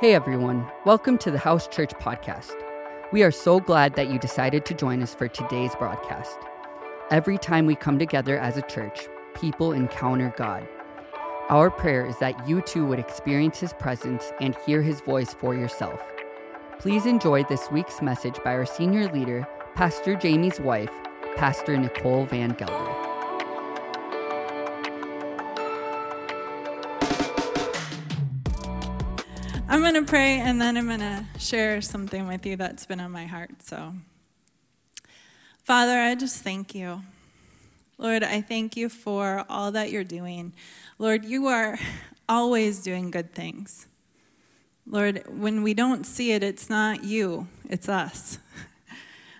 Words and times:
Hey 0.00 0.14
everyone, 0.14 0.66
welcome 0.86 1.18
to 1.18 1.30
the 1.30 1.36
House 1.36 1.68
Church 1.68 1.90
podcast. 1.90 2.54
We 3.12 3.22
are 3.22 3.30
so 3.30 3.60
glad 3.60 3.96
that 3.96 4.08
you 4.08 4.18
decided 4.18 4.64
to 4.64 4.72
join 4.72 5.02
us 5.02 5.14
for 5.14 5.28
today's 5.28 5.74
broadcast. 5.74 6.38
Every 7.10 7.36
time 7.36 7.66
we 7.66 7.74
come 7.74 7.98
together 7.98 8.38
as 8.38 8.56
a 8.56 8.62
church, 8.62 8.98
people 9.34 9.72
encounter 9.72 10.32
God. 10.38 10.66
Our 11.50 11.70
prayer 11.70 12.06
is 12.06 12.16
that 12.16 12.48
you 12.48 12.62
too 12.62 12.86
would 12.86 12.98
experience 12.98 13.60
His 13.60 13.74
presence 13.74 14.32
and 14.40 14.56
hear 14.64 14.80
His 14.80 15.02
voice 15.02 15.34
for 15.34 15.54
yourself. 15.54 16.00
Please 16.78 17.04
enjoy 17.04 17.44
this 17.44 17.70
week's 17.70 18.00
message 18.00 18.42
by 18.42 18.54
our 18.54 18.64
senior 18.64 19.12
leader, 19.12 19.46
Pastor 19.74 20.14
Jamie's 20.14 20.60
wife, 20.60 20.92
Pastor 21.36 21.76
Nicole 21.76 22.26
VanGelder. 22.26 23.09
Pray 30.10 30.40
and 30.40 30.60
then 30.60 30.76
I'm 30.76 30.88
going 30.88 30.98
to 30.98 31.24
share 31.38 31.80
something 31.80 32.26
with 32.26 32.44
you 32.44 32.56
that's 32.56 32.84
been 32.84 32.98
on 32.98 33.12
my 33.12 33.26
heart. 33.26 33.62
So, 33.62 33.94
Father, 35.62 36.00
I 36.00 36.16
just 36.16 36.42
thank 36.42 36.74
you. 36.74 37.02
Lord, 37.96 38.24
I 38.24 38.40
thank 38.40 38.76
you 38.76 38.88
for 38.88 39.44
all 39.48 39.70
that 39.70 39.92
you're 39.92 40.02
doing. 40.02 40.52
Lord, 40.98 41.24
you 41.24 41.46
are 41.46 41.78
always 42.28 42.82
doing 42.82 43.12
good 43.12 43.32
things. 43.36 43.86
Lord, 44.84 45.22
when 45.28 45.62
we 45.62 45.74
don't 45.74 46.04
see 46.04 46.32
it, 46.32 46.42
it's 46.42 46.68
not 46.68 47.04
you, 47.04 47.46
it's 47.68 47.88
us. 47.88 48.38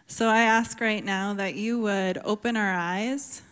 So 0.07 0.27
I 0.27 0.41
ask 0.41 0.81
right 0.81 1.05
now 1.05 1.35
that 1.35 1.55
you 1.55 1.79
would 1.79 2.19
open 2.25 2.57
our 2.57 2.75
eyes, 2.75 3.43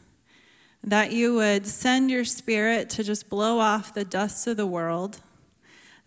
that 0.83 1.13
you 1.13 1.35
would 1.35 1.69
send 1.69 2.11
your 2.11 2.25
spirit 2.25 2.91
to 2.91 3.05
just 3.05 3.31
blow 3.31 3.61
off 3.61 3.95
the 3.95 4.05
dust 4.05 4.45
of 4.49 4.57
the 4.57 4.67
world 4.67 5.21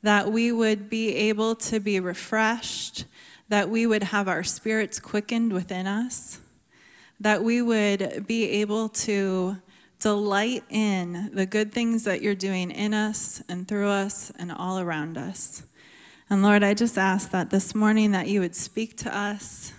that 0.03 0.31
we 0.31 0.51
would 0.51 0.89
be 0.89 1.15
able 1.15 1.55
to 1.55 1.79
be 1.79 1.99
refreshed, 1.99 3.05
that 3.49 3.70
we 3.70 3.85
would 3.85 4.03
have 4.03 4.27
our 4.27 4.43
spirits 4.43 4.99
quickened 4.99 5.53
within 5.53 5.87
us, 5.87 6.39
that 7.20 7.43
we 7.43 7.62
would 7.62 8.26
be 8.26 8.49
able 8.49 8.89
to 8.89 9.57
delight 9.99 10.63
in 10.70 11.29
the 11.34 11.45
good 11.45 11.71
things 11.71 12.03
that 12.03 12.21
you're 12.21 12.34
doing 12.34 12.71
in 12.71 12.93
us 12.93 13.43
and 13.48 13.67
through 13.67 13.89
us 13.89 14.31
and 14.39 14.51
all 14.51 14.79
around 14.79 15.17
us. 15.17 15.63
And 16.29 16.41
Lord, 16.41 16.63
I 16.63 16.73
just 16.73 16.98
ask 16.98 17.29
that 17.31 17.49
this 17.49 17.76
morning 17.76 18.11
that 18.11 18.27
you 18.27 18.39
would 18.39 18.55
speak 18.55 18.98
to 18.98 19.15
us 19.15 19.73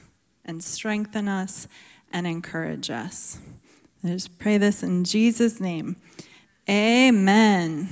and 0.45 0.63
strengthen 0.63 1.27
us 1.27 1.67
and 2.13 2.27
encourage 2.27 2.91
us. 2.91 3.39
I 4.05 4.09
just 4.09 4.39
pray 4.39 4.59
this 4.59 4.83
in 4.83 5.05
Jesus' 5.05 5.61
name. 5.61 5.97
Amen. 6.69 7.89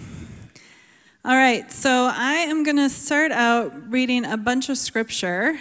All 1.23 1.37
right, 1.37 1.71
so 1.71 2.11
I 2.11 2.47
am 2.49 2.65
going 2.65 2.79
to 2.79 2.89
start 2.89 3.31
out 3.31 3.93
reading 3.93 4.25
a 4.25 4.39
bunch 4.39 4.71
of 4.71 4.79
scripture. 4.79 5.61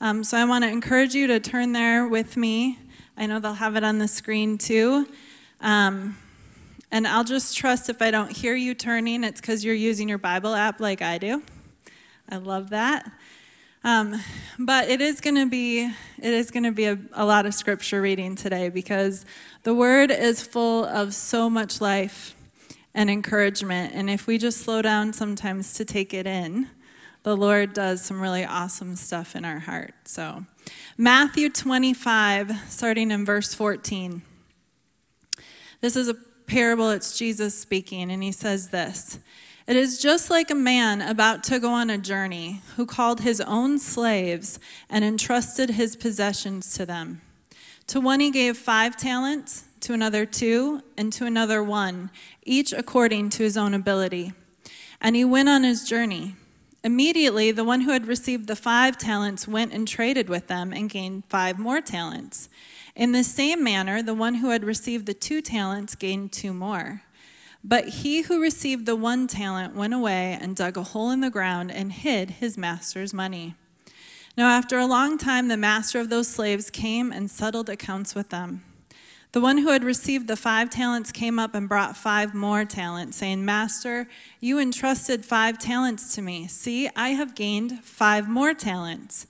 Um, 0.00 0.24
so 0.24 0.36
I 0.36 0.44
want 0.44 0.64
to 0.64 0.68
encourage 0.68 1.14
you 1.14 1.28
to 1.28 1.38
turn 1.38 1.70
there 1.70 2.08
with 2.08 2.36
me. 2.36 2.76
I 3.16 3.26
know 3.26 3.38
they'll 3.38 3.54
have 3.54 3.76
it 3.76 3.84
on 3.84 3.98
the 3.98 4.08
screen 4.08 4.58
too. 4.58 5.06
Um, 5.60 6.18
and 6.90 7.06
I'll 7.06 7.22
just 7.22 7.56
trust 7.56 7.88
if 7.88 8.02
I 8.02 8.10
don't 8.10 8.36
hear 8.36 8.56
you 8.56 8.74
turning, 8.74 9.22
it's 9.22 9.40
because 9.40 9.64
you're 9.64 9.76
using 9.76 10.08
your 10.08 10.18
Bible 10.18 10.56
app 10.56 10.80
like 10.80 11.02
I 11.02 11.18
do. 11.18 11.44
I 12.28 12.38
love 12.38 12.70
that. 12.70 13.08
Um, 13.84 14.20
but 14.58 14.88
it 14.88 15.00
is 15.00 15.20
going 15.20 15.36
to 15.36 15.46
be 15.46 15.84
it 15.84 16.34
is 16.34 16.50
going 16.50 16.64
to 16.64 16.72
be 16.72 16.86
a, 16.86 16.98
a 17.12 17.24
lot 17.24 17.46
of 17.46 17.54
scripture 17.54 18.02
reading 18.02 18.34
today 18.34 18.68
because 18.68 19.24
the 19.62 19.72
Word 19.72 20.10
is 20.10 20.42
full 20.42 20.84
of 20.84 21.14
so 21.14 21.48
much 21.48 21.80
life 21.80 22.34
and 22.94 23.10
encouragement. 23.10 23.94
And 23.94 24.10
if 24.10 24.26
we 24.26 24.38
just 24.38 24.58
slow 24.58 24.82
down 24.82 25.12
sometimes 25.12 25.74
to 25.74 25.84
take 25.84 26.12
it 26.12 26.26
in, 26.26 26.68
the 27.22 27.36
Lord 27.36 27.74
does 27.74 28.02
some 28.02 28.20
really 28.20 28.44
awesome 28.44 28.96
stuff 28.96 29.36
in 29.36 29.44
our 29.44 29.58
heart. 29.58 29.94
So, 30.04 30.44
Matthew 30.96 31.50
25, 31.50 32.52
starting 32.68 33.10
in 33.10 33.24
verse 33.24 33.54
14. 33.54 34.22
This 35.80 35.96
is 35.96 36.08
a 36.08 36.14
parable, 36.46 36.90
it's 36.90 37.16
Jesus 37.16 37.58
speaking, 37.58 38.10
and 38.10 38.22
he 38.22 38.32
says 38.32 38.68
this 38.68 39.18
It 39.66 39.76
is 39.76 40.00
just 40.00 40.30
like 40.30 40.50
a 40.50 40.54
man 40.54 41.02
about 41.02 41.44
to 41.44 41.58
go 41.58 41.70
on 41.70 41.90
a 41.90 41.98
journey 41.98 42.62
who 42.76 42.86
called 42.86 43.20
his 43.20 43.40
own 43.42 43.78
slaves 43.78 44.58
and 44.88 45.04
entrusted 45.04 45.70
his 45.70 45.96
possessions 45.96 46.74
to 46.74 46.86
them. 46.86 47.20
To 47.88 48.00
one 48.00 48.20
he 48.20 48.30
gave 48.30 48.56
five 48.56 48.96
talents 48.96 49.64
to 49.80 49.92
another 49.92 50.26
two, 50.26 50.82
and 50.96 51.12
to 51.12 51.26
another 51.26 51.62
one, 51.62 52.10
each 52.42 52.72
according 52.72 53.30
to 53.30 53.42
his 53.42 53.56
own 53.56 53.74
ability. 53.74 54.32
And 55.00 55.16
he 55.16 55.24
went 55.24 55.48
on 55.48 55.62
his 55.62 55.88
journey. 55.88 56.36
Immediately, 56.82 57.50
the 57.52 57.64
one 57.64 57.82
who 57.82 57.90
had 57.90 58.06
received 58.06 58.46
the 58.46 58.56
five 58.56 58.96
talents 58.96 59.46
went 59.46 59.72
and 59.72 59.86
traded 59.86 60.28
with 60.28 60.46
them 60.46 60.72
and 60.72 60.88
gained 60.88 61.24
five 61.26 61.58
more 61.58 61.80
talents. 61.80 62.48
In 62.96 63.12
the 63.12 63.24
same 63.24 63.62
manner, 63.62 64.02
the 64.02 64.14
one 64.14 64.36
who 64.36 64.50
had 64.50 64.64
received 64.64 65.06
the 65.06 65.14
two 65.14 65.42
talents 65.42 65.94
gained 65.94 66.32
two 66.32 66.52
more. 66.52 67.02
But 67.62 67.88
he 67.88 68.22
who 68.22 68.40
received 68.40 68.86
the 68.86 68.96
one 68.96 69.26
talent 69.26 69.74
went 69.74 69.92
away 69.92 70.38
and 70.40 70.56
dug 70.56 70.78
a 70.78 70.82
hole 70.82 71.10
in 71.10 71.20
the 71.20 71.30
ground 71.30 71.70
and 71.70 71.92
hid 71.92 72.30
his 72.30 72.56
master's 72.56 73.12
money. 73.12 73.54
Now, 74.36 74.48
after 74.48 74.78
a 74.78 74.86
long 74.86 75.18
time, 75.18 75.48
the 75.48 75.56
master 75.56 76.00
of 76.00 76.08
those 76.08 76.28
slaves 76.28 76.70
came 76.70 77.12
and 77.12 77.30
settled 77.30 77.68
accounts 77.68 78.14
with 78.14 78.30
them. 78.30 78.64
The 79.32 79.40
one 79.40 79.58
who 79.58 79.68
had 79.68 79.84
received 79.84 80.26
the 80.26 80.36
five 80.36 80.70
talents 80.70 81.12
came 81.12 81.38
up 81.38 81.54
and 81.54 81.68
brought 81.68 81.96
five 81.96 82.34
more 82.34 82.64
talents, 82.64 83.18
saying, 83.18 83.44
Master, 83.44 84.08
you 84.40 84.58
entrusted 84.58 85.24
five 85.24 85.56
talents 85.56 86.14
to 86.16 86.22
me. 86.22 86.48
See, 86.48 86.90
I 86.96 87.10
have 87.10 87.36
gained 87.36 87.84
five 87.84 88.28
more 88.28 88.54
talents. 88.54 89.28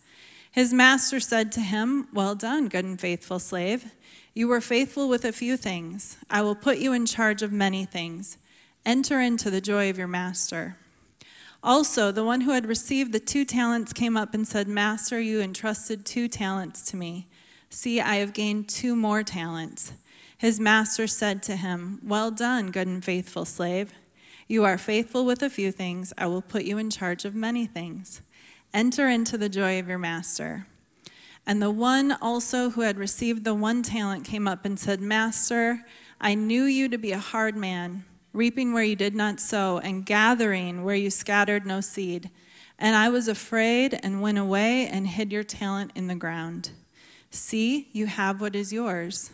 His 0.51 0.73
master 0.73 1.21
said 1.21 1.53
to 1.53 1.61
him, 1.61 2.09
Well 2.15 2.35
done, 2.35 2.69
good 2.69 2.87
and 2.87 2.99
faithful 2.99 3.39
slave. 3.39 3.93
You 4.33 4.49
were 4.49 4.63
faithful 4.63 5.07
with 5.07 5.25
a 5.25 5.33
few 5.33 5.59
things. 5.59 6.17
I 6.31 6.41
will 6.41 6.55
put 6.55 6.79
you 6.79 6.95
in 6.95 7.05
charge 7.05 7.43
of 7.43 7.53
many 7.53 7.85
things. 7.85 8.39
Enter 8.87 9.21
into 9.21 9.51
the 9.51 9.61
joy 9.61 9.91
of 9.91 9.99
your 9.99 10.09
master. 10.09 10.79
Also, 11.63 12.11
the 12.11 12.25
one 12.25 12.41
who 12.41 12.53
had 12.53 12.65
received 12.65 13.13
the 13.13 13.21
two 13.21 13.45
talents 13.45 13.93
came 13.93 14.17
up 14.17 14.33
and 14.33 14.49
said, 14.49 14.67
Master, 14.67 15.21
you 15.21 15.43
entrusted 15.43 16.07
two 16.07 16.27
talents 16.27 16.83
to 16.91 16.97
me. 16.97 17.27
See, 17.73 18.01
I 18.01 18.17
have 18.17 18.33
gained 18.33 18.69
two 18.69 18.97
more 18.97 19.23
talents. 19.23 19.93
His 20.37 20.59
master 20.59 21.07
said 21.07 21.41
to 21.45 21.55
him, 21.55 22.01
Well 22.03 22.33
done, 22.33 22.73
good 22.73 22.89
and 22.89 23.05
faithful 23.05 23.45
slave. 23.45 23.93
You 24.49 24.65
are 24.65 24.77
faithful 24.77 25.25
with 25.25 25.41
a 25.41 25.49
few 25.49 25.71
things. 25.71 26.13
I 26.19 26.27
will 26.27 26.43
put 26.43 26.65
you 26.65 26.79
in 26.79 26.91
charge 26.91 27.25
of 27.25 27.37
many 27.37 27.67
things. 27.67 28.23
Enter 28.75 29.09
into 29.09 29.39
the 29.39 29.49
joy 29.49 29.79
of 29.79 29.87
your 29.87 29.99
master. 29.99 30.67
And 31.47 31.63
the 31.63 31.71
one 31.71 32.11
also 32.21 32.71
who 32.71 32.81
had 32.81 32.99
received 32.99 33.45
the 33.45 33.55
one 33.55 33.85
talent 33.85 34.25
came 34.25 34.49
up 34.49 34.65
and 34.65 34.79
said, 34.79 35.01
Master, 35.01 35.87
I 36.21 36.35
knew 36.35 36.65
you 36.65 36.89
to 36.89 36.99
be 36.99 37.13
a 37.13 37.19
hard 37.19 37.57
man, 37.57 38.05
reaping 38.33 38.73
where 38.73 38.83
you 38.83 38.97
did 38.97 39.15
not 39.15 39.39
sow, 39.39 39.79
and 39.79 40.05
gathering 40.05 40.83
where 40.83 40.97
you 40.97 41.09
scattered 41.09 41.65
no 41.65 41.81
seed. 41.81 42.31
And 42.81 42.97
I 42.97 43.09
was 43.11 43.29
afraid 43.29 43.99
and 44.03 44.21
went 44.21 44.39
away 44.39 44.89
and 44.89 45.07
hid 45.07 45.31
your 45.31 45.45
talent 45.45 45.93
in 45.95 46.09
the 46.09 46.17
ground. 46.17 46.71
See, 47.31 47.89
you 47.93 48.07
have 48.07 48.41
what 48.41 48.57
is 48.57 48.73
yours. 48.73 49.31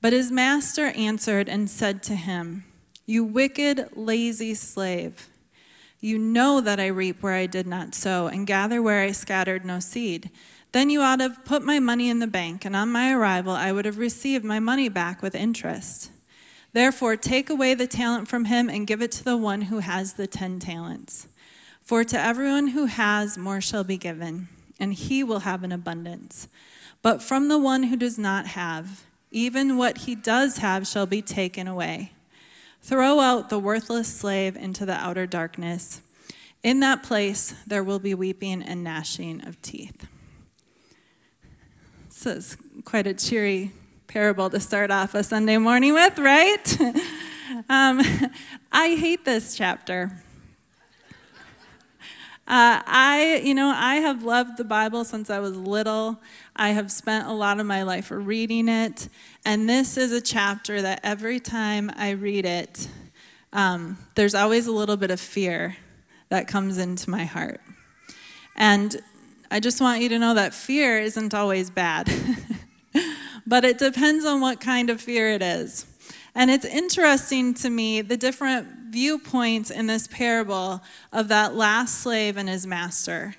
But 0.00 0.12
his 0.12 0.30
master 0.30 0.88
answered 0.88 1.48
and 1.48 1.70
said 1.70 2.02
to 2.04 2.14
him, 2.14 2.64
You 3.06 3.24
wicked, 3.24 3.88
lazy 3.96 4.54
slave. 4.54 5.28
You 6.00 6.18
know 6.18 6.60
that 6.60 6.78
I 6.78 6.88
reap 6.88 7.22
where 7.22 7.32
I 7.32 7.46
did 7.46 7.66
not 7.66 7.94
sow, 7.94 8.26
and 8.26 8.46
gather 8.46 8.82
where 8.82 9.00
I 9.00 9.12
scattered 9.12 9.64
no 9.64 9.80
seed. 9.80 10.28
Then 10.72 10.90
you 10.90 11.00
ought 11.00 11.16
to 11.16 11.22
have 11.28 11.44
put 11.46 11.62
my 11.62 11.78
money 11.78 12.10
in 12.10 12.18
the 12.18 12.26
bank, 12.26 12.66
and 12.66 12.76
on 12.76 12.92
my 12.92 13.14
arrival 13.14 13.52
I 13.52 13.72
would 13.72 13.86
have 13.86 13.96
received 13.96 14.44
my 14.44 14.60
money 14.60 14.90
back 14.90 15.22
with 15.22 15.34
interest. 15.34 16.10
Therefore, 16.74 17.16
take 17.16 17.48
away 17.48 17.72
the 17.72 17.86
talent 17.86 18.28
from 18.28 18.46
him 18.46 18.68
and 18.68 18.86
give 18.86 19.00
it 19.00 19.12
to 19.12 19.24
the 19.24 19.36
one 19.38 19.62
who 19.62 19.78
has 19.78 20.14
the 20.14 20.26
ten 20.26 20.58
talents. 20.58 21.28
For 21.80 22.04
to 22.04 22.20
everyone 22.20 22.68
who 22.68 22.86
has, 22.86 23.38
more 23.38 23.62
shall 23.62 23.84
be 23.84 23.96
given, 23.96 24.48
and 24.78 24.92
he 24.92 25.24
will 25.24 25.40
have 25.40 25.62
an 25.62 25.72
abundance. 25.72 26.48
But 27.04 27.22
from 27.22 27.48
the 27.48 27.58
one 27.58 27.82
who 27.82 27.96
does 27.96 28.18
not 28.18 28.46
have, 28.46 29.04
even 29.30 29.76
what 29.76 29.98
he 29.98 30.14
does 30.14 30.58
have 30.58 30.86
shall 30.86 31.04
be 31.04 31.20
taken 31.20 31.68
away. 31.68 32.12
Throw 32.80 33.20
out 33.20 33.50
the 33.50 33.58
worthless 33.58 34.08
slave 34.08 34.56
into 34.56 34.86
the 34.86 34.94
outer 34.94 35.26
darkness. 35.26 36.00
In 36.62 36.80
that 36.80 37.02
place 37.02 37.54
there 37.66 37.84
will 37.84 37.98
be 37.98 38.14
weeping 38.14 38.62
and 38.62 38.82
gnashing 38.82 39.46
of 39.46 39.60
teeth. 39.60 40.06
This 42.08 42.24
is 42.24 42.56
quite 42.86 43.06
a 43.06 43.12
cheery 43.12 43.72
parable 44.06 44.48
to 44.48 44.58
start 44.58 44.90
off 44.90 45.14
a 45.14 45.22
Sunday 45.22 45.58
morning 45.58 45.92
with, 45.92 46.18
right? 46.18 46.80
um, 47.68 48.00
I 48.72 48.96
hate 48.98 49.26
this 49.26 49.54
chapter. 49.54 50.10
Uh, 52.46 52.84
I, 52.84 53.40
you 53.42 53.54
know, 53.54 53.72
I 53.74 53.96
have 53.96 54.22
loved 54.22 54.58
the 54.58 54.64
Bible 54.64 55.04
since 55.04 55.30
I 55.30 55.38
was 55.38 55.56
little. 55.56 56.20
I 56.56 56.70
have 56.70 56.92
spent 56.92 57.26
a 57.26 57.32
lot 57.32 57.58
of 57.58 57.66
my 57.66 57.82
life 57.82 58.10
reading 58.10 58.68
it. 58.68 59.08
And 59.44 59.68
this 59.68 59.96
is 59.96 60.12
a 60.12 60.20
chapter 60.20 60.80
that 60.82 61.00
every 61.02 61.40
time 61.40 61.90
I 61.96 62.10
read 62.10 62.44
it, 62.46 62.88
um, 63.52 63.98
there's 64.14 64.34
always 64.34 64.66
a 64.66 64.72
little 64.72 64.96
bit 64.96 65.10
of 65.10 65.20
fear 65.20 65.76
that 66.28 66.46
comes 66.46 66.78
into 66.78 67.10
my 67.10 67.24
heart. 67.24 67.60
And 68.56 68.96
I 69.50 69.60
just 69.60 69.80
want 69.80 70.00
you 70.00 70.08
to 70.10 70.18
know 70.18 70.34
that 70.34 70.54
fear 70.54 71.00
isn't 71.00 71.34
always 71.34 71.70
bad, 71.70 72.10
but 73.46 73.64
it 73.64 73.78
depends 73.78 74.24
on 74.24 74.40
what 74.40 74.60
kind 74.60 74.90
of 74.90 75.00
fear 75.00 75.30
it 75.30 75.42
is. 75.42 75.86
And 76.36 76.50
it's 76.50 76.64
interesting 76.64 77.54
to 77.54 77.70
me 77.70 78.00
the 78.00 78.16
different 78.16 78.68
viewpoints 78.90 79.70
in 79.70 79.86
this 79.86 80.06
parable 80.06 80.82
of 81.12 81.28
that 81.28 81.54
last 81.54 82.00
slave 82.00 82.36
and 82.36 82.48
his 82.48 82.66
master. 82.66 83.34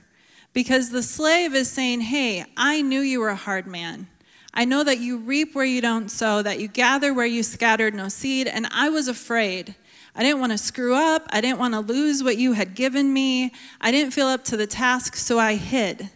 Because 0.56 0.90
the 0.90 1.04
slave 1.04 1.54
is 1.54 1.70
saying, 1.70 2.00
Hey, 2.00 2.46
I 2.56 2.82
knew 2.82 3.02
you 3.02 3.20
were 3.20 3.30
a 3.30 3.36
hard 3.36 3.68
man. 3.68 4.08
I 4.54 4.64
know 4.64 4.86
that 4.86 5.00
you 5.00 5.18
reap 5.18 5.54
where 5.54 5.66
you 5.66 5.82
don't 5.82 6.10
sow, 6.10 6.42
that 6.42 6.62
you 6.62 6.70
gather 6.70 7.14
where 7.14 7.26
you 7.26 7.44
scattered 7.44 7.94
no 7.94 8.08
seed, 8.08 8.48
and 8.48 8.66
I 8.72 8.88
was 8.88 9.10
afraid. 9.10 9.76
I 10.16 10.24
didn't 10.24 10.40
want 10.40 10.54
to 10.54 10.58
screw 10.58 10.96
up. 10.96 11.28
I 11.30 11.42
didn't 11.42 11.60
want 11.60 11.74
to 11.74 11.82
lose 11.82 12.24
what 12.24 12.38
you 12.38 12.54
had 12.54 12.74
given 12.74 13.12
me. 13.12 13.52
I 13.82 13.92
didn't 13.92 14.14
feel 14.14 14.28
up 14.28 14.46
to 14.46 14.56
the 14.56 14.66
task, 14.66 15.18
so 15.18 15.38
I 15.38 15.56
hid. 15.56 16.10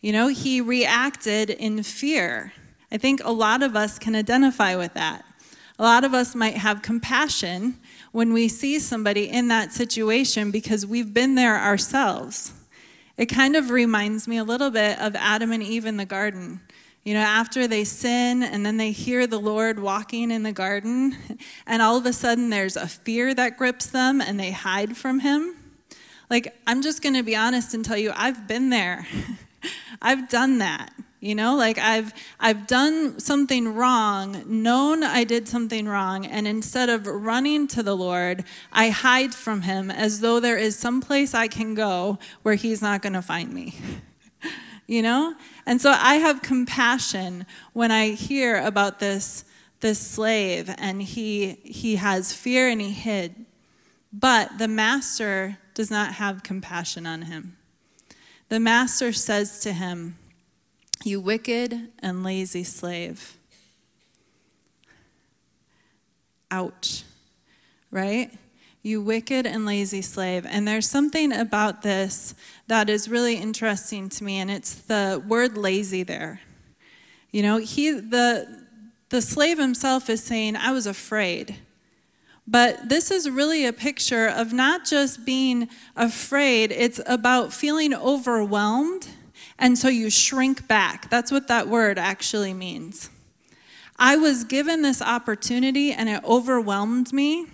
You 0.00 0.10
know, 0.10 0.26
he 0.26 0.60
reacted 0.60 1.50
in 1.50 1.84
fear. 1.84 2.52
I 2.90 2.96
think 2.96 3.20
a 3.22 3.30
lot 3.30 3.62
of 3.62 3.76
us 3.76 4.00
can 4.00 4.16
identify 4.16 4.74
with 4.74 4.94
that. 4.94 5.24
A 5.78 5.84
lot 5.84 6.02
of 6.02 6.12
us 6.12 6.34
might 6.34 6.56
have 6.56 6.82
compassion 6.82 7.78
when 8.10 8.32
we 8.32 8.48
see 8.48 8.80
somebody 8.80 9.30
in 9.30 9.46
that 9.46 9.72
situation 9.72 10.50
because 10.50 10.84
we've 10.84 11.14
been 11.14 11.36
there 11.36 11.56
ourselves. 11.56 12.52
It 13.16 13.26
kind 13.26 13.56
of 13.56 13.70
reminds 13.70 14.28
me 14.28 14.36
a 14.36 14.44
little 14.44 14.70
bit 14.70 14.98
of 14.98 15.16
Adam 15.16 15.50
and 15.52 15.62
Eve 15.62 15.86
in 15.86 15.96
the 15.96 16.04
garden. 16.04 16.60
You 17.02 17.14
know, 17.14 17.20
after 17.20 17.66
they 17.66 17.84
sin 17.84 18.42
and 18.42 18.66
then 18.66 18.76
they 18.76 18.90
hear 18.90 19.26
the 19.26 19.38
Lord 19.38 19.78
walking 19.78 20.30
in 20.30 20.42
the 20.42 20.52
garden, 20.52 21.16
and 21.66 21.80
all 21.80 21.96
of 21.96 22.04
a 22.04 22.12
sudden 22.12 22.50
there's 22.50 22.76
a 22.76 22.88
fear 22.88 23.32
that 23.34 23.56
grips 23.56 23.86
them 23.86 24.20
and 24.20 24.38
they 24.38 24.50
hide 24.50 24.96
from 24.96 25.20
Him. 25.20 25.54
Like, 26.28 26.56
I'm 26.66 26.82
just 26.82 27.02
going 27.02 27.14
to 27.14 27.22
be 27.22 27.36
honest 27.36 27.74
and 27.74 27.84
tell 27.84 27.96
you, 27.96 28.12
I've 28.14 28.48
been 28.48 28.70
there. 28.70 29.06
I've 30.02 30.28
done 30.28 30.58
that. 30.58 30.90
You 31.26 31.34
know, 31.34 31.56
like 31.56 31.76
I've 31.76 32.14
I've 32.38 32.68
done 32.68 33.18
something 33.18 33.74
wrong, 33.74 34.44
known 34.46 35.02
I 35.02 35.24
did 35.24 35.48
something 35.48 35.88
wrong, 35.88 36.24
and 36.24 36.46
instead 36.46 36.88
of 36.88 37.04
running 37.08 37.66
to 37.68 37.82
the 37.82 37.96
Lord, 37.96 38.44
I 38.72 38.90
hide 38.90 39.34
from 39.34 39.62
him 39.62 39.90
as 39.90 40.20
though 40.20 40.38
there 40.38 40.56
is 40.56 40.78
some 40.78 41.00
place 41.00 41.34
I 41.34 41.48
can 41.48 41.74
go 41.74 42.20
where 42.44 42.54
he's 42.54 42.80
not 42.80 43.02
going 43.02 43.14
to 43.14 43.22
find 43.22 43.52
me. 43.52 43.74
you 44.86 45.02
know? 45.02 45.34
And 45.66 45.82
so 45.82 45.90
I 45.90 46.14
have 46.14 46.42
compassion 46.42 47.44
when 47.72 47.90
I 47.90 48.10
hear 48.10 48.64
about 48.64 49.00
this 49.00 49.44
this 49.80 49.98
slave 49.98 50.72
and 50.78 51.02
he 51.02 51.58
he 51.64 51.96
has 51.96 52.32
fear 52.32 52.68
and 52.68 52.80
he 52.80 52.92
hid. 52.92 53.46
But 54.12 54.58
the 54.58 54.68
master 54.68 55.58
does 55.74 55.90
not 55.90 56.14
have 56.14 56.44
compassion 56.44 57.04
on 57.04 57.22
him. 57.22 57.56
The 58.48 58.60
master 58.60 59.12
says 59.12 59.58
to 59.60 59.72
him, 59.72 60.18
you 61.04 61.20
wicked 61.20 61.90
and 62.00 62.24
lazy 62.24 62.64
slave. 62.64 63.36
Ouch, 66.50 67.04
right? 67.90 68.30
You 68.82 69.02
wicked 69.02 69.46
and 69.46 69.66
lazy 69.66 70.02
slave. 70.02 70.46
And 70.48 70.66
there's 70.66 70.88
something 70.88 71.32
about 71.32 71.82
this 71.82 72.34
that 72.68 72.88
is 72.88 73.08
really 73.08 73.36
interesting 73.36 74.08
to 74.10 74.24
me, 74.24 74.38
and 74.38 74.50
it's 74.50 74.74
the 74.74 75.22
word 75.26 75.56
lazy 75.56 76.02
there. 76.02 76.40
You 77.32 77.42
know, 77.42 77.58
he 77.58 77.90
the 77.90 78.64
the 79.08 79.22
slave 79.22 79.58
himself 79.58 80.10
is 80.10 80.22
saying, 80.22 80.56
I 80.56 80.72
was 80.72 80.86
afraid. 80.86 81.56
But 82.48 82.88
this 82.88 83.10
is 83.10 83.28
really 83.28 83.66
a 83.66 83.72
picture 83.72 84.28
of 84.28 84.52
not 84.52 84.84
just 84.84 85.24
being 85.24 85.68
afraid, 85.96 86.70
it's 86.70 87.00
about 87.06 87.52
feeling 87.52 87.92
overwhelmed 87.92 89.08
and 89.58 89.78
so 89.78 89.88
you 89.88 90.10
shrink 90.10 90.68
back. 90.68 91.10
That's 91.10 91.30
what 91.32 91.48
that 91.48 91.68
word 91.68 91.98
actually 91.98 92.54
means. 92.54 93.10
I 93.98 94.16
was 94.16 94.44
given 94.44 94.82
this 94.82 95.00
opportunity 95.00 95.92
and 95.92 96.08
it 96.08 96.22
overwhelmed 96.24 97.12
me. 97.12 97.46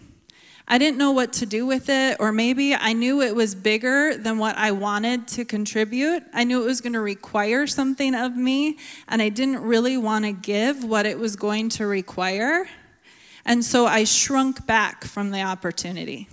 I 0.66 0.78
didn't 0.78 0.96
know 0.96 1.10
what 1.10 1.32
to 1.34 1.46
do 1.46 1.66
with 1.66 1.88
it, 1.88 2.16
or 2.20 2.32
maybe 2.32 2.74
I 2.74 2.92
knew 2.92 3.20
it 3.20 3.34
was 3.34 3.54
bigger 3.54 4.16
than 4.16 4.38
what 4.38 4.56
I 4.56 4.70
wanted 4.70 5.26
to 5.28 5.44
contribute. 5.44 6.22
I 6.32 6.44
knew 6.44 6.62
it 6.62 6.66
was 6.66 6.80
going 6.80 6.92
to 6.92 7.00
require 7.00 7.66
something 7.66 8.14
of 8.14 8.36
me, 8.36 8.78
and 9.08 9.20
I 9.20 9.28
didn't 9.28 9.60
really 9.60 9.96
want 9.96 10.24
to 10.24 10.32
give 10.32 10.84
what 10.84 11.04
it 11.04 11.18
was 11.18 11.34
going 11.34 11.68
to 11.70 11.86
require. 11.86 12.68
And 13.44 13.64
so 13.64 13.86
I 13.86 14.04
shrunk 14.04 14.64
back 14.64 15.04
from 15.04 15.30
the 15.30 15.42
opportunity. 15.42 16.28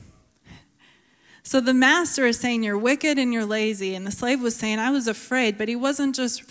So 1.50 1.60
the 1.60 1.74
master 1.74 2.28
is 2.28 2.40
saying 2.40 2.62
you're 2.62 2.78
wicked 2.78 3.18
and 3.18 3.34
you're 3.34 3.44
lazy 3.44 3.96
and 3.96 4.06
the 4.06 4.12
slave 4.12 4.40
was 4.40 4.56
saying 4.56 4.78
I 4.78 4.92
was 4.92 5.08
afraid, 5.08 5.58
but 5.58 5.68
he 5.68 5.76
wasn't 5.76 6.16
just 6.16 6.44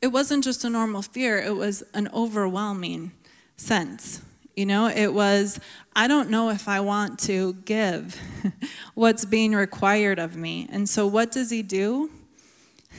it 0.00 0.08
wasn't 0.08 0.42
just 0.42 0.64
a 0.64 0.68
normal 0.68 1.00
fear, 1.00 1.38
it 1.38 1.54
was 1.54 1.84
an 1.94 2.08
overwhelming 2.12 3.12
sense. 3.56 4.20
You 4.56 4.66
know, 4.66 4.88
it 4.88 5.14
was 5.14 5.60
I 5.94 6.08
don't 6.08 6.28
know 6.28 6.50
if 6.50 6.66
I 6.66 6.80
want 6.80 7.20
to 7.20 7.52
give 7.64 8.20
what's 8.94 9.24
being 9.24 9.52
required 9.52 10.18
of 10.18 10.34
me. 10.34 10.68
And 10.72 10.88
so 10.88 11.06
what 11.06 11.30
does 11.30 11.50
he 11.50 11.62
do? 11.62 12.10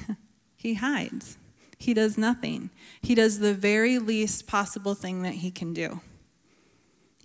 he 0.56 0.76
hides. 0.76 1.38
He 1.78 1.94
does 1.94 2.18
nothing. 2.18 2.70
He 3.02 3.16
does 3.16 3.40
the 3.40 3.54
very 3.54 4.00
least 4.00 4.48
possible 4.48 4.96
thing 4.96 5.24
that 5.24 5.34
he 5.34 5.52
can 5.52 5.74
do. 5.74 6.00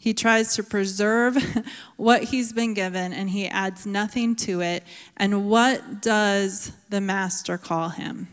He 0.01 0.15
tries 0.15 0.55
to 0.55 0.63
preserve 0.63 1.37
what 1.97 2.25
he's 2.25 2.53
been 2.53 2.73
given 2.73 3.13
and 3.13 3.29
he 3.29 3.49
adds 3.49 3.85
nothing 3.85 4.37
to 4.37 4.61
it. 4.61 4.85
And 5.17 5.51
what 5.51 6.01
does 6.01 6.73
the 6.89 7.01
master 7.01 7.59
call 7.59 7.91
him? 7.91 8.29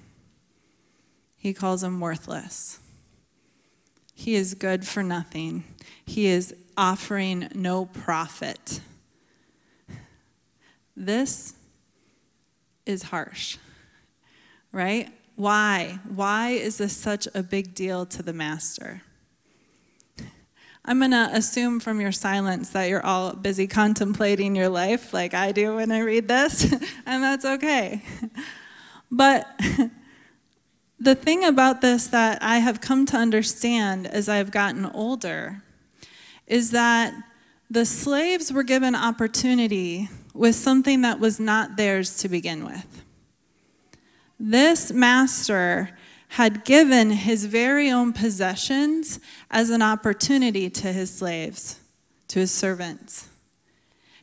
He 1.38 1.54
calls 1.54 1.84
him 1.84 2.00
worthless. 2.00 2.80
He 4.14 4.36
is 4.36 4.54
good 4.54 4.88
for 4.88 5.04
nothing. 5.04 5.64
He 6.06 6.28
is 6.28 6.56
offering 6.78 7.50
no 7.54 7.86
profit. 7.86 8.80
This 10.96 11.56
is 12.86 13.04
harsh, 13.04 13.58
right? 14.72 15.10
Why? 15.36 16.00
Why 16.08 16.50
is 16.50 16.78
this 16.78 16.96
such 16.96 17.28
a 17.34 17.44
big 17.44 17.74
deal 17.74 18.06
to 18.06 18.24
the 18.24 18.34
master? 18.34 19.02
I'm 20.88 21.00
going 21.00 21.12
to 21.12 21.30
assume 21.34 21.80
from 21.80 22.00
your 22.00 22.12
silence 22.12 22.70
that 22.70 22.90
you're 22.90 23.04
all 23.04 23.34
busy 23.34 23.66
contemplating 23.66 24.56
your 24.56 24.70
life 24.70 25.14
like 25.14 25.34
I 25.34 25.52
do 25.52 25.76
when 25.78 25.92
I 25.92 26.00
read 26.00 26.28
this, 26.28 26.72
and 27.08 27.24
that's 27.24 27.44
okay. 27.44 28.04
But 29.10 29.48
the 31.00 31.16
thing 31.16 31.44
about 31.44 31.82
this 31.82 32.06
that 32.08 32.44
I 32.44 32.60
have 32.60 32.82
come 32.82 33.08
to 33.08 33.18
understand 33.18 34.06
as 34.06 34.30
I've 34.30 34.52
gotten 34.52 34.86
older 34.86 35.64
is 36.46 36.70
that 36.72 37.16
the 37.70 37.86
slaves 37.86 38.54
were 38.54 38.64
given 38.64 38.94
opportunity 38.94 40.08
with 40.36 40.56
something 40.56 41.02
that 41.02 41.20
was 41.20 41.40
not 41.40 41.78
theirs 41.78 42.18
to 42.18 42.30
begin 42.30 42.64
with. 42.64 43.04
This 44.40 44.92
master 44.92 45.98
had 46.36 46.66
given 46.66 47.12
his 47.12 47.46
very 47.46 47.90
own 47.90 48.12
possessions 48.12 49.22
as 49.50 49.70
an 49.70 49.82
opportunity 49.82 50.70
to 50.70 50.92
his 50.92 51.10
slaves, 51.10 51.80
to 52.28 52.40
his 52.40 52.52
servants. 52.52 53.30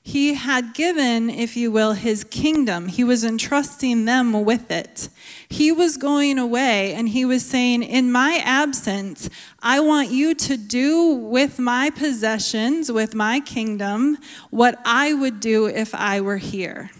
He 0.02 0.34
had 0.34 0.74
given, 0.74 1.30
if 1.30 1.56
you 1.56 1.72
will, 1.72 1.94
his 1.94 2.22
kingdom. 2.24 2.88
He 2.88 3.02
was 3.02 3.24
entrusting 3.24 4.04
them 4.04 4.44
with 4.44 4.70
it. 4.70 5.08
He 5.48 5.72
was 5.72 5.96
going 5.96 6.38
away 6.38 6.92
and 6.92 7.08
he 7.08 7.24
was 7.24 7.46
saying, 7.46 7.82
In 7.82 8.12
my 8.12 8.42
absence, 8.44 9.30
I 9.62 9.80
want 9.80 10.10
you 10.10 10.34
to 10.34 10.58
do 10.58 11.14
with 11.14 11.58
my 11.58 11.88
possessions, 11.88 12.92
with 12.92 13.14
my 13.14 13.40
kingdom, 13.40 14.18
what 14.50 14.78
I 14.84 15.14
would 15.14 15.40
do 15.40 15.64
if 15.64 15.94
I 15.94 16.20
were 16.20 16.36
here. 16.36 16.90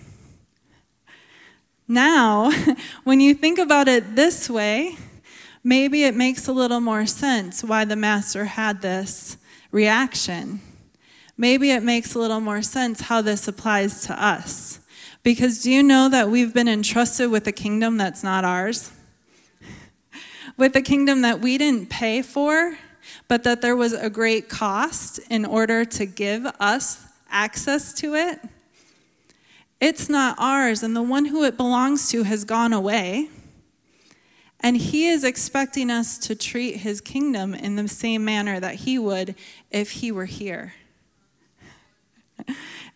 Now, 1.88 2.50
when 3.04 3.20
you 3.20 3.34
think 3.34 3.58
about 3.58 3.88
it 3.88 4.16
this 4.16 4.48
way, 4.48 4.96
maybe 5.64 6.04
it 6.04 6.14
makes 6.14 6.48
a 6.48 6.52
little 6.52 6.80
more 6.80 7.06
sense 7.06 7.62
why 7.62 7.84
the 7.84 7.96
master 7.96 8.44
had 8.46 8.82
this 8.82 9.36
reaction. 9.70 10.60
Maybe 11.36 11.70
it 11.70 11.82
makes 11.82 12.14
a 12.14 12.18
little 12.18 12.40
more 12.40 12.62
sense 12.62 13.02
how 13.02 13.22
this 13.22 13.48
applies 13.48 14.02
to 14.06 14.22
us. 14.22 14.80
Because 15.22 15.62
do 15.62 15.70
you 15.70 15.82
know 15.82 16.08
that 16.08 16.28
we've 16.28 16.52
been 16.52 16.68
entrusted 16.68 17.30
with 17.30 17.46
a 17.46 17.52
kingdom 17.52 17.96
that's 17.96 18.22
not 18.22 18.44
ours? 18.44 18.92
with 20.56 20.74
a 20.76 20.82
kingdom 20.82 21.22
that 21.22 21.40
we 21.40 21.58
didn't 21.58 21.90
pay 21.90 22.22
for, 22.22 22.76
but 23.28 23.44
that 23.44 23.62
there 23.62 23.76
was 23.76 23.92
a 23.92 24.10
great 24.10 24.48
cost 24.48 25.20
in 25.30 25.44
order 25.44 25.84
to 25.84 26.06
give 26.06 26.46
us 26.60 27.04
access 27.30 27.92
to 27.94 28.14
it? 28.14 28.40
It's 29.82 30.08
not 30.08 30.36
ours, 30.38 30.82
and 30.82 30.96
the 30.96 31.02
one 31.02 31.26
who 31.26 31.44
it 31.44 31.56
belongs 31.56 32.08
to 32.10 32.22
has 32.22 32.44
gone 32.44 32.72
away. 32.72 33.28
And 34.60 34.76
he 34.76 35.08
is 35.08 35.24
expecting 35.24 35.90
us 35.90 36.18
to 36.18 36.34
treat 36.34 36.76
his 36.76 37.00
kingdom 37.00 37.52
in 37.52 37.76
the 37.76 37.88
same 37.88 38.24
manner 38.24 38.60
that 38.60 38.76
he 38.76 38.98
would 38.98 39.34
if 39.70 39.90
he 39.90 40.12
were 40.12 40.26
here. 40.26 40.74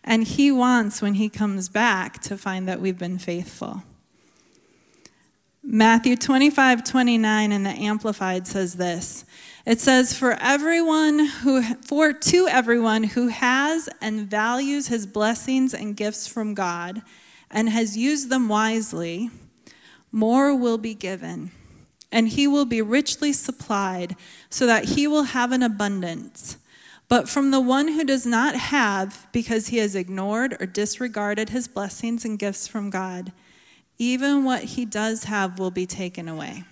And 0.07 0.23
He 0.23 0.51
wants, 0.51 1.01
when 1.01 1.15
He 1.15 1.27
comes 1.27 1.67
back, 1.67 2.21
to 2.21 2.37
find 2.37 2.67
that 2.67 2.79
we've 2.79 2.97
been 2.97 3.19
faithful. 3.19 3.83
Matthew 5.69 6.15
25, 6.15 6.85
29 6.85 7.51
in 7.51 7.63
the 7.63 7.69
Amplified 7.71 8.47
says 8.47 8.75
this. 8.75 9.25
It 9.65 9.81
says, 9.81 10.17
For 10.17 10.31
everyone 10.39 11.19
who 11.19 11.61
for 11.61 12.13
to 12.13 12.47
everyone 12.47 13.03
who 13.03 13.27
has 13.27 13.89
and 13.99 14.29
values 14.31 14.87
his 14.87 15.05
blessings 15.05 15.73
and 15.73 15.97
gifts 15.97 16.25
from 16.25 16.53
God 16.53 17.01
and 17.51 17.67
has 17.67 17.97
used 17.97 18.29
them 18.29 18.47
wisely, 18.47 19.29
more 20.09 20.55
will 20.55 20.77
be 20.77 20.93
given, 20.93 21.51
and 22.13 22.29
he 22.29 22.47
will 22.47 22.63
be 22.63 22.81
richly 22.81 23.33
supplied, 23.33 24.15
so 24.49 24.65
that 24.67 24.85
he 24.85 25.05
will 25.05 25.23
have 25.23 25.51
an 25.51 25.63
abundance. 25.63 26.55
But 27.09 27.27
from 27.27 27.51
the 27.51 27.59
one 27.59 27.89
who 27.89 28.05
does 28.05 28.25
not 28.25 28.55
have, 28.55 29.27
because 29.33 29.67
he 29.67 29.79
has 29.79 29.95
ignored 29.95 30.55
or 30.61 30.65
disregarded 30.65 31.49
his 31.49 31.67
blessings 31.67 32.23
and 32.23 32.39
gifts 32.39 32.69
from 32.69 32.89
God, 32.89 33.33
even 33.97 34.43
what 34.43 34.63
he 34.63 34.85
does 34.85 35.25
have 35.25 35.59
will 35.59 35.71
be 35.71 35.85
taken 35.85 36.27
away. 36.27 36.63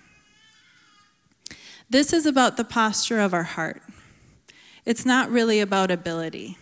This 1.88 2.12
is 2.12 2.26
about 2.26 2.56
the 2.56 2.64
posture 2.64 3.20
of 3.20 3.32
our 3.32 3.44
heart. 3.44 3.82
It's 4.84 5.04
not 5.04 5.30
really 5.30 5.60
about 5.60 5.90
ability. 5.90 6.58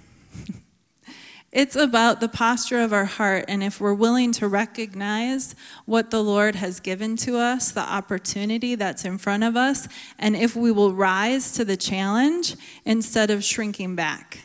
it's 1.52 1.76
about 1.76 2.20
the 2.20 2.28
posture 2.28 2.80
of 2.80 2.92
our 2.92 3.04
heart, 3.04 3.44
and 3.48 3.62
if 3.62 3.80
we're 3.80 3.94
willing 3.94 4.32
to 4.32 4.48
recognize 4.48 5.54
what 5.86 6.10
the 6.10 6.22
Lord 6.22 6.56
has 6.56 6.80
given 6.80 7.16
to 7.18 7.38
us, 7.38 7.70
the 7.70 7.80
opportunity 7.80 8.74
that's 8.74 9.04
in 9.04 9.18
front 9.18 9.44
of 9.44 9.56
us, 9.56 9.88
and 10.18 10.36
if 10.36 10.56
we 10.56 10.70
will 10.70 10.94
rise 10.94 11.52
to 11.52 11.64
the 11.64 11.76
challenge 11.76 12.56
instead 12.84 13.30
of 13.30 13.44
shrinking 13.44 13.94
back. 13.94 14.40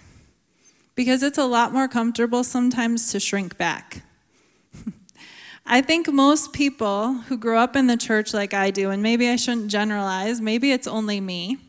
Because 0.95 1.23
it's 1.23 1.38
a 1.38 1.45
lot 1.45 1.71
more 1.71 1.88
comfortable 1.88 2.43
sometimes 2.43 3.11
to 3.11 3.19
shrink 3.19 3.57
back. 3.57 4.03
I 5.71 5.81
think 5.81 6.11
most 6.11 6.51
people 6.51 7.13
who 7.13 7.38
grow 7.38 7.59
up 7.59 7.75
in 7.75 7.85
the 7.85 7.95
church 7.95 8.33
like 8.33 8.55
I 8.55 8.71
do, 8.71 8.89
and 8.89 9.03
maybe 9.03 9.29
I 9.29 9.35
shouldn't 9.35 9.67
generalize, 9.69 10.41
maybe 10.41 10.71
it's 10.71 10.88
only 10.88 11.21
me. 11.21 11.59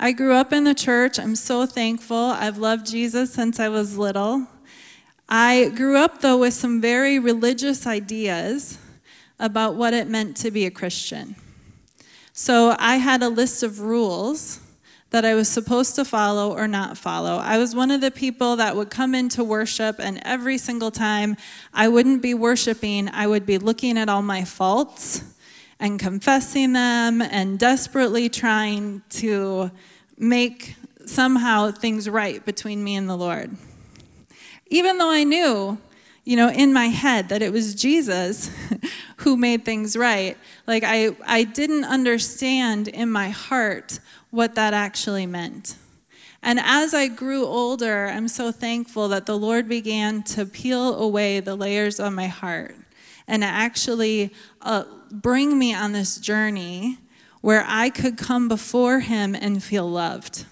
I 0.00 0.10
grew 0.10 0.34
up 0.34 0.52
in 0.52 0.64
the 0.64 0.74
church. 0.74 1.20
I'm 1.20 1.36
so 1.36 1.64
thankful. 1.64 2.16
I've 2.16 2.58
loved 2.58 2.86
Jesus 2.86 3.32
since 3.32 3.60
I 3.60 3.68
was 3.68 3.96
little. 3.96 4.48
I 5.28 5.70
grew 5.76 5.96
up, 5.96 6.22
though, 6.22 6.38
with 6.38 6.54
some 6.54 6.80
very 6.80 7.20
religious 7.20 7.86
ideas 7.86 8.78
about 9.38 9.76
what 9.76 9.94
it 9.94 10.08
meant 10.08 10.36
to 10.38 10.50
be 10.50 10.66
a 10.66 10.70
Christian. 10.72 11.36
So 12.32 12.74
I 12.80 12.96
had 12.96 13.22
a 13.22 13.28
list 13.28 13.62
of 13.62 13.78
rules 13.78 14.58
that 15.10 15.24
I 15.24 15.34
was 15.34 15.48
supposed 15.48 15.94
to 15.96 16.04
follow 16.04 16.52
or 16.52 16.66
not 16.66 16.98
follow. 16.98 17.36
I 17.36 17.58
was 17.58 17.74
one 17.74 17.90
of 17.90 18.00
the 18.00 18.10
people 18.10 18.56
that 18.56 18.74
would 18.74 18.90
come 18.90 19.14
into 19.14 19.44
worship, 19.44 19.96
and 19.98 20.20
every 20.24 20.58
single 20.58 20.90
time 20.90 21.36
I 21.72 21.88
wouldn't 21.88 22.22
be 22.22 22.34
worshiping, 22.34 23.08
I 23.08 23.26
would 23.26 23.46
be 23.46 23.58
looking 23.58 23.96
at 23.98 24.08
all 24.08 24.22
my 24.22 24.44
faults 24.44 25.22
and 25.78 26.00
confessing 26.00 26.72
them 26.72 27.22
and 27.22 27.58
desperately 27.58 28.28
trying 28.28 29.02
to 29.10 29.70
make 30.18 30.74
somehow 31.04 31.70
things 31.70 32.08
right 32.08 32.44
between 32.44 32.82
me 32.82 32.96
and 32.96 33.08
the 33.08 33.16
Lord. 33.16 33.56
Even 34.68 34.98
though 34.98 35.10
I 35.10 35.22
knew, 35.22 35.78
you 36.24 36.36
know, 36.36 36.50
in 36.50 36.72
my 36.72 36.86
head 36.86 37.28
that 37.28 37.42
it 37.42 37.52
was 37.52 37.74
Jesus 37.74 38.50
who 39.18 39.36
made 39.36 39.64
things 39.64 39.96
right, 39.96 40.36
like 40.66 40.82
I, 40.84 41.10
I 41.24 41.44
didn't 41.44 41.84
understand 41.84 42.88
in 42.88 43.10
my 43.10 43.30
heart 43.30 44.00
what 44.36 44.54
that 44.54 44.74
actually 44.74 45.26
meant. 45.26 45.76
And 46.42 46.60
as 46.62 46.94
I 46.94 47.08
grew 47.08 47.44
older, 47.44 48.06
I'm 48.06 48.28
so 48.28 48.52
thankful 48.52 49.08
that 49.08 49.26
the 49.26 49.36
Lord 49.36 49.68
began 49.68 50.22
to 50.24 50.44
peel 50.44 50.94
away 50.96 51.40
the 51.40 51.56
layers 51.56 51.98
of 51.98 52.12
my 52.12 52.26
heart 52.26 52.76
and 53.26 53.42
actually 53.42 54.32
uh, 54.60 54.84
bring 55.10 55.58
me 55.58 55.74
on 55.74 55.92
this 55.92 56.18
journey 56.18 56.98
where 57.40 57.64
I 57.66 57.90
could 57.90 58.18
come 58.18 58.46
before 58.46 59.00
Him 59.00 59.34
and 59.34 59.62
feel 59.62 59.90
loved. 59.90 60.44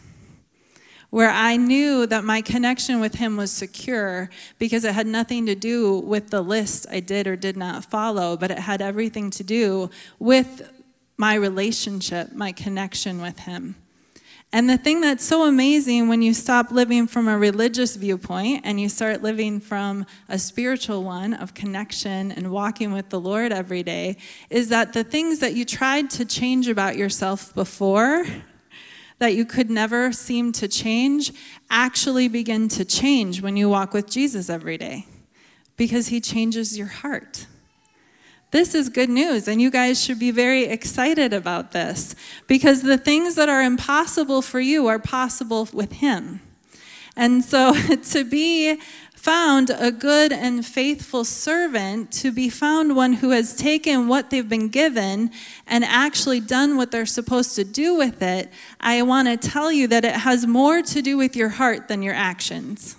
Where 1.10 1.30
I 1.30 1.56
knew 1.56 2.06
that 2.06 2.24
my 2.24 2.40
connection 2.40 2.98
with 2.98 3.16
Him 3.16 3.36
was 3.36 3.52
secure 3.52 4.30
because 4.58 4.84
it 4.84 4.94
had 4.94 5.06
nothing 5.06 5.46
to 5.46 5.54
do 5.54 6.00
with 6.00 6.30
the 6.30 6.42
list 6.42 6.86
I 6.90 7.00
did 7.00 7.26
or 7.26 7.36
did 7.36 7.56
not 7.56 7.84
follow, 7.84 8.36
but 8.36 8.50
it 8.50 8.58
had 8.58 8.82
everything 8.82 9.30
to 9.30 9.44
do 9.44 9.90
with 10.18 10.73
my 11.16 11.34
relationship, 11.34 12.32
my 12.32 12.52
connection 12.52 13.20
with 13.20 13.40
Him. 13.40 13.76
And 14.54 14.70
the 14.70 14.78
thing 14.78 15.00
that's 15.00 15.24
so 15.24 15.48
amazing 15.48 16.06
when 16.06 16.22
you 16.22 16.32
stop 16.32 16.70
living 16.70 17.08
from 17.08 17.26
a 17.26 17.36
religious 17.36 17.96
viewpoint 17.96 18.60
and 18.62 18.80
you 18.80 18.88
start 18.88 19.20
living 19.20 19.58
from 19.58 20.06
a 20.28 20.38
spiritual 20.38 21.02
one 21.02 21.34
of 21.34 21.54
connection 21.54 22.30
and 22.30 22.52
walking 22.52 22.92
with 22.92 23.08
the 23.08 23.18
Lord 23.18 23.50
every 23.50 23.82
day 23.82 24.16
is 24.50 24.68
that 24.68 24.92
the 24.92 25.02
things 25.02 25.40
that 25.40 25.54
you 25.54 25.64
tried 25.64 26.08
to 26.10 26.24
change 26.24 26.68
about 26.68 26.96
yourself 26.96 27.52
before, 27.52 28.24
that 29.18 29.34
you 29.34 29.44
could 29.44 29.70
never 29.70 30.12
seem 30.12 30.52
to 30.52 30.68
change, 30.68 31.32
actually 31.68 32.28
begin 32.28 32.68
to 32.68 32.84
change 32.84 33.42
when 33.42 33.56
you 33.56 33.68
walk 33.68 33.92
with 33.92 34.08
Jesus 34.08 34.48
every 34.48 34.78
day 34.78 35.04
because 35.76 36.06
He 36.08 36.20
changes 36.20 36.78
your 36.78 36.86
heart. 36.86 37.46
This 38.54 38.72
is 38.72 38.88
good 38.88 39.10
news, 39.10 39.48
and 39.48 39.60
you 39.60 39.68
guys 39.68 40.00
should 40.00 40.20
be 40.20 40.30
very 40.30 40.66
excited 40.66 41.32
about 41.32 41.72
this 41.72 42.14
because 42.46 42.82
the 42.82 42.96
things 42.96 43.34
that 43.34 43.48
are 43.48 43.60
impossible 43.60 44.42
for 44.42 44.60
you 44.60 44.86
are 44.86 45.00
possible 45.00 45.68
with 45.72 45.94
Him. 45.94 46.40
And 47.16 47.44
so 47.44 47.74
to 48.12 48.24
be 48.24 48.78
found 49.16 49.70
a 49.70 49.90
good 49.90 50.32
and 50.32 50.64
faithful 50.64 51.24
servant, 51.24 52.12
to 52.12 52.30
be 52.30 52.48
found 52.48 52.94
one 52.94 53.14
who 53.14 53.30
has 53.30 53.56
taken 53.56 54.06
what 54.06 54.30
they've 54.30 54.48
been 54.48 54.68
given 54.68 55.32
and 55.66 55.84
actually 55.84 56.38
done 56.38 56.76
what 56.76 56.92
they're 56.92 57.06
supposed 57.06 57.56
to 57.56 57.64
do 57.64 57.96
with 57.96 58.22
it, 58.22 58.52
I 58.78 59.02
want 59.02 59.26
to 59.26 59.36
tell 59.36 59.72
you 59.72 59.88
that 59.88 60.04
it 60.04 60.14
has 60.14 60.46
more 60.46 60.80
to 60.80 61.02
do 61.02 61.16
with 61.16 61.34
your 61.34 61.48
heart 61.48 61.88
than 61.88 62.02
your 62.02 62.14
actions. 62.14 62.94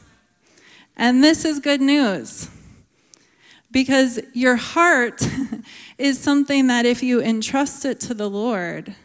And 0.98 1.24
this 1.24 1.46
is 1.46 1.62
good 1.62 1.80
news. 1.80 2.50
Because 3.76 4.22
your 4.32 4.56
heart 4.56 5.22
is 5.98 6.18
something 6.18 6.68
that 6.68 6.86
if 6.86 7.04
you 7.04 7.22
entrust 7.22 7.84
it 7.84 8.00
to 8.00 8.14
the 8.14 8.30
Lord, 8.30 8.96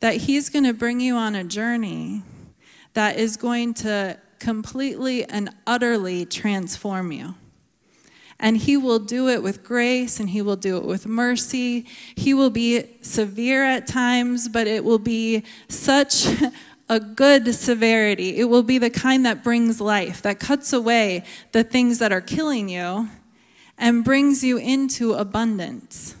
that 0.00 0.16
He's 0.16 0.50
going 0.50 0.64
to 0.64 0.74
bring 0.74 1.00
you 1.00 1.16
on 1.16 1.34
a 1.34 1.42
journey 1.42 2.22
that 2.92 3.16
is 3.16 3.38
going 3.38 3.72
to 3.72 4.18
completely 4.38 5.24
and 5.24 5.48
utterly 5.66 6.26
transform 6.26 7.10
you. 7.10 7.36
And 8.38 8.58
He 8.58 8.76
will 8.76 8.98
do 8.98 9.30
it 9.30 9.42
with 9.42 9.64
grace 9.64 10.20
and 10.20 10.28
He 10.28 10.42
will 10.42 10.56
do 10.56 10.76
it 10.76 10.84
with 10.84 11.06
mercy. 11.06 11.86
He 12.16 12.34
will 12.34 12.50
be 12.50 12.98
severe 13.00 13.64
at 13.64 13.86
times, 13.86 14.46
but 14.46 14.66
it 14.66 14.84
will 14.84 14.98
be 14.98 15.42
such 15.70 16.26
a 16.90 17.00
good 17.00 17.54
severity. 17.54 18.36
It 18.36 18.50
will 18.50 18.62
be 18.62 18.76
the 18.76 18.90
kind 18.90 19.24
that 19.24 19.42
brings 19.42 19.80
life, 19.80 20.20
that 20.20 20.38
cuts 20.38 20.74
away 20.74 21.24
the 21.52 21.64
things 21.64 21.98
that 22.00 22.12
are 22.12 22.20
killing 22.20 22.68
you 22.68 23.08
and 23.78 24.04
brings 24.04 24.42
you 24.42 24.56
into 24.56 25.14
abundance. 25.14 26.14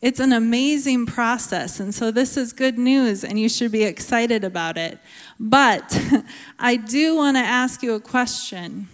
It's 0.00 0.18
an 0.18 0.32
amazing 0.32 1.06
process, 1.06 1.78
and 1.78 1.94
so 1.94 2.10
this 2.10 2.36
is 2.36 2.52
good 2.52 2.76
news, 2.76 3.22
and 3.22 3.38
you 3.38 3.48
should 3.48 3.70
be 3.70 3.84
excited 3.84 4.42
about 4.42 4.76
it. 4.76 4.98
But 5.38 5.96
I 6.58 6.74
do 6.74 7.14
want 7.14 7.36
to 7.36 7.42
ask 7.42 7.84
you 7.84 7.94
a 7.94 8.00
question. 8.00 8.88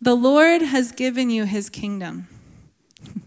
The 0.00 0.16
Lord 0.16 0.62
has 0.62 0.90
given 0.90 1.30
you 1.30 1.44
his 1.44 1.70
kingdom. 1.70 2.28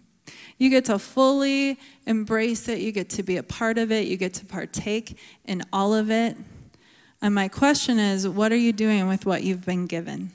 You 0.57 0.69
get 0.69 0.85
to 0.85 0.99
fully 0.99 1.79
embrace 2.05 2.67
it, 2.67 2.81
you 2.81 2.91
get 2.91 3.09
to 3.11 3.23
be 3.23 3.37
a 3.37 3.41
part 3.41 3.79
of 3.79 3.91
it, 3.91 4.05
you 4.05 4.15
get 4.15 4.35
to 4.35 4.45
partake 4.45 5.17
in 5.43 5.63
all 5.73 5.91
of 5.91 6.11
it. 6.11 6.37
And 7.19 7.33
my 7.33 7.47
question 7.47 7.97
is 7.97 8.27
what 8.27 8.51
are 8.51 8.57
you 8.57 8.71
doing 8.71 9.07
with 9.07 9.25
what 9.25 9.41
you've 9.41 9.65
been 9.65 9.87
given? 9.87 10.31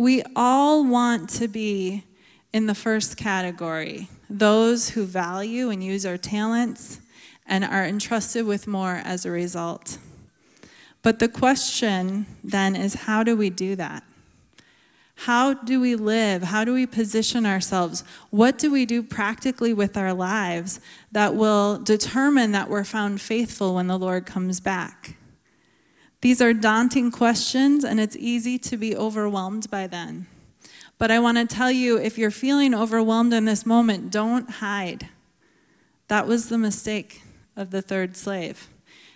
We 0.00 0.22
all 0.34 0.86
want 0.86 1.28
to 1.40 1.46
be 1.46 2.04
in 2.54 2.66
the 2.66 2.74
first 2.74 3.18
category 3.18 4.08
those 4.30 4.88
who 4.88 5.04
value 5.04 5.68
and 5.68 5.84
use 5.84 6.06
our 6.06 6.16
talents 6.16 7.00
and 7.46 7.62
are 7.62 7.84
entrusted 7.84 8.46
with 8.46 8.66
more 8.66 9.02
as 9.04 9.26
a 9.26 9.30
result. 9.30 9.98
But 11.02 11.18
the 11.18 11.28
question 11.28 12.24
then 12.42 12.76
is 12.76 12.94
how 12.94 13.22
do 13.22 13.36
we 13.36 13.50
do 13.50 13.76
that? 13.76 14.02
How 15.16 15.52
do 15.52 15.78
we 15.78 15.96
live? 15.96 16.44
How 16.44 16.64
do 16.64 16.72
we 16.72 16.86
position 16.86 17.44
ourselves? 17.44 18.02
What 18.30 18.56
do 18.56 18.70
we 18.70 18.86
do 18.86 19.02
practically 19.02 19.74
with 19.74 19.98
our 19.98 20.14
lives 20.14 20.80
that 21.12 21.34
will 21.34 21.76
determine 21.76 22.52
that 22.52 22.70
we're 22.70 22.84
found 22.84 23.20
faithful 23.20 23.74
when 23.74 23.88
the 23.88 23.98
Lord 23.98 24.24
comes 24.24 24.60
back? 24.60 25.18
These 26.20 26.42
are 26.42 26.52
daunting 26.52 27.10
questions, 27.10 27.84
and 27.84 27.98
it's 27.98 28.16
easy 28.16 28.58
to 28.58 28.76
be 28.76 28.94
overwhelmed 28.94 29.70
by 29.70 29.86
them. 29.86 30.26
But 30.98 31.10
I 31.10 31.18
want 31.18 31.38
to 31.38 31.46
tell 31.46 31.70
you 31.70 31.96
if 31.96 32.18
you're 32.18 32.30
feeling 32.30 32.74
overwhelmed 32.74 33.32
in 33.32 33.46
this 33.46 33.64
moment, 33.64 34.10
don't 34.10 34.50
hide. 34.50 35.08
That 36.08 36.26
was 36.26 36.48
the 36.48 36.58
mistake 36.58 37.22
of 37.56 37.70
the 37.70 37.80
third 37.80 38.16
slave. 38.16 38.68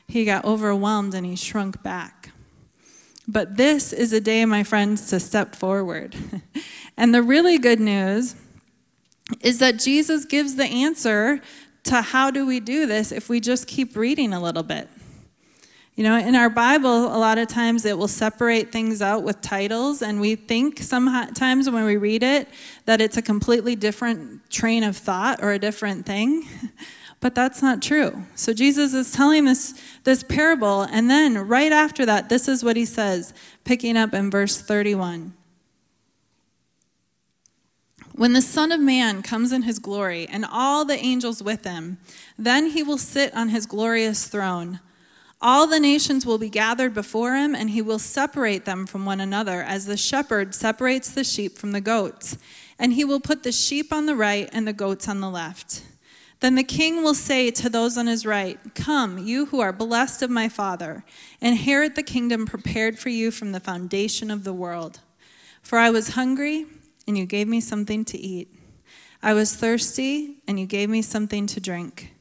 He 0.08 0.24
got 0.24 0.44
overwhelmed 0.44 1.14
and 1.14 1.26
he 1.26 1.36
shrunk 1.36 1.82
back. 1.82 2.30
But 3.26 3.56
this 3.56 3.92
is 3.92 4.12
a 4.12 4.20
day, 4.20 4.44
my 4.44 4.64
friends, 4.64 5.08
to 5.10 5.20
step 5.20 5.54
forward. 5.54 6.14
and 6.96 7.14
the 7.14 7.22
really 7.22 7.58
good 7.58 7.80
news 7.80 8.34
is 9.40 9.58
that 9.58 9.78
Jesus 9.78 10.24
gives 10.24 10.56
the 10.56 10.64
answer 10.64 11.40
to 11.84 12.00
how 12.00 12.30
do 12.30 12.46
we 12.46 12.60
do 12.60 12.86
this 12.86 13.12
if 13.12 13.28
we 13.28 13.40
just 13.40 13.66
keep 13.66 13.96
reading 13.96 14.32
a 14.32 14.42
little 14.42 14.62
bit. 14.62 14.88
You 15.96 16.02
know, 16.02 16.16
in 16.16 16.34
our 16.34 16.50
Bible, 16.50 17.06
a 17.06 17.18
lot 17.18 17.38
of 17.38 17.46
times 17.46 17.84
it 17.84 17.96
will 17.96 18.08
separate 18.08 18.72
things 18.72 19.00
out 19.00 19.22
with 19.22 19.40
titles, 19.40 20.02
and 20.02 20.20
we 20.20 20.34
think 20.34 20.80
sometimes 20.80 21.70
when 21.70 21.84
we 21.84 21.96
read 21.96 22.24
it 22.24 22.48
that 22.84 23.00
it's 23.00 23.16
a 23.16 23.22
completely 23.22 23.76
different 23.76 24.50
train 24.50 24.82
of 24.82 24.96
thought 24.96 25.40
or 25.40 25.52
a 25.52 25.58
different 25.58 26.04
thing. 26.04 26.48
But 27.20 27.34
that's 27.34 27.62
not 27.62 27.80
true. 27.80 28.24
So 28.34 28.52
Jesus 28.52 28.92
is 28.92 29.10
telling 29.10 29.46
this, 29.46 29.72
this 30.02 30.22
parable, 30.22 30.82
and 30.82 31.08
then 31.08 31.38
right 31.38 31.72
after 31.72 32.04
that, 32.04 32.28
this 32.28 32.48
is 32.48 32.62
what 32.62 32.76
he 32.76 32.84
says, 32.84 33.32
picking 33.64 33.96
up 33.96 34.12
in 34.12 34.30
verse 34.30 34.60
31. 34.60 35.32
When 38.12 38.34
the 38.34 38.42
Son 38.42 38.70
of 38.72 38.80
Man 38.80 39.22
comes 39.22 39.52
in 39.52 39.62
his 39.62 39.78
glory, 39.78 40.26
and 40.28 40.44
all 40.44 40.84
the 40.84 40.98
angels 40.98 41.42
with 41.42 41.64
him, 41.64 41.96
then 42.38 42.66
he 42.72 42.82
will 42.82 42.98
sit 42.98 43.34
on 43.34 43.48
his 43.48 43.64
glorious 43.64 44.26
throne. 44.26 44.80
All 45.46 45.66
the 45.66 45.78
nations 45.78 46.24
will 46.24 46.38
be 46.38 46.48
gathered 46.48 46.94
before 46.94 47.34
him, 47.34 47.54
and 47.54 47.68
he 47.68 47.82
will 47.82 47.98
separate 47.98 48.64
them 48.64 48.86
from 48.86 49.04
one 49.04 49.20
another, 49.20 49.60
as 49.60 49.84
the 49.84 49.98
shepherd 49.98 50.54
separates 50.54 51.10
the 51.10 51.22
sheep 51.22 51.58
from 51.58 51.72
the 51.72 51.82
goats. 51.82 52.38
And 52.78 52.94
he 52.94 53.04
will 53.04 53.20
put 53.20 53.42
the 53.42 53.52
sheep 53.52 53.92
on 53.92 54.06
the 54.06 54.16
right 54.16 54.48
and 54.54 54.66
the 54.66 54.72
goats 54.72 55.06
on 55.06 55.20
the 55.20 55.28
left. 55.28 55.82
Then 56.40 56.54
the 56.54 56.64
king 56.64 57.02
will 57.02 57.12
say 57.12 57.50
to 57.50 57.68
those 57.68 57.98
on 57.98 58.06
his 58.06 58.24
right, 58.24 58.58
Come, 58.74 59.18
you 59.18 59.44
who 59.44 59.60
are 59.60 59.70
blessed 59.70 60.22
of 60.22 60.30
my 60.30 60.48
Father, 60.48 61.04
inherit 61.42 61.94
the 61.94 62.02
kingdom 62.02 62.46
prepared 62.46 62.98
for 62.98 63.10
you 63.10 63.30
from 63.30 63.52
the 63.52 63.60
foundation 63.60 64.30
of 64.30 64.44
the 64.44 64.54
world. 64.54 65.00
For 65.60 65.78
I 65.78 65.90
was 65.90 66.14
hungry, 66.14 66.64
and 67.06 67.18
you 67.18 67.26
gave 67.26 67.48
me 67.48 67.60
something 67.60 68.06
to 68.06 68.18
eat. 68.18 68.48
I 69.22 69.34
was 69.34 69.54
thirsty, 69.54 70.38
and 70.48 70.58
you 70.58 70.64
gave 70.64 70.88
me 70.88 71.02
something 71.02 71.46
to 71.48 71.60
drink. 71.60 72.13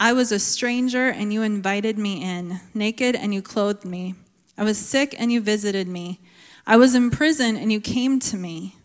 I 0.00 0.12
was 0.12 0.30
a 0.30 0.38
stranger, 0.38 1.08
and 1.08 1.32
you 1.32 1.42
invited 1.42 1.98
me 1.98 2.22
in, 2.22 2.60
naked, 2.72 3.16
and 3.16 3.34
you 3.34 3.42
clothed 3.42 3.84
me. 3.84 4.14
I 4.56 4.62
was 4.62 4.78
sick, 4.78 5.12
and 5.18 5.32
you 5.32 5.40
visited 5.40 5.88
me. 5.88 6.20
I 6.68 6.76
was 6.76 6.94
in 6.94 7.10
prison, 7.10 7.56
and 7.56 7.72
you 7.72 7.80
came 7.80 8.20
to 8.20 8.36
me. 8.36 8.76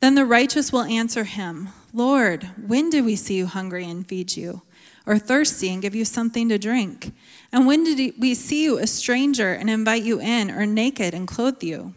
Then 0.00 0.16
the 0.16 0.26
righteous 0.26 0.70
will 0.70 0.82
answer 0.82 1.24
him 1.24 1.70
Lord, 1.94 2.50
when 2.66 2.90
did 2.90 3.06
we 3.06 3.16
see 3.16 3.38
you 3.38 3.46
hungry 3.46 3.88
and 3.88 4.06
feed 4.06 4.36
you, 4.36 4.60
or 5.06 5.18
thirsty 5.18 5.72
and 5.72 5.80
give 5.80 5.94
you 5.94 6.04
something 6.04 6.50
to 6.50 6.58
drink? 6.58 7.14
And 7.50 7.66
when 7.66 7.82
did 7.82 8.20
we 8.20 8.34
see 8.34 8.62
you 8.62 8.76
a 8.76 8.86
stranger 8.86 9.54
and 9.54 9.70
invite 9.70 10.02
you 10.02 10.20
in, 10.20 10.50
or 10.50 10.66
naked 10.66 11.14
and 11.14 11.26
clothe 11.26 11.62
you? 11.62 11.94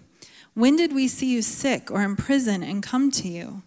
When 0.54 0.78
did 0.78 0.94
we 0.94 1.10
see 1.10 1.34
you 1.34 1.42
sick 1.42 1.92
or 1.92 2.02
in 2.02 2.16
prison 2.16 2.64
and 2.64 2.82
come 2.82 3.12
to 3.12 3.28
you? 3.28 3.64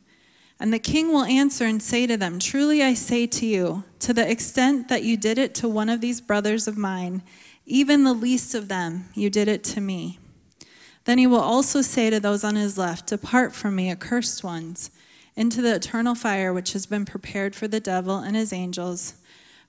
And 0.58 0.72
the 0.72 0.78
king 0.78 1.08
will 1.12 1.24
answer 1.24 1.66
and 1.66 1.82
say 1.82 2.06
to 2.06 2.16
them, 2.16 2.38
Truly 2.38 2.82
I 2.82 2.94
say 2.94 3.26
to 3.26 3.46
you, 3.46 3.84
to 4.00 4.14
the 4.14 4.28
extent 4.28 4.88
that 4.88 5.02
you 5.02 5.16
did 5.16 5.38
it 5.38 5.54
to 5.56 5.68
one 5.68 5.88
of 5.88 6.00
these 6.00 6.20
brothers 6.20 6.66
of 6.66 6.78
mine, 6.78 7.22
even 7.66 8.04
the 8.04 8.14
least 8.14 8.54
of 8.54 8.68
them, 8.68 9.06
you 9.14 9.28
did 9.28 9.48
it 9.48 9.62
to 9.64 9.80
me. 9.80 10.18
Then 11.04 11.18
he 11.18 11.26
will 11.26 11.40
also 11.40 11.82
say 11.82 12.10
to 12.10 12.18
those 12.18 12.42
on 12.42 12.56
his 12.56 12.78
left, 12.78 13.08
Depart 13.08 13.54
from 13.54 13.76
me, 13.76 13.90
accursed 13.90 14.42
ones, 14.42 14.90
into 15.36 15.60
the 15.60 15.74
eternal 15.74 16.14
fire 16.14 16.52
which 16.52 16.72
has 16.72 16.86
been 16.86 17.04
prepared 17.04 17.54
for 17.54 17.68
the 17.68 17.80
devil 17.80 18.18
and 18.18 18.34
his 18.34 18.52
angels. 18.52 19.14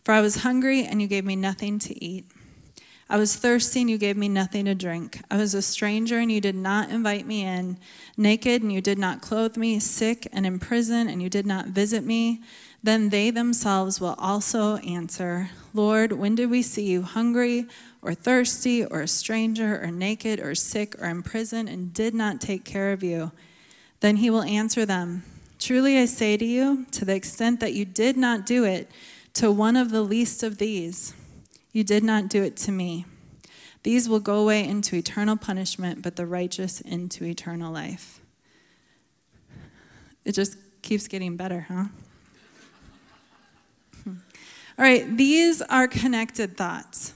For 0.04 0.14
I 0.14 0.22
was 0.22 0.38
hungry, 0.38 0.84
and 0.84 1.02
you 1.02 1.08
gave 1.08 1.26
me 1.26 1.36
nothing 1.36 1.80
to 1.80 2.04
eat. 2.04 2.32
I 3.10 3.18
was 3.18 3.36
thirsty, 3.36 3.82
and 3.82 3.90
you 3.90 3.98
gave 3.98 4.18
me 4.18 4.30
nothing 4.30 4.66
to 4.66 4.76
drink. 4.76 5.22
I 5.32 5.38
was 5.38 5.54
a 5.54 5.62
stranger, 5.62 6.20
and 6.20 6.32
you 6.32 6.42
did 6.42 6.56
not 6.56 6.90
invite 6.90 7.26
me 7.26 7.44
in. 7.44 7.78
Naked, 8.18 8.62
and 8.62 8.72
you 8.72 8.82
did 8.82 8.98
not 8.98 9.22
clothe 9.22 9.58
me. 9.58 9.80
Sick 9.80 10.28
and 10.34 10.46
in 10.46 10.60
prison, 10.60 11.08
and 11.08 11.22
you 11.22 11.30
did 11.30 11.46
not 11.46 11.68
visit 11.68 12.04
me. 12.04 12.42
Then 12.84 13.10
they 13.10 13.32
themselves 13.32 14.00
will 14.00 14.16
also 14.18 14.78
answer, 14.78 15.50
Lord, 15.74 16.12
when 16.12 16.36
did 16.36 16.50
we 16.50 16.62
see 16.62 16.86
you 16.86 17.02
hungry? 17.02 17.68
or 18.08 18.14
thirsty 18.14 18.86
or 18.86 19.02
a 19.02 19.08
stranger 19.08 19.84
or 19.84 19.92
naked 19.92 20.40
or 20.40 20.56
sick 20.56 20.96
or 21.02 21.08
in 21.08 21.22
prison 21.22 21.68
and 21.68 21.94
did 21.94 22.14
not 22.14 22.40
take 22.40 22.64
care 22.64 22.94
of 22.94 23.04
you? 23.04 23.32
Then 24.00 24.18
he 24.18 24.30
will 24.30 24.44
answer 24.44 24.86
them 24.86 25.24
Truly 25.60 25.98
I 25.98 26.06
say 26.06 26.38
to 26.38 26.46
you, 26.46 26.86
to 26.92 27.04
the 27.04 27.16
extent 27.16 27.60
that 27.60 27.74
you 27.74 27.84
did 27.84 28.16
not 28.16 28.46
do 28.46 28.64
it 28.64 28.92
to 29.34 29.52
one 29.52 29.76
of 29.76 29.90
the 29.90 30.04
least 30.04 30.44
of 30.44 30.60
these, 30.60 31.14
you 31.72 31.84
did 31.84 32.04
not 32.04 32.30
do 32.30 32.44
it 32.44 32.56
to 32.58 32.72
me. 32.72 33.06
These 33.84 34.10
will 34.10 34.20
go 34.20 34.40
away 34.40 34.68
into 34.68 34.96
eternal 34.96 35.38
punishment, 35.38 36.02
but 36.02 36.16
the 36.16 36.26
righteous 36.26 36.82
into 36.82 37.24
eternal 37.24 37.72
life. 37.72 38.20
It 40.26 40.34
just 40.34 40.58
keeps 40.82 41.08
getting 41.08 41.38
better, 41.38 41.68
huh? 41.70 41.86
Hmm. 44.04 44.16
All 44.78 44.84
right, 44.84 45.16
these 45.16 45.62
are 45.62 45.88
connected 45.88 46.58
thoughts. 46.58 47.14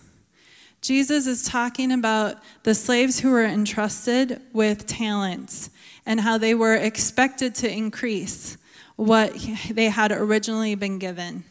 Jesus 0.82 1.28
is 1.28 1.44
talking 1.44 1.92
about 1.92 2.38
the 2.64 2.74
slaves 2.74 3.20
who 3.20 3.32
were 3.32 3.46
entrusted 3.46 4.42
with 4.52 4.88
talents 4.88 5.70
and 6.06 6.22
how 6.22 6.38
they 6.38 6.56
were 6.56 6.76
expected 6.76 7.54
to 7.56 7.72
increase 7.72 8.58
what 8.96 9.34
they 9.70 9.90
had 9.90 10.12
originally 10.12 10.76
been 10.76 10.98
given. 10.98 11.44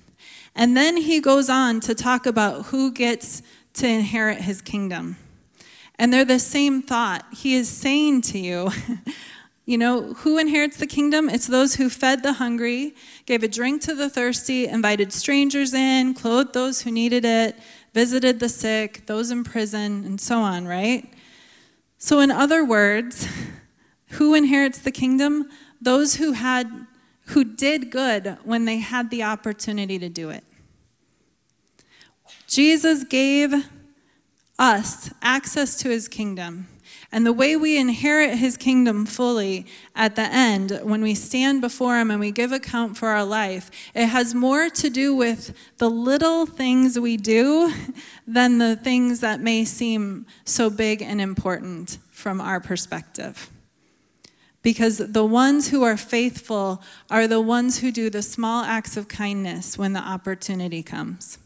And 0.55 0.77
then 0.77 0.97
he 0.97 1.21
goes 1.21 1.49
on 1.49 1.81
to 1.81 1.95
talk 1.95 2.27
about 2.27 2.67
who 2.67 2.93
gets 2.93 3.43
to 3.75 3.87
inherit 3.87 4.39
his 4.39 4.61
kingdom. 4.61 5.17
And 5.99 6.13
they're 6.13 6.25
the 6.25 6.39
same 6.39 6.83
thought. 6.83 7.25
He 7.33 7.55
is 7.55 7.69
saying 7.69 8.23
to 8.23 8.39
you, 8.39 8.71
you 9.67 9.79
know, 9.79 10.15
who 10.15 10.39
inherits 10.39 10.79
the 10.79 10.87
kingdom? 10.87 11.29
It's 11.29 11.47
those 11.47 11.75
who 11.75 11.89
fed 11.89 12.23
the 12.23 12.35
hungry, 12.35 12.95
gave 13.27 13.43
a 13.43 13.49
drink 13.49 13.83
to 13.83 13.95
the 13.95 14.11
thirsty, 14.11 14.67
invited 14.67 15.13
strangers 15.13 15.75
in, 15.75 16.15
clothed 16.15 16.55
those 16.55 16.83
who 16.83 16.91
needed 16.91 17.25
it, 17.25 17.57
visited 17.93 18.41
the 18.41 18.49
sick, 18.49 19.07
those 19.07 19.31
in 19.31 19.45
prison, 19.45 20.05
and 20.05 20.21
so 20.21 20.41
on, 20.41 20.67
right? 20.67 21.13
So, 21.99 22.21
in 22.21 22.31
other 22.31 22.65
words, 22.65 23.29
who 24.13 24.35
inherits 24.35 24.79
the 24.79 24.91
kingdom? 24.91 25.51
Those 25.81 26.17
who 26.17 26.33
had 26.33 26.87
who 27.31 27.45
did 27.45 27.90
good 27.90 28.38
when 28.45 28.64
they 28.64 28.79
had 28.79 29.11
the 29.11 29.23
opportunity 29.23 29.99
to 29.99 30.09
do 30.09 30.31
it. 30.31 30.45
Jesus 32.47 33.05
gave 33.05 33.55
us 34.59 35.11
access 35.23 35.77
to 35.79 35.88
his 35.88 36.09
kingdom. 36.09 36.69
And 37.12 37.27
the 37.27 37.33
way 37.33 37.57
we 37.57 37.77
inherit 37.77 38.38
his 38.38 38.57
kingdom 38.57 39.05
fully 39.05 39.66
at 39.97 40.14
the 40.14 40.23
end, 40.23 40.81
when 40.83 41.03
we 41.03 41.14
stand 41.14 41.61
before 41.61 41.99
him 41.99 42.11
and 42.11 42.21
we 42.21 42.31
give 42.31 42.53
account 42.53 42.97
for 42.97 43.09
our 43.09 43.25
life, 43.25 43.71
it 43.95 44.07
has 44.07 44.35
more 44.35 44.69
to 44.71 44.90
do 44.90 45.14
with 45.14 45.57
the 45.79 45.90
little 45.90 46.47
things 46.47 47.01
we 47.01 47.16
do 47.16 47.73
than 48.27 48.59
the 48.59 48.77
things 48.77 49.21
that 49.21 49.40
may 49.40 49.64
seem 49.64 50.27
so 50.45 50.71
big 50.71 51.03
and 51.03 51.21
important 51.21 51.99
from 52.12 52.40
our 52.40 52.61
perspective. 52.61 53.51
Because 54.62 54.99
the 54.99 55.25
ones 55.25 55.68
who 55.68 55.83
are 55.83 55.96
faithful 55.96 56.83
are 57.11 57.27
the 57.27 57.40
ones 57.40 57.79
who 57.79 57.90
do 57.90 58.11
the 58.11 58.23
small 58.23 58.62
acts 58.62 58.96
of 58.96 59.09
kindness 59.09 59.79
when 59.79 59.94
the 59.94 60.01
opportunity 60.01 60.83
comes. 60.83 61.38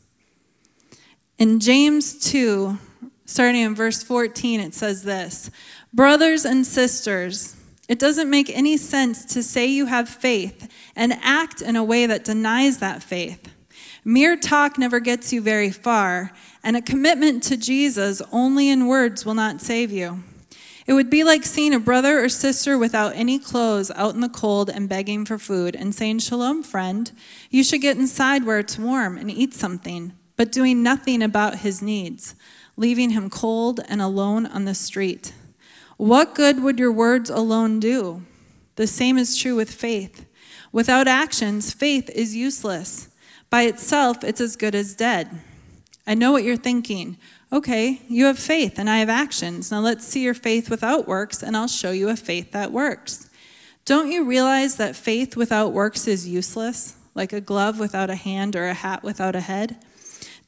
In 1.38 1.60
James 1.60 2.18
2, 2.30 2.78
starting 3.24 3.62
in 3.62 3.74
verse 3.74 4.02
14, 4.02 4.60
it 4.60 4.74
says 4.74 5.04
this 5.04 5.50
Brothers 5.92 6.44
and 6.44 6.66
sisters, 6.66 7.56
it 7.88 7.98
doesn't 7.98 8.30
make 8.30 8.50
any 8.50 8.76
sense 8.76 9.24
to 9.26 9.42
say 9.42 9.66
you 9.66 9.86
have 9.86 10.08
faith 10.08 10.70
and 10.96 11.12
act 11.22 11.60
in 11.60 11.76
a 11.76 11.84
way 11.84 12.06
that 12.06 12.24
denies 12.24 12.78
that 12.78 13.02
faith. 13.02 13.50
Mere 14.04 14.36
talk 14.36 14.78
never 14.78 15.00
gets 15.00 15.32
you 15.32 15.40
very 15.40 15.70
far, 15.70 16.32
and 16.62 16.76
a 16.76 16.82
commitment 16.82 17.42
to 17.44 17.56
Jesus 17.56 18.20
only 18.32 18.68
in 18.70 18.86
words 18.86 19.24
will 19.24 19.34
not 19.34 19.60
save 19.60 19.90
you. 19.90 20.22
It 20.86 20.92
would 20.92 21.08
be 21.08 21.24
like 21.24 21.44
seeing 21.44 21.72
a 21.72 21.80
brother 21.80 22.22
or 22.22 22.28
sister 22.28 22.76
without 22.76 23.16
any 23.16 23.38
clothes 23.38 23.90
out 23.92 24.14
in 24.14 24.20
the 24.20 24.28
cold 24.28 24.68
and 24.68 24.88
begging 24.88 25.24
for 25.24 25.38
food 25.38 25.74
and 25.74 25.94
saying, 25.94 26.18
Shalom, 26.18 26.62
friend, 26.62 27.10
you 27.50 27.64
should 27.64 27.80
get 27.80 27.96
inside 27.96 28.44
where 28.44 28.58
it's 28.58 28.78
warm 28.78 29.16
and 29.16 29.30
eat 29.30 29.54
something, 29.54 30.12
but 30.36 30.52
doing 30.52 30.82
nothing 30.82 31.22
about 31.22 31.60
his 31.60 31.80
needs 31.80 32.34
leaving 32.76 33.10
him 33.10 33.30
cold 33.30 33.80
and 33.88 34.00
alone 34.02 34.46
on 34.46 34.64
the 34.64 34.74
street. 34.74 35.32
What 35.96 36.34
good 36.34 36.62
would 36.62 36.78
your 36.78 36.92
words 36.92 37.30
alone 37.30 37.80
do? 37.80 38.22
The 38.76 38.86
same 38.86 39.16
is 39.16 39.36
true 39.36 39.54
with 39.54 39.70
faith. 39.70 40.26
Without 40.72 41.06
actions, 41.06 41.72
faith 41.72 42.10
is 42.10 42.34
useless. 42.34 43.08
By 43.48 43.62
itself, 43.62 44.24
it's 44.24 44.40
as 44.40 44.56
good 44.56 44.74
as 44.74 44.96
dead. 44.96 45.40
I 46.06 46.14
know 46.14 46.32
what 46.32 46.42
you're 46.42 46.56
thinking. 46.56 47.16
Okay, 47.54 48.00
you 48.08 48.24
have 48.24 48.40
faith 48.40 48.80
and 48.80 48.90
I 48.90 48.98
have 48.98 49.08
actions. 49.08 49.70
Now 49.70 49.78
let's 49.78 50.04
see 50.04 50.24
your 50.24 50.34
faith 50.34 50.68
without 50.68 51.06
works, 51.06 51.40
and 51.40 51.56
I'll 51.56 51.68
show 51.68 51.92
you 51.92 52.08
a 52.08 52.16
faith 52.16 52.50
that 52.50 52.72
works. 52.72 53.30
Don't 53.84 54.10
you 54.10 54.24
realize 54.24 54.74
that 54.74 54.96
faith 54.96 55.36
without 55.36 55.72
works 55.72 56.08
is 56.08 56.26
useless, 56.26 56.96
like 57.14 57.32
a 57.32 57.40
glove 57.40 57.78
without 57.78 58.10
a 58.10 58.16
hand 58.16 58.56
or 58.56 58.66
a 58.66 58.74
hat 58.74 59.04
without 59.04 59.36
a 59.36 59.40
head? 59.40 59.76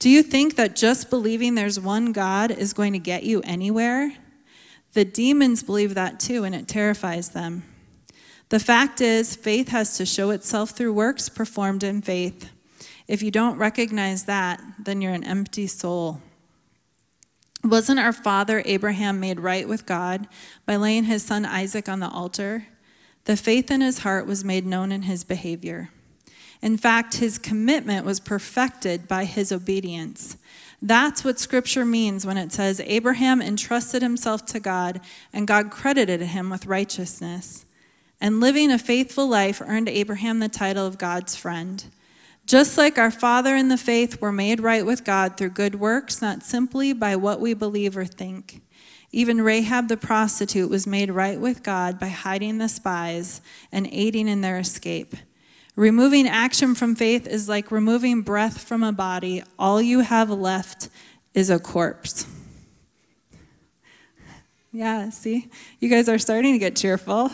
Do 0.00 0.10
you 0.10 0.20
think 0.20 0.56
that 0.56 0.74
just 0.74 1.08
believing 1.08 1.54
there's 1.54 1.78
one 1.78 2.10
God 2.10 2.50
is 2.50 2.72
going 2.72 2.92
to 2.94 2.98
get 2.98 3.22
you 3.22 3.40
anywhere? 3.42 4.12
The 4.94 5.04
demons 5.04 5.62
believe 5.62 5.94
that 5.94 6.18
too, 6.18 6.42
and 6.42 6.56
it 6.56 6.66
terrifies 6.66 7.28
them. 7.28 7.62
The 8.48 8.58
fact 8.58 9.00
is, 9.00 9.36
faith 9.36 9.68
has 9.68 9.96
to 9.98 10.06
show 10.06 10.30
itself 10.30 10.70
through 10.70 10.94
works 10.94 11.28
performed 11.28 11.84
in 11.84 12.02
faith. 12.02 12.50
If 13.06 13.22
you 13.22 13.30
don't 13.30 13.58
recognize 13.58 14.24
that, 14.24 14.60
then 14.76 15.00
you're 15.00 15.12
an 15.12 15.22
empty 15.22 15.68
soul. 15.68 16.20
Wasn't 17.66 17.98
our 17.98 18.12
father 18.12 18.62
Abraham 18.64 19.18
made 19.18 19.40
right 19.40 19.68
with 19.68 19.86
God 19.86 20.28
by 20.66 20.76
laying 20.76 21.04
his 21.04 21.24
son 21.24 21.44
Isaac 21.44 21.88
on 21.88 21.98
the 21.98 22.08
altar? 22.08 22.68
The 23.24 23.36
faith 23.36 23.72
in 23.72 23.80
his 23.80 23.98
heart 23.98 24.24
was 24.24 24.44
made 24.44 24.64
known 24.64 24.92
in 24.92 25.02
his 25.02 25.24
behavior. 25.24 25.90
In 26.62 26.76
fact, 26.76 27.16
his 27.16 27.38
commitment 27.38 28.06
was 28.06 28.20
perfected 28.20 29.08
by 29.08 29.24
his 29.24 29.50
obedience. 29.50 30.36
That's 30.80 31.24
what 31.24 31.40
scripture 31.40 31.84
means 31.84 32.24
when 32.24 32.36
it 32.36 32.52
says 32.52 32.80
Abraham 32.84 33.42
entrusted 33.42 34.00
himself 34.00 34.46
to 34.46 34.60
God 34.60 35.00
and 35.32 35.48
God 35.48 35.70
credited 35.70 36.20
him 36.20 36.50
with 36.50 36.66
righteousness. 36.66 37.64
And 38.20 38.38
living 38.38 38.70
a 38.70 38.78
faithful 38.78 39.26
life 39.26 39.60
earned 39.60 39.88
Abraham 39.88 40.38
the 40.38 40.48
title 40.48 40.86
of 40.86 40.98
God's 40.98 41.34
friend. 41.34 41.84
Just 42.46 42.78
like 42.78 42.96
our 42.96 43.10
father 43.10 43.56
in 43.56 43.68
the 43.68 43.76
faith 43.76 44.20
were 44.20 44.30
made 44.30 44.60
right 44.60 44.86
with 44.86 45.04
God 45.04 45.36
through 45.36 45.50
good 45.50 45.74
works, 45.74 46.22
not 46.22 46.44
simply 46.44 46.92
by 46.92 47.16
what 47.16 47.40
we 47.40 47.54
believe 47.54 47.96
or 47.96 48.04
think. 48.04 48.62
Even 49.10 49.42
Rahab 49.42 49.88
the 49.88 49.96
prostitute 49.96 50.70
was 50.70 50.86
made 50.86 51.10
right 51.10 51.40
with 51.40 51.64
God 51.64 51.98
by 51.98 52.08
hiding 52.08 52.58
the 52.58 52.68
spies 52.68 53.40
and 53.72 53.88
aiding 53.90 54.28
in 54.28 54.42
their 54.42 54.58
escape. 54.58 55.16
Removing 55.74 56.28
action 56.28 56.76
from 56.76 56.94
faith 56.94 57.26
is 57.26 57.48
like 57.48 57.72
removing 57.72 58.22
breath 58.22 58.62
from 58.62 58.84
a 58.84 58.92
body. 58.92 59.42
All 59.58 59.82
you 59.82 60.00
have 60.00 60.30
left 60.30 60.88
is 61.34 61.50
a 61.50 61.58
corpse. 61.58 62.26
Yeah, 64.72 65.10
see? 65.10 65.48
You 65.80 65.88
guys 65.88 66.08
are 66.08 66.18
starting 66.18 66.52
to 66.52 66.58
get 66.58 66.76
cheerful. 66.76 67.30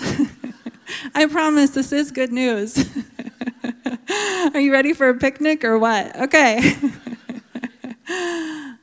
I 1.15 1.27
promise 1.27 1.71
this 1.71 1.93
is 1.93 2.11
good 2.11 2.33
news. 2.33 2.89
are 4.55 4.61
you 4.61 4.73
ready 4.73 4.93
for 4.93 5.09
a 5.09 5.15
picnic 5.15 5.65
or 5.65 5.79
what? 5.79 6.15
Okay. 6.23 6.75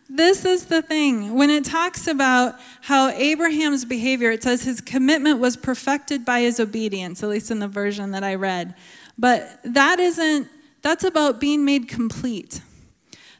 this 0.09 0.45
is 0.45 0.65
the 0.65 0.81
thing. 0.81 1.35
When 1.35 1.49
it 1.49 1.65
talks 1.65 2.07
about 2.07 2.55
how 2.81 3.09
Abraham's 3.09 3.85
behavior, 3.85 4.31
it 4.31 4.43
says 4.43 4.63
his 4.63 4.81
commitment 4.81 5.39
was 5.39 5.57
perfected 5.57 6.25
by 6.25 6.41
his 6.41 6.59
obedience, 6.59 7.23
at 7.23 7.29
least 7.29 7.51
in 7.51 7.59
the 7.59 7.67
version 7.67 8.11
that 8.11 8.23
I 8.23 8.35
read. 8.35 8.75
But 9.17 9.59
that 9.63 9.99
isn't, 9.99 10.47
that's 10.81 11.03
about 11.03 11.39
being 11.39 11.65
made 11.65 11.87
complete. 11.87 12.61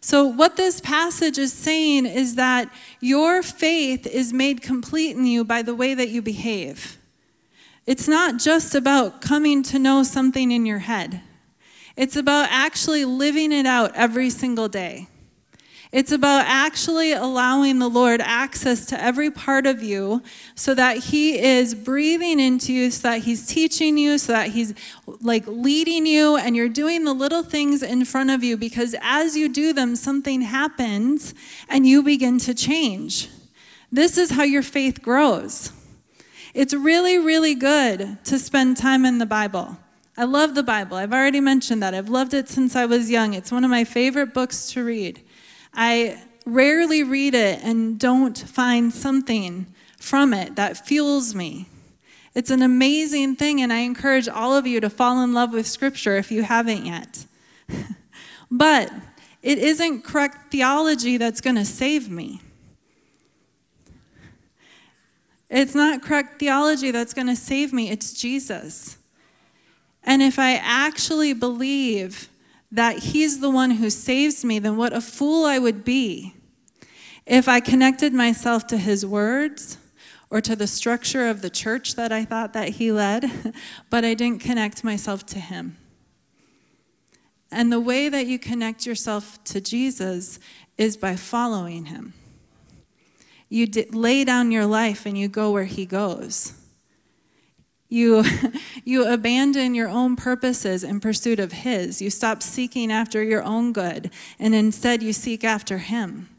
So, 0.02 0.25
what 0.25 0.56
this 0.56 0.80
passage 0.80 1.38
is 1.38 1.52
saying 1.52 2.06
is 2.06 2.36
that 2.36 2.71
your 3.02 3.43
faith 3.43 4.08
is 4.08 4.32
made 4.32 4.62
complete 4.62 5.17
in 5.17 5.25
you 5.25 5.43
by 5.43 5.62
the 5.62 5.75
way 5.75 5.93
that 5.93 6.10
you 6.10 6.21
behave. 6.21 6.97
It's 7.86 8.08
not 8.08 8.38
just 8.38 8.75
about 8.75 9.19
coming 9.19 9.63
to 9.63 9.80
know 9.80 10.04
something 10.04 10.52
in 10.52 10.65
your 10.65 10.80
head, 10.80 11.21
it's 12.00 12.16
about 12.16 12.48
actually 12.50 13.04
living 13.04 13.52
it 13.52 13.66
out 13.66 13.94
every 13.94 14.30
single 14.30 14.70
day. 14.70 15.10
It's 15.92 16.14
about 16.14 16.46
actually 16.48 17.12
allowing 17.12 17.80
the 17.80 17.90
Lord 17.90 18.22
access 18.22 18.86
to 18.86 19.04
every 19.04 19.30
part 19.30 19.68
of 19.68 19.84
you 19.84 20.24
so 20.56 20.74
that 20.76 20.96
He 20.96 21.38
is 21.38 21.76
breathing 21.76 22.40
into 22.40 22.72
you, 22.72 22.90
so 22.90 23.10
that 23.10 23.24
He's 23.24 23.46
teaching 23.46 23.98
you, 23.98 24.18
so 24.18 24.32
that 24.32 24.52
He's 24.52 24.74
like 25.20 25.44
leading 25.46 26.06
you, 26.06 26.38
and 26.38 26.56
you're 26.56 26.70
doing 26.70 27.04
the 27.04 27.12
little 27.12 27.44
things 27.44 27.84
in 27.84 28.06
front 28.06 28.30
of 28.30 28.46
you 28.46 28.56
because 28.56 28.96
as 29.02 29.36
you 29.36 29.50
do 29.50 29.74
them, 29.74 29.98
something 29.98 30.40
happens 30.40 31.34
and 31.68 31.86
you 31.86 32.02
begin 32.02 32.40
to 32.40 32.54
change. 32.54 33.28
This 33.92 34.18
is 34.18 34.32
how 34.32 34.44
your 34.44 34.64
faith 34.64 35.02
grows. 35.02 35.74
It's 36.54 36.74
really, 36.74 37.18
really 37.18 37.56
good 37.56 38.24
to 38.24 38.40
spend 38.40 38.78
time 38.78 39.04
in 39.04 39.18
the 39.18 39.26
Bible. 39.26 39.78
I 40.20 40.26
love 40.26 40.54
the 40.54 40.64
Bible. 40.64 40.98
I've 40.98 41.14
already 41.14 41.40
mentioned 41.40 41.82
that. 41.82 41.96
I've 41.96 42.10
loved 42.10 42.34
it 42.34 42.50
since 42.50 42.76
I 42.76 42.86
was 42.86 43.10
young. 43.10 43.34
It's 43.34 43.54
one 43.54 43.64
of 43.64 43.70
my 43.70 43.86
favorite 43.86 44.34
books 44.34 44.70
to 44.74 44.84
read. 44.84 45.22
I 45.74 46.22
rarely 46.46 47.04
read 47.04 47.34
it 47.34 47.64
and 47.64 47.98
don't 47.98 48.38
find 48.38 48.94
something 48.94 49.66
from 49.98 50.34
it 50.34 50.58
that 50.58 50.86
fuels 50.86 51.34
me. 51.34 51.70
It's 52.36 52.52
an 52.52 52.62
amazing 52.62 53.38
thing, 53.38 53.62
and 53.62 53.72
I 53.72 53.80
encourage 53.80 54.28
all 54.28 54.54
of 54.54 54.68
you 54.68 54.82
to 54.82 54.90
fall 54.90 55.24
in 55.24 55.34
love 55.34 55.54
with 55.54 55.66
Scripture 55.66 56.18
if 56.18 56.34
you 56.34 56.44
haven't 56.44 56.86
yet. 56.86 57.26
but 58.52 58.92
it 59.42 59.58
isn't 59.58 60.04
correct 60.04 60.52
theology 60.52 61.16
that's 61.16 61.40
going 61.40 61.56
to 61.56 61.64
save 61.64 62.10
me. 62.10 62.42
It's 65.50 65.74
not 65.74 66.02
correct 66.02 66.42
theology 66.42 66.92
that's 66.92 67.14
going 67.14 67.28
to 67.28 67.38
save 67.38 67.72
me, 67.72 67.90
it's 67.90 68.12
Jesus. 68.12 68.99
And 70.10 70.24
if 70.24 70.39
I 70.39 70.56
actually 70.56 71.34
believe 71.34 72.30
that 72.72 72.98
He's 72.98 73.41
the 73.41 73.50
one 73.52 73.69
who 73.69 73.91
saves 73.91 74.43
me, 74.43 74.58
then 74.58 74.76
what 74.76 74.91
a 74.91 75.02
fool 75.02 75.45
I 75.45 75.60
would 75.60 75.86
be 75.86 76.34
if 77.28 77.48
I 77.48 77.60
connected 77.60 78.12
myself 78.12 78.65
to 78.67 78.78
His 78.78 79.06
words 79.06 79.78
or 80.32 80.41
to 80.41 80.56
the 80.56 80.65
structure 80.65 81.28
of 81.28 81.43
the 81.43 81.50
church 81.52 81.93
that 81.93 82.12
I 82.12 82.26
thought 82.26 82.54
that 82.54 82.69
He 82.69 82.91
led, 82.91 83.54
but 83.91 84.04
I 84.04 84.15
didn't 84.15 84.41
connect 84.41 84.84
myself 84.84 85.28
to 85.28 85.39
Him. 85.39 85.78
And 87.52 87.72
the 87.72 87.80
way 87.80 88.10
that 88.10 88.26
you 88.26 88.39
connect 88.39 88.88
yourself 88.88 89.43
to 89.43 89.62
Jesus 89.62 90.39
is 90.76 90.98
by 90.98 91.17
following 91.17 91.86
Him. 91.86 92.13
You 93.48 93.67
lay 93.91 94.24
down 94.24 94.52
your 94.52 94.65
life 94.65 95.06
and 95.06 95.15
you 95.15 95.28
go 95.28 95.52
where 95.52 95.65
He 95.65 95.86
goes. 95.86 96.59
You, 97.89 98.23
you 98.86 99.06
abandon 99.12 99.75
your 99.75 99.89
own 99.89 100.15
purposes 100.15 100.84
in 100.84 100.99
pursuit 100.99 101.39
of 101.39 101.52
His. 101.52 102.02
You 102.02 102.10
stop 102.10 102.41
seeking 102.41 102.91
after 102.91 103.21
your 103.23 103.43
own 103.43 103.73
good, 103.73 104.12
and 104.38 104.56
instead 104.56 105.04
you 105.04 105.12
seek 105.12 105.43
after 105.43 105.80
Him. 105.80 106.30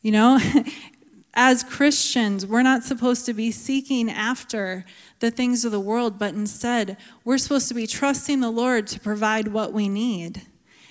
You 0.00 0.12
know, 0.12 0.40
as 1.34 1.62
Christians, 1.62 2.46
we're 2.46 2.62
not 2.62 2.82
supposed 2.82 3.26
to 3.26 3.34
be 3.34 3.50
seeking 3.50 4.10
after 4.10 4.84
the 5.20 5.30
things 5.30 5.64
of 5.64 5.72
the 5.72 5.80
world, 5.80 6.18
but 6.18 6.34
instead, 6.34 6.96
we're 7.24 7.38
supposed 7.38 7.68
to 7.68 7.74
be 7.74 7.86
trusting 7.86 8.40
the 8.40 8.50
Lord 8.50 8.86
to 8.88 9.00
provide 9.00 9.48
what 9.48 9.72
we 9.72 9.88
need 9.88 10.42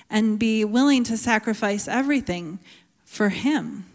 and 0.10 0.40
be 0.40 0.64
willing 0.64 1.04
to 1.06 1.18
sacrifice 1.18 1.88
everything 1.88 2.60
for 3.04 3.30
Him. 3.30 3.86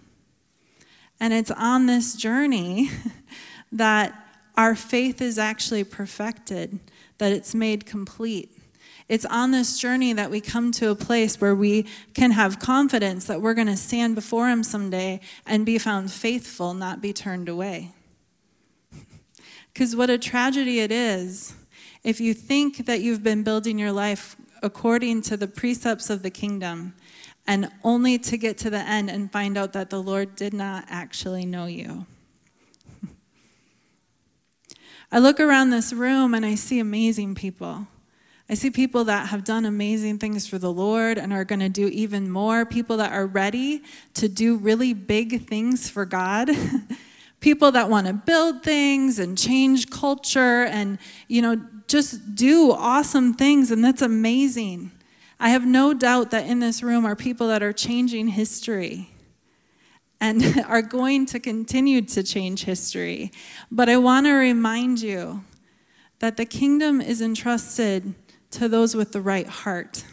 And 1.18 1.32
it's 1.32 1.50
on 1.50 1.86
this 1.86 2.14
journey 2.14 2.90
that 3.72 4.25
our 4.56 4.74
faith 4.74 5.20
is 5.20 5.38
actually 5.38 5.84
perfected, 5.84 6.80
that 7.18 7.32
it's 7.32 7.54
made 7.54 7.86
complete. 7.86 8.50
It's 9.08 9.24
on 9.26 9.52
this 9.52 9.78
journey 9.78 10.12
that 10.14 10.30
we 10.30 10.40
come 10.40 10.72
to 10.72 10.90
a 10.90 10.96
place 10.96 11.40
where 11.40 11.54
we 11.54 11.86
can 12.14 12.32
have 12.32 12.58
confidence 12.58 13.26
that 13.26 13.40
we're 13.40 13.54
going 13.54 13.68
to 13.68 13.76
stand 13.76 14.14
before 14.14 14.48
Him 14.48 14.64
someday 14.64 15.20
and 15.46 15.64
be 15.64 15.78
found 15.78 16.10
faithful, 16.10 16.74
not 16.74 17.00
be 17.00 17.12
turned 17.12 17.48
away. 17.48 17.92
Because 19.72 19.94
what 19.94 20.08
a 20.08 20.16
tragedy 20.16 20.80
it 20.80 20.90
is 20.90 21.54
if 22.02 22.18
you 22.18 22.32
think 22.32 22.86
that 22.86 23.02
you've 23.02 23.22
been 23.22 23.42
building 23.42 23.78
your 23.78 23.92
life 23.92 24.36
according 24.62 25.20
to 25.20 25.36
the 25.36 25.46
precepts 25.46 26.08
of 26.08 26.22
the 26.22 26.30
kingdom 26.30 26.94
and 27.46 27.70
only 27.84 28.18
to 28.18 28.38
get 28.38 28.56
to 28.58 28.70
the 28.70 28.78
end 28.78 29.10
and 29.10 29.30
find 29.30 29.58
out 29.58 29.74
that 29.74 29.90
the 29.90 30.00
Lord 30.00 30.34
did 30.34 30.54
not 30.54 30.86
actually 30.88 31.44
know 31.44 31.66
you. 31.66 32.06
I 35.10 35.18
look 35.18 35.38
around 35.38 35.70
this 35.70 35.92
room 35.92 36.34
and 36.34 36.44
I 36.44 36.56
see 36.56 36.78
amazing 36.80 37.34
people. 37.34 37.86
I 38.48 38.54
see 38.54 38.70
people 38.70 39.04
that 39.04 39.28
have 39.28 39.44
done 39.44 39.64
amazing 39.64 40.18
things 40.18 40.46
for 40.46 40.58
the 40.58 40.72
Lord 40.72 41.18
and 41.18 41.32
are 41.32 41.44
going 41.44 41.60
to 41.60 41.68
do 41.68 41.88
even 41.88 42.30
more. 42.30 42.64
People 42.64 42.96
that 42.98 43.12
are 43.12 43.26
ready 43.26 43.82
to 44.14 44.28
do 44.28 44.56
really 44.56 44.94
big 44.94 45.46
things 45.46 45.88
for 45.88 46.04
God. 46.04 46.50
people 47.40 47.72
that 47.72 47.90
want 47.90 48.06
to 48.06 48.12
build 48.12 48.62
things 48.62 49.18
and 49.18 49.36
change 49.36 49.90
culture 49.90 50.64
and, 50.64 50.98
you 51.28 51.42
know, 51.42 51.60
just 51.88 52.34
do 52.34 52.72
awesome 52.72 53.34
things. 53.34 53.70
And 53.70 53.84
that's 53.84 54.02
amazing. 54.02 54.92
I 55.38 55.50
have 55.50 55.66
no 55.66 55.92
doubt 55.92 56.30
that 56.30 56.46
in 56.46 56.60
this 56.60 56.82
room 56.82 57.04
are 57.04 57.16
people 57.16 57.48
that 57.48 57.62
are 57.62 57.72
changing 57.72 58.28
history 58.28 59.10
and 60.20 60.64
are 60.68 60.82
going 60.82 61.26
to 61.26 61.40
continue 61.40 62.02
to 62.02 62.22
change 62.22 62.64
history. 62.64 63.30
But 63.70 63.88
I 63.88 63.96
want 63.96 64.26
to 64.26 64.32
remind 64.32 65.00
you 65.00 65.44
that 66.18 66.36
the 66.36 66.44
kingdom 66.44 67.00
is 67.00 67.20
entrusted 67.20 68.14
to 68.52 68.68
those 68.68 68.94
with 68.94 69.12
the 69.12 69.20
right 69.20 69.46
heart, 69.46 70.04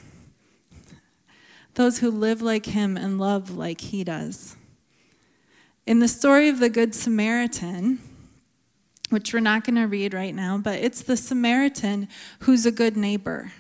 those 1.76 2.00
who 2.00 2.12
live 2.12 2.42
like 2.42 2.68
him 2.68 2.98
and 2.98 3.20
love 3.20 3.52
like 3.52 3.82
he 3.82 4.04
does. 4.04 4.56
In 5.86 6.00
the 6.00 6.08
story 6.08 6.50
of 6.50 6.60
the 6.60 6.70
Good 6.70 6.96
Samaritan, 6.96 8.00
which 9.10 9.34
we're 9.34 9.40
not 9.40 9.64
going 9.64 9.76
to 9.76 9.84
read 9.84 10.14
right 10.14 10.34
now, 10.34 10.58
but 10.58 10.80
it's 10.80 11.02
the 11.02 11.18
Samaritan 11.18 12.08
who's 12.40 12.66
a 12.66 12.72
good 12.72 12.98
neighbor. 12.98 13.52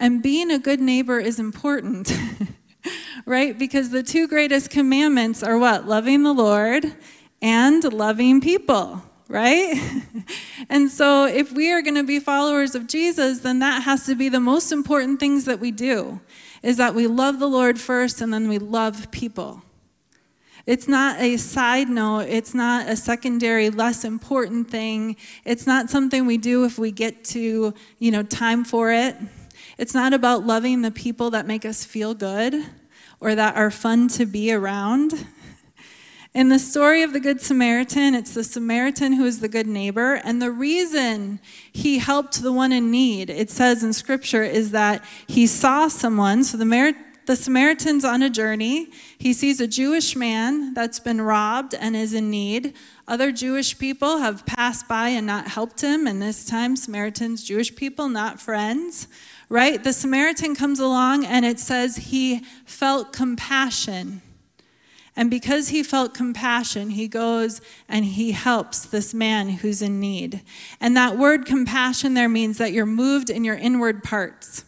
And 0.00 0.22
being 0.22 0.50
a 0.50 0.58
good 0.58 0.80
neighbor 0.80 1.20
is 1.20 1.38
important. 1.38 2.12
right? 3.26 3.58
Because 3.58 3.90
the 3.90 4.02
two 4.02 4.28
greatest 4.28 4.70
commandments 4.70 5.42
are 5.42 5.58
what? 5.58 5.86
Loving 5.86 6.22
the 6.22 6.32
Lord 6.32 6.94
and 7.42 7.84
loving 7.92 8.40
people, 8.40 9.02
right? 9.28 10.02
and 10.68 10.90
so, 10.90 11.26
if 11.26 11.52
we 11.52 11.72
are 11.72 11.82
going 11.82 11.94
to 11.96 12.04
be 12.04 12.20
followers 12.20 12.74
of 12.74 12.86
Jesus, 12.86 13.40
then 13.40 13.58
that 13.58 13.82
has 13.82 14.06
to 14.06 14.14
be 14.14 14.28
the 14.28 14.40
most 14.40 14.72
important 14.72 15.20
things 15.20 15.44
that 15.44 15.60
we 15.60 15.70
do 15.70 16.20
is 16.62 16.78
that 16.78 16.94
we 16.94 17.06
love 17.06 17.38
the 17.38 17.48
Lord 17.48 17.78
first 17.78 18.22
and 18.22 18.32
then 18.32 18.48
we 18.48 18.58
love 18.58 19.10
people. 19.10 19.62
It's 20.66 20.88
not 20.88 21.20
a 21.20 21.36
side 21.36 21.90
note. 21.90 22.20
It's 22.20 22.54
not 22.54 22.88
a 22.88 22.96
secondary, 22.96 23.68
less 23.68 24.02
important 24.02 24.70
thing. 24.70 25.16
It's 25.44 25.66
not 25.66 25.90
something 25.90 26.24
we 26.24 26.38
do 26.38 26.64
if 26.64 26.78
we 26.78 26.90
get 26.90 27.22
to, 27.26 27.74
you 27.98 28.10
know, 28.10 28.22
time 28.22 28.64
for 28.64 28.90
it. 28.90 29.14
It's 29.76 29.94
not 29.94 30.12
about 30.12 30.46
loving 30.46 30.82
the 30.82 30.90
people 30.90 31.30
that 31.30 31.46
make 31.46 31.64
us 31.64 31.84
feel 31.84 32.14
good 32.14 32.54
or 33.20 33.34
that 33.34 33.56
are 33.56 33.70
fun 33.70 34.08
to 34.08 34.26
be 34.26 34.52
around. 34.52 35.26
In 36.32 36.48
the 36.48 36.58
story 36.58 37.02
of 37.02 37.12
the 37.12 37.20
Good 37.20 37.40
Samaritan, 37.40 38.14
it's 38.14 38.34
the 38.34 38.42
Samaritan 38.42 39.12
who 39.12 39.24
is 39.24 39.40
the 39.40 39.48
good 39.48 39.68
neighbor. 39.68 40.14
And 40.24 40.42
the 40.42 40.50
reason 40.50 41.40
he 41.72 41.98
helped 41.98 42.42
the 42.42 42.52
one 42.52 42.72
in 42.72 42.90
need, 42.90 43.30
it 43.30 43.50
says 43.50 43.84
in 43.84 43.92
Scripture, 43.92 44.42
is 44.42 44.72
that 44.72 45.04
he 45.26 45.46
saw 45.46 45.88
someone. 45.88 46.42
So 46.42 46.56
the 46.56 46.94
the 47.26 47.36
Samaritan's 47.36 48.04
on 48.04 48.22
a 48.22 48.28
journey. 48.28 48.90
He 49.16 49.32
sees 49.32 49.60
a 49.60 49.66
Jewish 49.66 50.14
man 50.14 50.74
that's 50.74 51.00
been 51.00 51.20
robbed 51.20 51.74
and 51.74 51.96
is 51.96 52.12
in 52.12 52.30
need. 52.30 52.74
Other 53.08 53.32
Jewish 53.32 53.78
people 53.78 54.18
have 54.18 54.44
passed 54.44 54.88
by 54.88 55.08
and 55.08 55.26
not 55.26 55.48
helped 55.48 55.80
him, 55.80 56.06
and 56.06 56.20
this 56.20 56.44
time, 56.44 56.76
Samaritans, 56.76 57.42
Jewish 57.42 57.74
people, 57.74 58.08
not 58.08 58.40
friends, 58.40 59.08
right? 59.48 59.82
The 59.82 59.92
Samaritan 59.92 60.54
comes 60.54 60.80
along 60.80 61.24
and 61.24 61.44
it 61.44 61.58
says 61.58 61.96
he 61.96 62.40
felt 62.64 63.12
compassion. 63.12 64.22
And 65.16 65.30
because 65.30 65.68
he 65.68 65.82
felt 65.82 66.12
compassion, 66.12 66.90
he 66.90 67.06
goes 67.06 67.60
and 67.88 68.04
he 68.04 68.32
helps 68.32 68.84
this 68.84 69.14
man 69.14 69.48
who's 69.48 69.80
in 69.80 70.00
need. 70.00 70.42
And 70.80 70.96
that 70.96 71.16
word 71.16 71.46
compassion 71.46 72.14
there 72.14 72.28
means 72.28 72.58
that 72.58 72.72
you're 72.72 72.86
moved 72.86 73.30
in 73.30 73.44
your 73.44 73.54
inward 73.54 74.02
parts. 74.02 74.64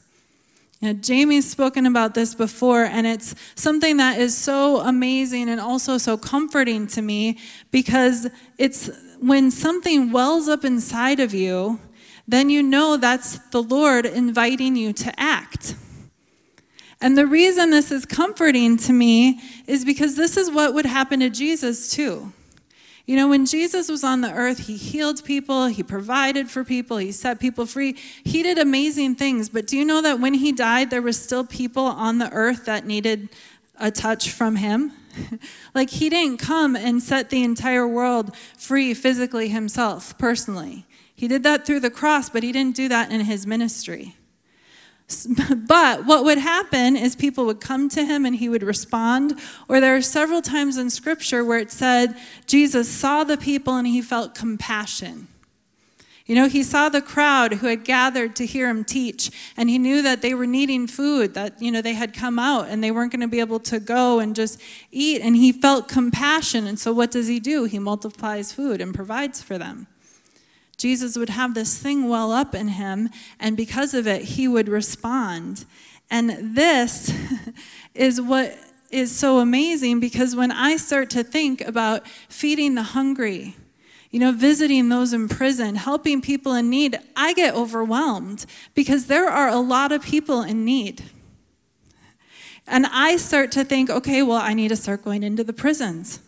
You 0.80 0.92
know, 0.92 1.00
Jamie's 1.00 1.50
spoken 1.50 1.86
about 1.86 2.14
this 2.14 2.34
before, 2.34 2.84
and 2.84 3.06
it's 3.06 3.34
something 3.54 3.96
that 3.96 4.20
is 4.20 4.36
so 4.36 4.80
amazing 4.80 5.48
and 5.48 5.58
also 5.58 5.96
so 5.96 6.18
comforting 6.18 6.86
to 6.88 7.00
me 7.00 7.38
because 7.70 8.28
it's 8.58 8.90
when 9.18 9.50
something 9.50 10.12
wells 10.12 10.48
up 10.48 10.64
inside 10.64 11.18
of 11.18 11.32
you, 11.32 11.80
then 12.28 12.50
you 12.50 12.62
know 12.62 12.96
that's 12.96 13.38
the 13.50 13.62
Lord 13.62 14.06
inviting 14.06 14.76
you 14.76 14.92
to 14.92 15.20
act. 15.20 15.74
And 17.00 17.16
the 17.16 17.26
reason 17.26 17.70
this 17.70 17.92
is 17.92 18.06
comforting 18.06 18.76
to 18.78 18.92
me 18.92 19.40
is 19.66 19.84
because 19.84 20.16
this 20.16 20.36
is 20.36 20.50
what 20.50 20.74
would 20.74 20.86
happen 20.86 21.20
to 21.20 21.30
Jesus 21.30 21.90
too. 21.90 22.32
You 23.06 23.14
know, 23.14 23.28
when 23.28 23.46
Jesus 23.46 23.88
was 23.88 24.02
on 24.02 24.20
the 24.20 24.32
earth, 24.32 24.66
he 24.66 24.76
healed 24.76 25.24
people, 25.24 25.66
he 25.66 25.84
provided 25.84 26.50
for 26.50 26.64
people, 26.64 26.96
he 26.96 27.12
set 27.12 27.38
people 27.38 27.64
free. 27.64 27.96
He 28.24 28.42
did 28.42 28.58
amazing 28.58 29.14
things. 29.14 29.48
But 29.48 29.68
do 29.68 29.76
you 29.76 29.84
know 29.84 30.02
that 30.02 30.18
when 30.18 30.34
he 30.34 30.50
died, 30.50 30.90
there 30.90 31.02
was 31.02 31.20
still 31.22 31.44
people 31.44 31.84
on 31.84 32.18
the 32.18 32.30
earth 32.32 32.64
that 32.64 32.84
needed 32.84 33.28
a 33.78 33.92
touch 33.92 34.30
from 34.30 34.56
him? 34.56 34.90
like 35.74 35.90
he 35.90 36.08
didn't 36.08 36.38
come 36.38 36.74
and 36.74 37.00
set 37.00 37.30
the 37.30 37.44
entire 37.44 37.86
world 37.86 38.34
free 38.58 38.92
physically 38.92 39.48
himself, 39.48 40.18
personally. 40.18 40.84
He 41.16 41.26
did 41.26 41.42
that 41.44 41.66
through 41.66 41.80
the 41.80 41.90
cross, 41.90 42.28
but 42.28 42.42
he 42.42 42.52
didn't 42.52 42.76
do 42.76 42.88
that 42.88 43.10
in 43.10 43.22
his 43.22 43.46
ministry. 43.46 44.14
But 45.68 46.04
what 46.04 46.24
would 46.24 46.38
happen 46.38 46.96
is 46.96 47.14
people 47.14 47.46
would 47.46 47.60
come 47.60 47.88
to 47.90 48.04
him 48.04 48.26
and 48.26 48.36
he 48.36 48.48
would 48.48 48.62
respond. 48.62 49.38
Or 49.68 49.80
there 49.80 49.96
are 49.96 50.02
several 50.02 50.42
times 50.42 50.76
in 50.76 50.90
scripture 50.90 51.44
where 51.44 51.58
it 51.58 51.70
said 51.70 52.16
Jesus 52.46 52.88
saw 52.88 53.24
the 53.24 53.36
people 53.36 53.76
and 53.76 53.86
he 53.86 54.02
felt 54.02 54.34
compassion. 54.34 55.28
You 56.26 56.34
know, 56.34 56.48
he 56.48 56.64
saw 56.64 56.88
the 56.88 57.00
crowd 57.00 57.54
who 57.54 57.68
had 57.68 57.84
gathered 57.84 58.34
to 58.36 58.46
hear 58.46 58.68
him 58.68 58.84
teach, 58.84 59.30
and 59.56 59.70
he 59.70 59.78
knew 59.78 60.02
that 60.02 60.22
they 60.22 60.34
were 60.34 60.46
needing 60.46 60.88
food, 60.88 61.34
that, 61.34 61.62
you 61.62 61.70
know, 61.70 61.80
they 61.80 61.94
had 61.94 62.12
come 62.12 62.36
out 62.40 62.68
and 62.68 62.82
they 62.82 62.90
weren't 62.90 63.12
going 63.12 63.20
to 63.20 63.28
be 63.28 63.38
able 63.38 63.60
to 63.60 63.78
go 63.78 64.18
and 64.18 64.34
just 64.34 64.60
eat, 64.90 65.22
and 65.22 65.36
he 65.36 65.52
felt 65.52 65.86
compassion. 65.86 66.66
And 66.66 66.80
so, 66.80 66.92
what 66.92 67.12
does 67.12 67.28
he 67.28 67.38
do? 67.38 67.62
He 67.64 67.78
multiplies 67.78 68.52
food 68.52 68.80
and 68.80 68.92
provides 68.92 69.40
for 69.40 69.56
them. 69.56 69.86
Jesus 70.76 71.16
would 71.16 71.30
have 71.30 71.54
this 71.54 71.78
thing 71.78 72.08
well 72.08 72.32
up 72.32 72.54
in 72.54 72.68
him, 72.68 73.08
and 73.40 73.56
because 73.56 73.94
of 73.94 74.06
it, 74.06 74.22
he 74.22 74.46
would 74.46 74.68
respond. 74.68 75.64
And 76.10 76.54
this 76.56 77.12
is 77.94 78.20
what 78.20 78.56
is 78.90 79.16
so 79.16 79.38
amazing 79.38 80.00
because 80.00 80.36
when 80.36 80.52
I 80.52 80.76
start 80.76 81.10
to 81.10 81.24
think 81.24 81.60
about 81.60 82.06
feeding 82.28 82.74
the 82.74 82.82
hungry, 82.82 83.56
you 84.10 84.20
know, 84.20 84.32
visiting 84.32 84.88
those 84.88 85.12
in 85.12 85.28
prison, 85.28 85.74
helping 85.74 86.20
people 86.20 86.54
in 86.54 86.70
need, 86.70 86.98
I 87.16 87.32
get 87.32 87.54
overwhelmed 87.54 88.46
because 88.74 89.06
there 89.06 89.28
are 89.28 89.48
a 89.48 89.58
lot 89.58 89.92
of 89.92 90.02
people 90.02 90.42
in 90.42 90.64
need. 90.64 91.02
And 92.66 92.86
I 92.86 93.16
start 93.16 93.52
to 93.52 93.64
think, 93.64 93.90
okay, 93.90 94.22
well, 94.22 94.38
I 94.38 94.54
need 94.54 94.68
to 94.68 94.76
start 94.76 95.04
going 95.04 95.22
into 95.22 95.44
the 95.44 95.52
prisons. 95.52 96.20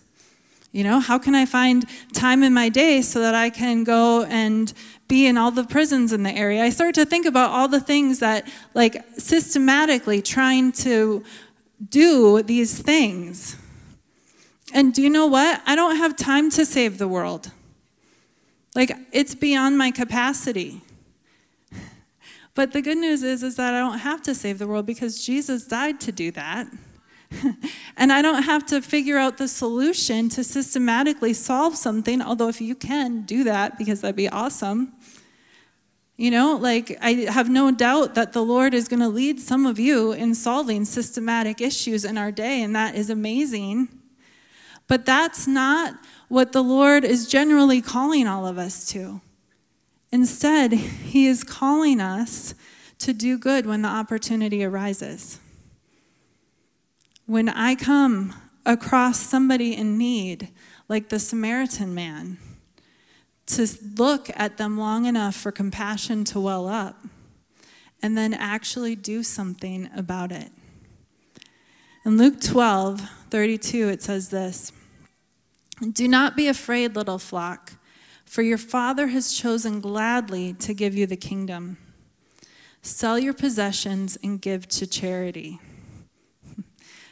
You 0.71 0.85
know, 0.85 1.01
how 1.01 1.19
can 1.19 1.35
I 1.35 1.47
find 1.47 1.87
time 2.13 2.43
in 2.43 2.53
my 2.53 2.69
day 2.69 3.01
so 3.01 3.21
that 3.21 3.35
I 3.35 3.49
can 3.49 3.85
go 3.85 4.25
and 4.25 4.73
be 5.09 5.27
in 5.27 5.39
all 5.39 5.51
the 5.51 5.65
prisons 5.65 6.13
in 6.13 6.23
the 6.23 6.31
area? 6.31 6.63
I 6.63 6.69
start 6.69 6.95
to 6.97 7.07
think 7.07 7.25
about 7.25 7.51
all 7.51 7.69
the 7.69 7.81
things 7.81 8.19
that, 8.19 8.47
like, 8.75 9.03
systematically 9.17 10.21
trying 10.21 10.73
to 10.73 11.25
do 11.89 12.43
these 12.43 12.79
things. 12.79 13.57
And 14.75 14.93
do 14.93 15.01
you 15.01 15.09
know 15.09 15.27
what? 15.27 15.63
I 15.65 15.75
don't 15.75 15.97
have 15.97 16.17
time 16.17 16.51
to 16.51 16.67
save 16.67 16.99
the 16.99 17.09
world. 17.09 17.51
Like, 18.75 18.95
it's 19.13 19.35
beyond 19.35 19.79
my 19.79 19.91
capacity. 19.91 20.83
But 22.55 22.73
the 22.73 22.83
good 22.83 22.99
news 22.99 23.23
is, 23.23 23.43
is 23.43 23.57
that 23.57 23.73
I 23.73 23.79
don't 23.79 24.01
have 24.01 24.21
to 24.23 24.35
save 24.35 24.59
the 24.59 24.67
world 24.67 24.85
because 24.85 25.25
Jesus 25.25 25.67
died 25.67 26.01
to 26.01 26.13
do 26.13 26.31
that. 26.33 26.67
and 27.97 28.13
I 28.13 28.23
don't 28.23 28.43
have 28.43 28.65
to 28.67 28.81
figure 28.81 29.19
out 29.19 29.39
the 29.39 29.49
solution 29.49 30.29
to 30.31 30.45
systematically 30.45 31.33
solve 31.33 31.77
something, 31.77 32.23
although 32.23 32.49
if 32.49 32.61
you 32.61 32.75
can, 32.75 33.23
do 33.23 33.45
that 33.45 33.79
because 33.79 34.01
that'd 34.01 34.17
be 34.17 34.29
awesome. 34.29 34.93
You 36.17 36.33
know, 36.33 36.57
like 36.57 36.99
I 37.01 37.13
have 37.31 37.49
no 37.49 37.71
doubt 37.71 38.15
that 38.17 38.33
the 38.33 38.43
Lord 38.43 38.75
is 38.75 38.89
going 38.89 39.01
to 39.01 39.09
lead 39.09 39.41
some 39.41 39.67
of 39.67 39.79
you 39.79 40.13
in 40.13 40.35
solving 40.35 40.85
systematic 40.85 41.61
issues 41.61 42.05
in 42.05 42.19
our 42.19 42.33
day, 42.33 42.63
and 42.63 42.75
that 42.75 42.97
is 42.97 43.09
amazing. 43.09 43.89
But 44.89 45.07
that's 45.07 45.47
not 45.47 45.95
what 46.29 46.53
the 46.53 46.63
Lord 46.63 47.05
is 47.05 47.29
generally 47.29 47.81
calling 47.81 48.27
all 48.27 48.47
of 48.47 48.59
us 48.59 48.85
to. 48.87 49.21
Instead, 50.11 50.73
He 50.73 51.27
is 51.27 51.45
calling 51.45 52.01
us 52.01 52.55
to 52.99 53.13
do 53.13 53.39
good 53.39 53.67
when 53.67 53.83
the 53.83 53.89
opportunity 53.89 54.65
arises. 54.65 55.39
When 57.29 57.51
I 57.51 57.75
come 57.75 58.33
across 58.65 59.21
somebody 59.21 59.77
in 59.77 59.99
need, 59.99 60.49
like 60.89 61.11
the 61.11 61.19
Samaritan 61.19 61.95
man, 61.95 62.39
to 63.49 63.69
look 63.99 64.31
at 64.35 64.57
them 64.57 64.79
long 64.79 65.05
enough 65.05 65.37
for 65.37 65.53
compassion 65.53 66.25
to 66.25 66.41
well 66.41 66.67
up 66.67 67.05
and 68.01 68.17
then 68.17 68.33
actually 68.33 68.97
do 68.97 69.23
something 69.23 69.91
about 69.95 70.33
it. 70.33 70.51
In 72.07 72.17
Luke 72.17 72.41
12, 72.41 73.03
32, 73.29 73.91
it 73.91 74.01
says 74.03 74.31
this 74.31 74.73
Do 75.93 76.09
not 76.09 76.35
be 76.35 76.49
afraid, 76.49 76.97
little 76.97 77.19
flock, 77.19 77.75
for 78.25 78.41
your 78.41 78.57
Father 78.57 79.09
has 79.09 79.35
chosen 79.35 79.83
gladly 79.83 80.55
to 80.55 80.73
give 80.73 80.95
you 80.95 81.07
the 81.07 81.15
kingdom. 81.15 81.77
Sell 82.81 83.19
your 83.19 83.35
possessions 83.35 84.17
and 84.25 84.41
give 84.41 84.67
to 84.69 84.87
charity. 84.87 85.61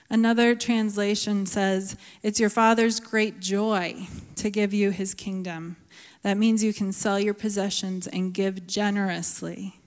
Another 0.08 0.54
translation 0.54 1.46
says, 1.46 1.96
It's 2.22 2.38
your 2.38 2.50
Father's 2.50 3.00
great 3.00 3.40
joy 3.40 4.06
to 4.36 4.50
give 4.50 4.72
you 4.72 4.90
his 4.90 5.14
kingdom. 5.14 5.76
That 6.22 6.36
means 6.36 6.62
you 6.62 6.72
can 6.72 6.92
sell 6.92 7.18
your 7.18 7.34
possessions 7.34 8.06
and 8.06 8.32
give 8.32 8.66
generously 8.66 9.80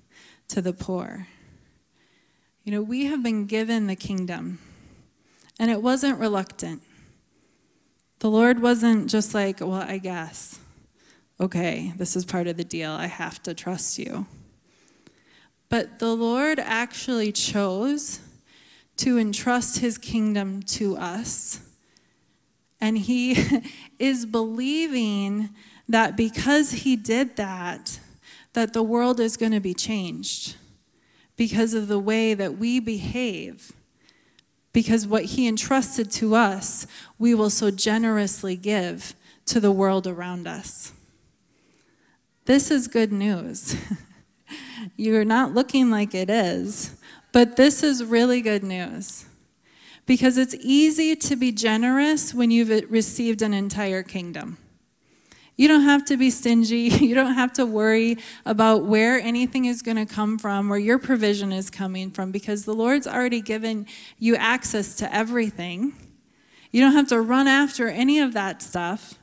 to 0.49 0.62
the 0.62 0.73
poor. 0.73 1.27
You 2.63 2.73
know, 2.73 2.82
we 2.82 3.05
have 3.05 3.23
been 3.23 3.45
given 3.45 3.88
the 3.88 3.95
kingdom, 3.95 4.60
and 5.58 5.71
it 5.71 5.82
wasn't 5.82 6.19
reluctant. 6.19 6.82
The 8.19 8.29
Lord 8.29 8.62
wasn't 8.62 9.10
just 9.10 9.34
like, 9.34 9.62
Well, 9.62 9.73
I 9.73 9.97
guess. 9.97 10.60
Okay, 11.41 11.93
this 11.95 12.17
is 12.17 12.25
part 12.25 12.47
of 12.47 12.58
the 12.58 12.65
deal. 12.65 12.91
I 12.91 13.08
have 13.08 13.41
to 13.43 13.53
trust 13.53 13.97
you. 13.97 14.25
But 15.69 15.99
the 15.99 16.13
Lord 16.13 16.60
actually 16.60 17.32
chose 17.32 18.19
to 18.99 19.17
entrust 19.17 19.79
his 19.79 19.97
kingdom 19.97 20.62
to 20.62 20.97
us. 20.97 21.62
And 22.81 22.97
he 22.97 23.63
is 23.99 24.25
believing 24.25 25.49
that 25.88 26.17
because 26.17 26.71
he 26.71 26.95
did 26.95 27.38
that, 27.38 27.99
that 28.53 28.73
the 28.73 28.83
world 28.83 29.19
is 29.19 29.38
going 29.38 29.53
to 29.53 29.62
be 29.62 29.73
changed 29.73 30.57
because 31.38 31.73
of 31.73 31.88
the 31.88 31.99
way 31.99 32.33
that 32.33 32.57
we 32.57 32.81
behave. 32.81 33.71
Because 34.73 35.07
what 35.07 35.25
he 35.25 35.47
entrusted 35.47 36.12
to 36.12 36.35
us, 36.35 36.85
we 37.17 37.33
will 37.33 37.49
so 37.49 37.71
generously 37.71 38.57
give 38.57 39.15
to 39.45 39.62
the 39.62 39.71
world 39.71 40.07
around 40.07 40.45
us. 40.45 40.91
This 42.43 42.69
is 42.69 42.89
good 42.89 43.13
news. 43.13 43.75
You're 44.97 45.23
not 45.23 45.53
looking 45.53 45.89
like 45.89 46.13
it 46.13 46.29
is, 46.29 46.98
but 47.32 47.56
this 47.56 47.84
is 47.84 48.04
really 48.04 48.42
good 48.42 48.63
news. 48.63 49.26
Because 50.06 50.38
it's 50.38 50.56
easy 50.60 51.15
to 51.15 51.36
be 51.36 51.52
generous 51.52 52.34
when 52.34 52.50
you've 52.50 52.89
received 52.89 53.42
an 53.42 53.54
entire 53.54 54.02
kingdom. 54.02 54.58
You 55.60 55.68
don't 55.68 55.82
have 55.82 56.06
to 56.06 56.15
be 56.15 56.30
stingy. 56.30 56.89
You 57.10 57.13
don't 57.13 57.34
have 57.34 57.52
to 57.54 57.65
worry 57.65 58.18
about 58.46 58.86
where 58.86 59.20
anything 59.20 59.65
is 59.65 59.82
going 59.82 59.98
to 59.98 60.06
come 60.06 60.39
from, 60.39 60.70
where 60.70 60.80
your 60.80 60.98
provision 60.98 61.52
is 61.52 61.70
coming 61.70 62.12
from, 62.12 62.32
because 62.32 62.63
the 62.63 62.74
Lord's 62.74 63.06
already 63.06 63.42
given 63.42 63.86
you 64.18 64.38
access 64.38 64.96
to 64.96 65.13
everything. 65.13 65.94
You 66.72 66.82
don't 66.82 66.94
have 66.94 67.10
to 67.10 67.20
run 67.20 67.48
after 67.48 67.89
any 67.89 68.20
of 68.20 68.32
that 68.34 68.62
stuff. 68.62 69.15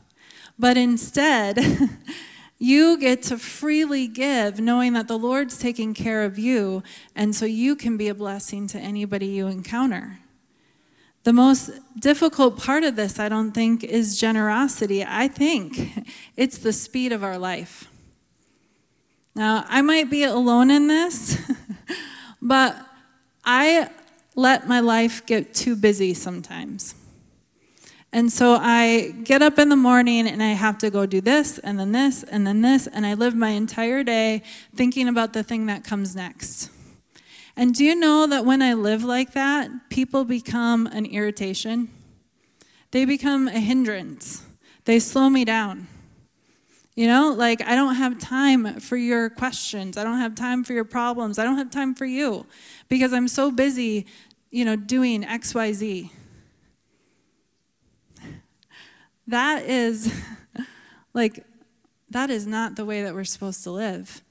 But 0.58 0.76
instead, 0.76 1.58
you 2.58 2.98
get 2.98 3.22
to 3.24 3.38
freely 3.38 4.06
give, 4.06 4.60
knowing 4.60 4.94
that 4.94 5.08
the 5.08 5.18
Lord's 5.18 5.58
taking 5.58 5.92
care 5.92 6.24
of 6.24 6.38
you, 6.38 6.82
and 7.14 7.34
so 7.34 7.44
you 7.44 7.76
can 7.76 7.96
be 7.96 8.08
a 8.08 8.14
blessing 8.14 8.66
to 8.68 8.78
anybody 8.78 9.26
you 9.26 9.46
encounter. 9.46 10.18
The 11.24 11.32
most 11.32 11.70
difficult 11.98 12.56
part 12.56 12.84
of 12.84 12.96
this, 12.96 13.18
I 13.18 13.28
don't 13.28 13.52
think, 13.52 13.84
is 13.84 14.18
generosity. 14.18 15.04
I 15.04 15.28
think 15.28 16.06
it's 16.36 16.58
the 16.58 16.72
speed 16.72 17.12
of 17.12 17.24
our 17.24 17.36
life. 17.36 17.90
Now, 19.34 19.66
I 19.68 19.82
might 19.82 20.08
be 20.08 20.22
alone 20.22 20.70
in 20.70 20.86
this, 20.86 21.36
but 22.40 22.76
I 23.44 23.90
let 24.34 24.66
my 24.66 24.80
life 24.80 25.26
get 25.26 25.52
too 25.52 25.76
busy 25.76 26.14
sometimes. 26.14 26.94
And 28.16 28.32
so 28.32 28.56
I 28.58 29.12
get 29.24 29.42
up 29.42 29.58
in 29.58 29.68
the 29.68 29.76
morning 29.76 30.26
and 30.26 30.42
I 30.42 30.52
have 30.52 30.78
to 30.78 30.88
go 30.88 31.04
do 31.04 31.20
this 31.20 31.58
and 31.58 31.78
then 31.78 31.92
this 31.92 32.22
and 32.22 32.46
then 32.46 32.62
this, 32.62 32.86
and 32.86 33.04
I 33.04 33.12
live 33.12 33.34
my 33.34 33.50
entire 33.50 34.02
day 34.02 34.42
thinking 34.74 35.06
about 35.06 35.34
the 35.34 35.42
thing 35.42 35.66
that 35.66 35.84
comes 35.84 36.16
next. 36.16 36.70
And 37.58 37.74
do 37.74 37.84
you 37.84 37.94
know 37.94 38.26
that 38.26 38.46
when 38.46 38.62
I 38.62 38.72
live 38.72 39.04
like 39.04 39.34
that, 39.34 39.90
people 39.90 40.24
become 40.24 40.86
an 40.86 41.04
irritation? 41.04 41.90
They 42.90 43.04
become 43.04 43.48
a 43.48 43.60
hindrance. 43.60 44.42
They 44.86 44.98
slow 44.98 45.28
me 45.28 45.44
down. 45.44 45.86
You 46.94 47.08
know, 47.08 47.34
like 47.34 47.60
I 47.66 47.74
don't 47.74 47.96
have 47.96 48.18
time 48.18 48.80
for 48.80 48.96
your 48.96 49.28
questions. 49.28 49.98
I 49.98 50.04
don't 50.04 50.20
have 50.20 50.34
time 50.34 50.64
for 50.64 50.72
your 50.72 50.86
problems. 50.86 51.38
I 51.38 51.44
don't 51.44 51.58
have 51.58 51.70
time 51.70 51.94
for 51.94 52.06
you 52.06 52.46
because 52.88 53.12
I'm 53.12 53.28
so 53.28 53.50
busy, 53.50 54.06
you 54.50 54.64
know, 54.64 54.74
doing 54.74 55.22
XYZ. 55.22 56.08
That 59.26 59.64
is 59.64 60.12
like 61.14 61.44
that 62.10 62.30
is 62.30 62.46
not 62.46 62.76
the 62.76 62.84
way 62.84 63.02
that 63.02 63.14
we're 63.14 63.24
supposed 63.24 63.62
to 63.64 63.70
live. 63.70 64.22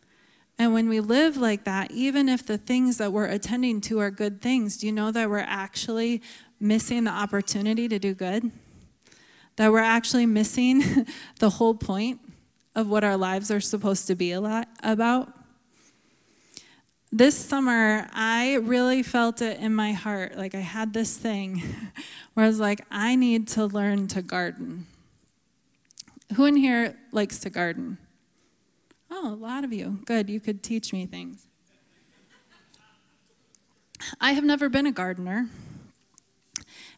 And 0.58 0.74
when 0.74 0.88
we 0.88 1.02
live 1.02 1.36
like 1.36 1.66
that, 1.66 1.92
even 1.92 2.30
if 2.30 2.46
the 2.46 2.58
things 2.58 2.98
that 2.98 3.12
we're 3.12 3.26
attending 3.26 3.82
to 3.82 4.00
are 4.00 4.10
good 4.10 4.42
things, 4.42 4.78
do 4.78 4.88
you 4.88 4.94
know 4.94 5.12
that 5.12 5.30
we're 5.30 5.40
actually 5.40 6.22
missing 6.60 7.04
the 7.04 7.12
opportunity 7.12 7.90
to 7.90 8.00
do 8.00 8.14
good? 8.14 8.52
That 9.58 9.72
we're 9.72 9.80
actually 9.80 10.26
missing 10.26 11.08
the 11.40 11.50
whole 11.50 11.76
point 11.76 12.22
of 12.74 12.90
what 12.90 13.04
our 13.04 13.18
lives 13.18 13.52
are 13.52 13.60
supposed 13.60 14.08
to 14.08 14.16
be 14.16 14.32
a 14.32 14.40
lot 14.40 14.70
about? 14.82 15.34
This 17.18 17.38
summer, 17.38 18.10
I 18.12 18.56
really 18.56 19.02
felt 19.02 19.42
it 19.42 19.62
in 19.62 19.74
my 19.74 19.94
heart. 19.94 20.36
Like 20.36 20.54
I 20.54 20.60
had 20.60 20.92
this 20.92 21.16
thing 21.16 21.64
where 22.34 22.46
I 22.46 22.50
was 22.50 22.60
like, 22.60 22.82
I 22.92 23.16
need 23.16 23.48
to 23.50 23.68
learn 23.68 24.10
to 24.10 24.22
garden. 24.22 24.86
Who 26.36 26.44
in 26.44 26.58
here 26.58 26.98
likes 27.14 27.40
to 27.40 27.50
garden? 27.50 28.00
Oh, 29.10 29.32
a 29.32 29.34
lot 29.34 29.64
of 29.64 29.72
you. 29.72 30.00
Good, 30.04 30.30
you 30.30 30.42
could 30.42 30.62
teach 30.62 30.92
me 30.92 31.06
things. 31.06 31.48
I 34.20 34.34
have 34.34 34.44
never 34.44 34.68
been 34.68 34.86
a 34.86 34.92
gardener. 34.92 35.48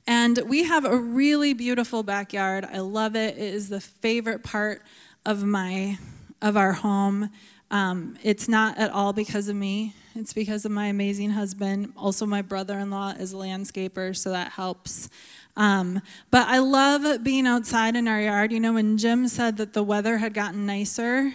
And 0.07 0.39
we 0.47 0.63
have 0.63 0.83
a 0.83 0.97
really 0.97 1.53
beautiful 1.53 2.01
backyard. 2.01 2.65
I 2.65 2.79
love 2.79 3.15
it. 3.15 3.37
It 3.37 3.53
is 3.53 3.69
the 3.69 3.81
favorite 3.81 4.43
part 4.43 4.81
of 5.27 5.43
my 5.43 5.99
of 6.41 6.57
our 6.57 6.73
home. 6.73 7.29
Um, 7.69 8.17
it's 8.23 8.49
not 8.49 8.79
at 8.79 8.89
all 8.89 9.13
because 9.13 9.47
of 9.47 9.55
me. 9.55 9.93
It's 10.17 10.33
because 10.33 10.65
of 10.65 10.71
my 10.71 10.87
amazing 10.87 11.29
husband. 11.29 11.93
Also, 11.95 12.25
my 12.25 12.41
brother-in-law 12.41 13.17
is 13.19 13.33
a 13.33 13.35
landscaper, 13.35 14.17
so 14.17 14.31
that 14.31 14.53
helps. 14.53 15.09
Um, 15.55 16.01
but 16.31 16.47
I 16.47 16.57
love 16.57 17.23
being 17.23 17.45
outside 17.45 17.95
in 17.95 18.07
our 18.07 18.19
yard. 18.19 18.51
You 18.51 18.59
know, 18.59 18.73
when 18.73 18.97
Jim 18.97 19.27
said 19.27 19.57
that 19.57 19.73
the 19.73 19.83
weather 19.83 20.17
had 20.17 20.33
gotten 20.33 20.65
nicer, 20.65 21.33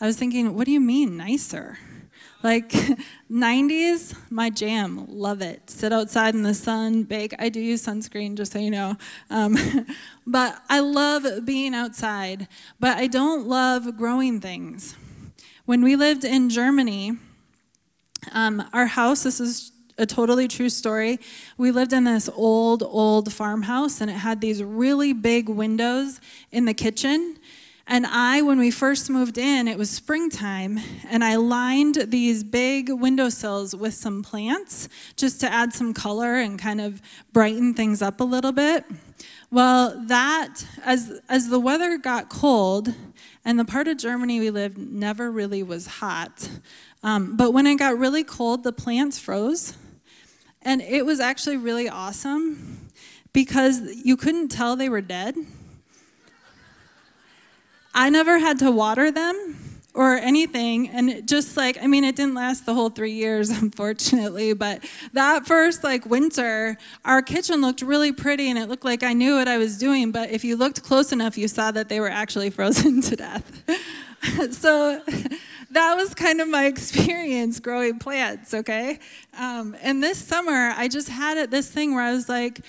I 0.00 0.06
was 0.06 0.16
thinking, 0.16 0.56
what 0.56 0.66
do 0.66 0.72
you 0.72 0.80
mean 0.80 1.16
nicer? 1.16 1.78
Like 2.42 2.70
90s, 3.30 4.18
my 4.28 4.50
jam, 4.50 5.06
love 5.08 5.40
it. 5.40 5.70
Sit 5.70 5.92
outside 5.92 6.34
in 6.34 6.42
the 6.42 6.54
sun, 6.54 7.04
bake. 7.04 7.32
I 7.38 7.48
do 7.48 7.60
use 7.60 7.86
sunscreen, 7.86 8.34
just 8.34 8.50
so 8.50 8.58
you 8.58 8.72
know. 8.72 8.96
Um, 9.30 9.56
but 10.26 10.60
I 10.68 10.80
love 10.80 11.44
being 11.44 11.76
outside, 11.76 12.48
but 12.80 12.96
I 12.96 13.06
don't 13.06 13.46
love 13.46 13.96
growing 13.96 14.40
things. 14.40 14.96
When 15.64 15.84
we 15.84 15.94
lived 15.94 16.24
in 16.24 16.50
Germany, 16.50 17.18
um, 18.32 18.62
our 18.72 18.86
house, 18.86 19.22
this 19.22 19.40
is 19.40 19.72
a 19.98 20.06
totally 20.06 20.48
true 20.48 20.68
story. 20.68 21.18
We 21.56 21.70
lived 21.70 21.92
in 21.92 22.04
this 22.04 22.28
old, 22.28 22.82
old 22.82 23.32
farmhouse, 23.32 24.00
and 24.00 24.10
it 24.10 24.14
had 24.14 24.40
these 24.40 24.62
really 24.62 25.12
big 25.12 25.48
windows 25.48 26.20
in 26.50 26.64
the 26.64 26.74
kitchen. 26.74 27.38
And 27.88 28.04
I, 28.04 28.42
when 28.42 28.58
we 28.58 28.72
first 28.72 29.08
moved 29.10 29.38
in, 29.38 29.68
it 29.68 29.78
was 29.78 29.90
springtime, 29.90 30.80
and 31.08 31.22
I 31.22 31.36
lined 31.36 32.06
these 32.08 32.42
big 32.42 32.90
windowsills 32.90 33.76
with 33.76 33.94
some 33.94 34.24
plants 34.24 34.88
just 35.14 35.40
to 35.42 35.52
add 35.52 35.72
some 35.72 35.94
color 35.94 36.34
and 36.34 36.58
kind 36.58 36.80
of 36.80 37.00
brighten 37.32 37.74
things 37.74 38.02
up 38.02 38.20
a 38.20 38.24
little 38.24 38.50
bit. 38.50 38.84
Well, 39.52 40.02
that, 40.06 40.66
as, 40.84 41.20
as 41.28 41.48
the 41.48 41.60
weather 41.60 41.96
got 41.96 42.28
cold, 42.28 42.92
and 43.46 43.60
the 43.60 43.64
part 43.64 43.86
of 43.86 43.96
Germany 43.96 44.40
we 44.40 44.50
lived 44.50 44.76
never 44.76 45.30
really 45.30 45.62
was 45.62 45.86
hot, 45.86 46.50
um, 47.04 47.36
but 47.36 47.52
when 47.52 47.64
it 47.66 47.76
got 47.76 47.96
really 47.96 48.24
cold, 48.24 48.64
the 48.64 48.72
plants 48.72 49.20
froze. 49.20 49.74
And 50.62 50.82
it 50.82 51.06
was 51.06 51.20
actually 51.20 51.56
really 51.56 51.88
awesome 51.88 52.90
because 53.32 53.80
you 54.04 54.16
couldn't 54.16 54.48
tell 54.48 54.74
they 54.74 54.88
were 54.88 55.00
dead. 55.00 55.36
I 57.94 58.10
never 58.10 58.40
had 58.40 58.58
to 58.58 58.72
water 58.72 59.12
them 59.12 59.75
or 59.96 60.16
anything. 60.16 60.90
And 60.90 61.08
it 61.08 61.26
just 61.26 61.56
like, 61.56 61.78
I 61.82 61.86
mean, 61.86 62.04
it 62.04 62.16
didn't 62.16 62.34
last 62.34 62.66
the 62.66 62.74
whole 62.74 62.90
three 62.90 63.12
years, 63.12 63.48
unfortunately, 63.62 64.52
but 64.52 64.84
that 65.14 65.46
first 65.46 65.82
like 65.82 66.04
winter, 66.04 66.76
our 67.04 67.22
kitchen 67.22 67.62
looked 67.62 67.80
really 67.80 68.12
pretty 68.12 68.50
and 68.50 68.58
it 68.58 68.68
looked 68.68 68.84
like 68.84 69.02
I 69.02 69.14
knew 69.14 69.36
what 69.36 69.48
I 69.48 69.56
was 69.56 69.78
doing. 69.78 70.12
But 70.12 70.30
if 70.30 70.44
you 70.44 70.56
looked 70.56 70.82
close 70.82 71.12
enough, 71.12 71.38
you 71.38 71.48
saw 71.48 71.70
that 71.70 71.88
they 71.88 71.98
were 71.98 72.10
actually 72.10 72.50
frozen 72.56 73.00
to 73.00 73.16
death. 73.16 73.64
so 74.52 75.00
that 75.70 75.94
was 75.94 76.14
kind 76.14 76.42
of 76.42 76.48
my 76.48 76.66
experience 76.66 77.58
growing 77.58 77.98
plants, 77.98 78.52
okay? 78.52 78.98
Um, 79.38 79.74
and 79.80 80.02
this 80.02 80.18
summer, 80.18 80.74
I 80.76 80.88
just 80.88 81.08
had 81.08 81.38
it, 81.38 81.50
this 81.50 81.70
thing 81.70 81.94
where 81.94 82.04
I 82.04 82.12
was 82.12 82.28
like, 82.28 82.60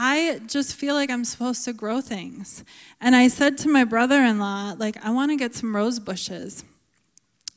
I 0.00 0.40
just 0.46 0.76
feel 0.76 0.94
like 0.94 1.10
I'm 1.10 1.24
supposed 1.24 1.64
to 1.64 1.72
grow 1.72 2.00
things. 2.00 2.62
And 3.00 3.16
I 3.16 3.26
said 3.26 3.58
to 3.58 3.68
my 3.68 3.82
brother 3.82 4.22
in 4.22 4.38
law, 4.38 4.76
like, 4.78 5.04
I 5.04 5.10
want 5.10 5.32
to 5.32 5.36
get 5.36 5.56
some 5.56 5.74
rose 5.74 5.98
bushes. 5.98 6.62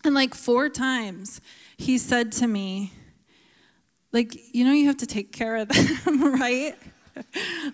And 0.04 0.16
like 0.16 0.34
four 0.34 0.68
times, 0.68 1.40
he 1.78 2.00
said 2.00 2.32
to 2.34 2.48
me, 2.48 2.94
like, 4.12 4.36
you 4.56 4.66
know, 4.66 4.72
you 4.72 4.88
have 4.88 4.98
to 4.98 5.06
take 5.06 5.32
care 5.32 5.58
of 5.58 5.68
them, 5.68 6.34
right? 6.42 6.76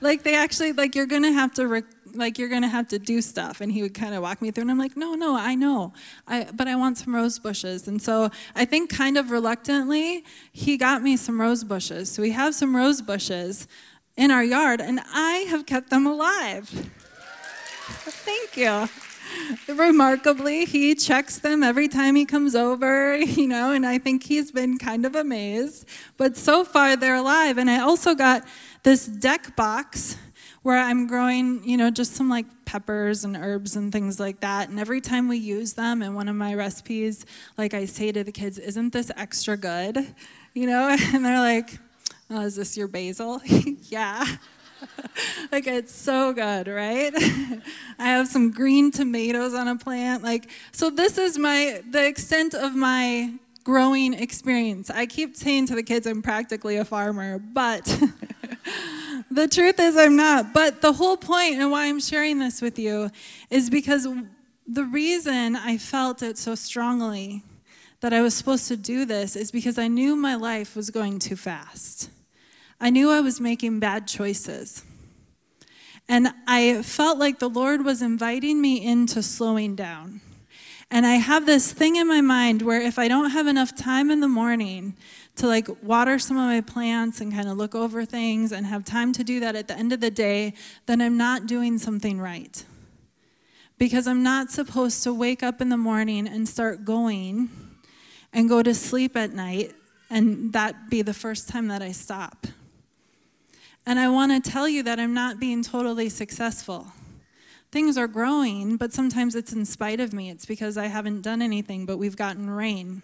like, 0.02 0.24
they 0.24 0.36
actually, 0.36 0.74
like, 0.74 0.96
you're 0.96 1.06
going 1.06 1.24
to 1.24 1.32
have 1.32 1.54
to, 1.54 1.66
rec- 1.66 1.86
like, 2.14 2.38
you're 2.38 2.50
going 2.50 2.64
to 2.64 2.68
have 2.68 2.90
to 2.90 3.00
do 3.00 3.22
stuff. 3.22 3.62
And 3.62 3.72
he 3.72 3.82
would 3.82 3.94
kind 3.94 4.14
of 4.14 4.22
walk 4.22 4.42
me 4.42 4.52
through, 4.52 4.64
and 4.64 4.72
I'm 4.72 4.78
like, 4.78 4.98
no, 4.98 5.14
no, 5.14 5.38
I 5.38 5.56
know. 5.56 5.94
I, 6.28 6.46
but 6.54 6.68
I 6.68 6.76
want 6.76 6.98
some 6.98 7.16
rose 7.16 7.40
bushes. 7.40 7.88
And 7.88 8.02
so 8.02 8.32
I 8.54 8.66
think 8.66 8.90
kind 8.90 9.18
of 9.18 9.32
reluctantly, 9.32 10.26
he 10.52 10.76
got 10.76 11.02
me 11.02 11.16
some 11.16 11.40
rose 11.40 11.64
bushes. 11.64 12.12
So 12.12 12.22
we 12.22 12.32
have 12.32 12.54
some 12.54 12.76
rose 12.76 13.02
bushes 13.02 13.70
in 14.18 14.32
our 14.32 14.44
yard, 14.44 14.82
and 14.82 15.00
I 15.14 15.46
have 15.50 15.66
kept 15.66 15.90
them 15.90 16.06
alive. 16.06 16.68
Thank 17.88 18.58
you. 18.58 18.90
Remarkably, 19.68 20.66
he 20.66 20.96
checks 20.96 21.40
them 21.40 21.62
every 21.62 21.88
time 21.88 22.16
he 22.16 22.26
comes 22.26 22.56
over, 22.56 23.18
you 23.18 23.48
know, 23.48 23.72
and 23.72 23.86
I 23.86 24.00
think 24.00 24.24
he's 24.24 24.52
been 24.52 24.78
kind 24.78 25.06
of 25.06 25.16
amazed. 25.16 25.88
But 26.18 26.36
so 26.36 26.64
far, 26.64 26.96
they're 26.96 27.16
alive. 27.16 27.58
And 27.58 27.70
I 27.70 27.80
also 27.80 28.16
got 28.16 28.46
this 28.84 29.06
deck 29.06 29.56
box 29.56 30.18
where 30.64 30.78
I'm 30.78 31.08
growing, 31.08 31.64
you 31.64 31.78
know, 31.78 31.90
just 31.90 32.16
some 32.16 32.30
like 32.30 32.46
peppers 32.66 33.24
and 33.24 33.38
herbs 33.38 33.76
and 33.76 33.92
things 33.92 34.20
like 34.20 34.42
that. 34.42 34.70
And 34.70 34.80
every 34.80 35.00
time 35.00 35.28
we 35.28 35.38
use 35.38 35.74
them 35.74 36.02
in 36.02 36.14
one 36.14 36.28
of 36.28 36.36
my 36.36 36.56
recipes, 36.56 37.26
like 37.58 37.74
I 37.74 37.86
say 37.86 38.12
to 38.12 38.24
the 38.24 38.32
kids, 38.32 38.58
Isn't 38.58 38.92
this 38.92 39.12
extra 39.16 39.56
good? 39.56 40.14
You 40.54 40.68
know, 40.68 40.90
and 41.14 41.24
they're 41.24 41.40
like, 41.40 41.80
oh, 42.30 42.42
is 42.42 42.56
this 42.56 42.78
your 42.78 42.88
basil? 42.88 43.42
yeah. 43.46 44.26
like 45.52 45.68
it's 45.68 45.94
so 45.94 46.34
good, 46.34 46.68
right? 46.68 47.12
I 48.00 48.06
have 48.10 48.28
some 48.28 48.52
green 48.52 48.92
tomatoes 48.92 49.54
on 49.54 49.68
a 49.68 49.76
plant. 49.76 50.24
Like 50.24 50.50
so 50.72 50.90
this 50.90 51.18
is 51.18 51.38
my 51.38 51.82
the 51.90 52.06
extent 52.06 52.54
of 52.54 52.76
my 52.76 53.34
growing 53.64 54.14
experience. 54.14 54.90
I 54.90 55.06
keep 55.06 55.36
saying 55.36 55.68
to 55.68 55.76
the 55.76 55.84
kids 55.84 56.08
I'm 56.08 56.22
practically 56.22 56.78
a 56.78 56.86
farmer, 56.86 57.40
but 57.40 57.86
the 59.32 59.48
truth 59.48 59.80
is 59.80 59.98
I'm 59.98 60.16
not. 60.16 60.54
But 60.54 60.82
the 60.82 60.94
whole 60.94 61.18
point 61.18 61.56
and 61.56 61.72
why 61.72 61.88
I'm 61.88 62.00
sharing 62.00 62.40
this 62.40 62.62
with 62.62 62.80
you 62.80 63.10
is 63.50 63.70
because 63.70 64.08
the 64.68 64.84
reason 64.84 65.56
I 65.56 65.78
felt 65.78 66.22
it 66.22 66.38
so 66.38 66.56
strongly 66.56 67.44
that 68.02 68.14
I 68.14 68.22
was 68.22 68.36
supposed 68.36 68.68
to 68.68 68.78
do 68.78 69.06
this 69.06 69.36
is 69.36 69.50
because 69.50 69.78
I 69.78 69.88
knew 69.88 70.16
my 70.16 70.36
life 70.36 70.76
was 70.76 70.90
going 70.90 71.20
too 71.20 71.36
fast. 71.36 72.10
I 72.80 72.90
knew 72.90 73.10
I 73.10 73.22
was 73.22 73.42
making 73.42 73.80
bad 73.80 74.08
choices. 74.08 74.84
And 76.10 76.30
I 76.48 76.84
felt 76.84 77.18
like 77.18 77.40
the 77.40 77.50
Lord 77.50 77.84
was 77.84 78.02
inviting 78.02 78.62
me 78.62 78.86
into 78.86 79.22
slowing 79.22 79.76
down. 79.76 80.22
And 80.90 81.06
I 81.06 81.16
have 81.16 81.46
this 81.46 81.74
thing 81.74 81.98
in 81.98 82.08
my 82.08 82.22
mind 82.22 82.62
where 82.62 82.80
if 82.80 82.98
I 82.98 83.10
don't 83.10 83.32
have 83.32 83.48
enough 83.48 83.76
time 83.76 84.10
in 84.10 84.22
the 84.22 84.28
morning 84.28 84.96
to 85.36 85.48
like 85.48 85.68
water 85.84 86.18
some 86.18 86.38
of 86.38 86.46
my 86.46 86.62
plants 86.62 87.20
and 87.20 87.34
kind 87.34 87.50
of 87.50 87.58
look 87.58 87.76
over 87.76 88.06
things 88.06 88.54
and 88.54 88.66
have 88.66 88.86
time 88.86 89.12
to 89.14 89.24
do 89.24 89.42
that 89.42 89.56
at 89.56 89.68
the 89.68 89.78
end 89.78 89.92
of 89.92 90.00
the 90.00 90.10
day, 90.10 90.54
then 90.86 91.02
I'm 91.02 91.18
not 91.18 91.46
doing 91.46 91.78
something 91.78 92.22
right. 92.22 92.64
Because 93.78 94.08
I'm 94.08 94.24
not 94.24 94.50
supposed 94.50 95.04
to 95.04 95.14
wake 95.14 95.44
up 95.44 95.60
in 95.60 95.70
the 95.70 95.78
morning 95.78 96.26
and 96.26 96.48
start 96.48 96.86
going 96.86 97.50
and 98.32 98.48
go 98.48 98.64
to 98.64 98.74
sleep 98.74 99.18
at 99.18 99.34
night 99.34 99.74
and 100.10 100.54
that 100.54 100.90
be 100.90 101.02
the 101.02 101.14
first 101.14 101.50
time 101.50 101.68
that 101.68 101.82
I 101.82 101.92
stop. 101.92 102.48
And 103.88 104.02
I 104.02 104.10
want 104.10 104.34
to 104.34 104.52
tell 104.52 104.68
you 104.68 104.84
that 104.84 105.00
I'm 105.00 105.14
not 105.14 105.40
being 105.40 105.64
totally 105.64 106.10
successful. 106.10 106.88
Things 107.72 107.98
are 107.98 108.10
growing, 108.10 108.76
but 108.76 108.92
sometimes 108.92 109.34
it's 109.34 109.54
in 109.54 109.64
spite 109.64 110.02
of 110.02 110.12
me. 110.12 110.30
It's 110.30 110.46
because 110.46 110.78
I 110.78 110.88
haven't 110.88 111.22
done 111.22 111.42
anything, 111.42 111.86
but 111.86 111.96
we've 111.96 112.18
gotten 112.18 112.50
rain, 112.50 113.02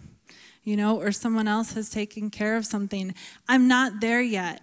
you 0.62 0.76
know, 0.76 1.00
or 1.00 1.10
someone 1.10 1.48
else 1.48 1.72
has 1.72 1.88
taken 1.88 2.28
care 2.28 2.54
of 2.54 2.66
something. 2.66 3.14
I'm 3.48 3.66
not 3.66 4.00
there 4.02 4.20
yet. 4.20 4.60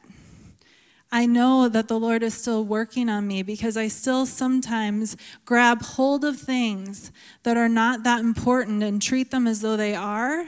I 1.11 1.25
know 1.25 1.67
that 1.67 1.87
the 1.87 1.99
Lord 1.99 2.21
is 2.21 2.35
still 2.35 2.65
working 2.65 3.09
on 3.09 3.25
me 3.25 3.41
because 3.41 3.75
I 3.75 3.87
still 3.87 4.27
sometimes 4.27 5.17
grab 5.43 5.81
hold 5.81 6.23
of 6.23 6.37
things 6.37 7.11
that 7.41 7.57
are 7.57 7.67
not 7.67 8.03
that 8.03 8.19
important 8.19 8.83
and 8.83 9.01
treat 9.01 9.31
them 9.31 9.47
as 9.47 9.61
though 9.61 9.75
they 9.75 9.95
are, 9.95 10.45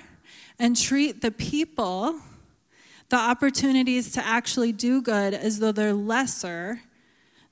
and 0.59 0.78
treat 0.78 1.21
the 1.21 1.32
people 1.32 2.19
the 3.14 3.20
opportunities 3.20 4.11
to 4.11 4.26
actually 4.26 4.72
do 4.72 4.99
good 4.99 5.36
as 5.36 5.59
though 5.59 5.72
they're 5.72 5.93
lesser 5.93 6.82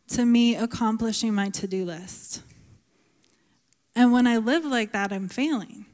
to 0.08 0.26
me 0.26 0.56
accomplishing 0.56 1.36
my 1.36 1.50
to 1.50 1.68
do 1.68 1.86
list. 1.86 2.42
And 3.96 4.12
when 4.12 4.26
I 4.26 4.38
live 4.38 4.66
like 4.66 4.92
that, 4.94 5.14
I'm 5.14 5.30
failing. 5.30 5.86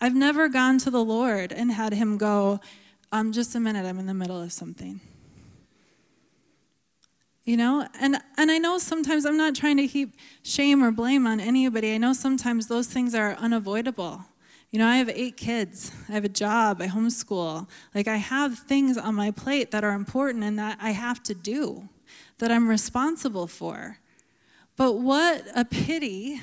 I've 0.00 0.14
never 0.14 0.48
gone 0.48 0.78
to 0.78 0.90
the 0.90 1.04
Lord 1.04 1.52
and 1.52 1.70
had 1.70 1.92
Him 1.92 2.16
go, 2.16 2.60
um, 3.12 3.30
just 3.30 3.54
a 3.54 3.60
minute, 3.60 3.84
I'm 3.84 3.98
in 3.98 4.06
the 4.06 4.14
middle 4.14 4.40
of 4.40 4.54
something. 4.54 4.98
You 7.44 7.58
know, 7.58 7.86
and, 8.00 8.16
and 8.38 8.50
I 8.50 8.56
know 8.56 8.78
sometimes 8.78 9.26
I'm 9.26 9.36
not 9.36 9.54
trying 9.54 9.76
to 9.76 9.86
heap 9.86 10.16
shame 10.42 10.82
or 10.82 10.92
blame 10.92 11.26
on 11.26 11.40
anybody. 11.40 11.92
I 11.92 11.98
know 11.98 12.14
sometimes 12.14 12.68
those 12.68 12.86
things 12.86 13.14
are 13.14 13.34
unavoidable. 13.34 14.24
You 14.70 14.78
know, 14.78 14.86
I 14.86 14.96
have 14.96 15.08
eight 15.08 15.36
kids. 15.36 15.90
I 16.08 16.12
have 16.12 16.24
a 16.24 16.28
job. 16.28 16.80
I 16.80 16.86
homeschool. 16.86 17.68
Like, 17.94 18.06
I 18.06 18.16
have 18.16 18.58
things 18.58 18.96
on 18.96 19.16
my 19.16 19.32
plate 19.32 19.72
that 19.72 19.82
are 19.82 19.92
important 19.92 20.44
and 20.44 20.58
that 20.58 20.78
I 20.80 20.90
have 20.90 21.22
to 21.24 21.34
do, 21.34 21.88
that 22.38 22.52
I'm 22.52 22.68
responsible 22.68 23.48
for. 23.48 23.98
But 24.76 24.94
what 24.94 25.44
a 25.56 25.64
pity 25.64 26.40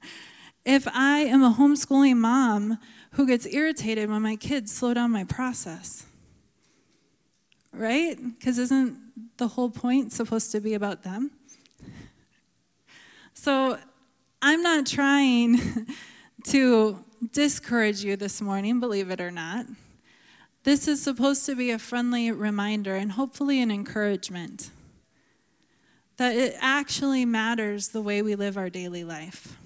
if 0.64 0.88
I 0.88 1.20
am 1.20 1.42
a 1.42 1.52
homeschooling 1.52 2.16
mom 2.16 2.78
who 3.12 3.26
gets 3.26 3.46
irritated 3.46 4.08
when 4.08 4.22
my 4.22 4.36
kids 4.36 4.72
slow 4.72 4.94
down 4.94 5.10
my 5.10 5.24
process. 5.24 6.06
Right? 7.72 8.16
Because 8.16 8.58
isn't 8.58 8.96
the 9.36 9.48
whole 9.48 9.70
point 9.70 10.12
supposed 10.12 10.52
to 10.52 10.60
be 10.60 10.74
about 10.74 11.02
them? 11.02 11.30
So 13.34 13.78
I'm 14.42 14.62
not 14.62 14.84
trying 14.84 15.60
to 16.48 17.04
discourage 17.32 18.04
you 18.04 18.16
this 18.16 18.40
morning, 18.40 18.80
believe 18.80 19.10
it 19.10 19.20
or 19.20 19.30
not. 19.30 19.66
This 20.64 20.88
is 20.88 21.02
supposed 21.02 21.46
to 21.46 21.54
be 21.54 21.70
a 21.70 21.78
friendly 21.78 22.30
reminder 22.30 22.94
and 22.94 23.12
hopefully 23.12 23.62
an 23.62 23.70
encouragement 23.70 24.70
that 26.16 26.36
it 26.36 26.56
actually 26.60 27.24
matters 27.24 27.88
the 27.88 28.02
way 28.02 28.22
we 28.22 28.34
live 28.34 28.58
our 28.58 28.68
daily 28.68 29.04
life. 29.04 29.56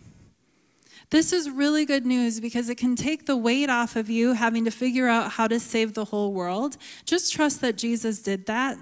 This 1.10 1.32
is 1.32 1.50
really 1.50 1.84
good 1.84 2.06
news 2.06 2.40
because 2.40 2.68
it 2.68 2.76
can 2.76 2.96
take 2.96 3.26
the 3.26 3.36
weight 3.36 3.68
off 3.68 3.96
of 3.96 4.08
you 4.08 4.32
having 4.32 4.64
to 4.64 4.70
figure 4.70 5.08
out 5.08 5.32
how 5.32 5.46
to 5.46 5.60
save 5.60 5.94
the 5.94 6.06
whole 6.06 6.32
world. 6.32 6.76
Just 7.04 7.32
trust 7.32 7.60
that 7.60 7.76
Jesus 7.76 8.22
did 8.22 8.46
that. 8.46 8.78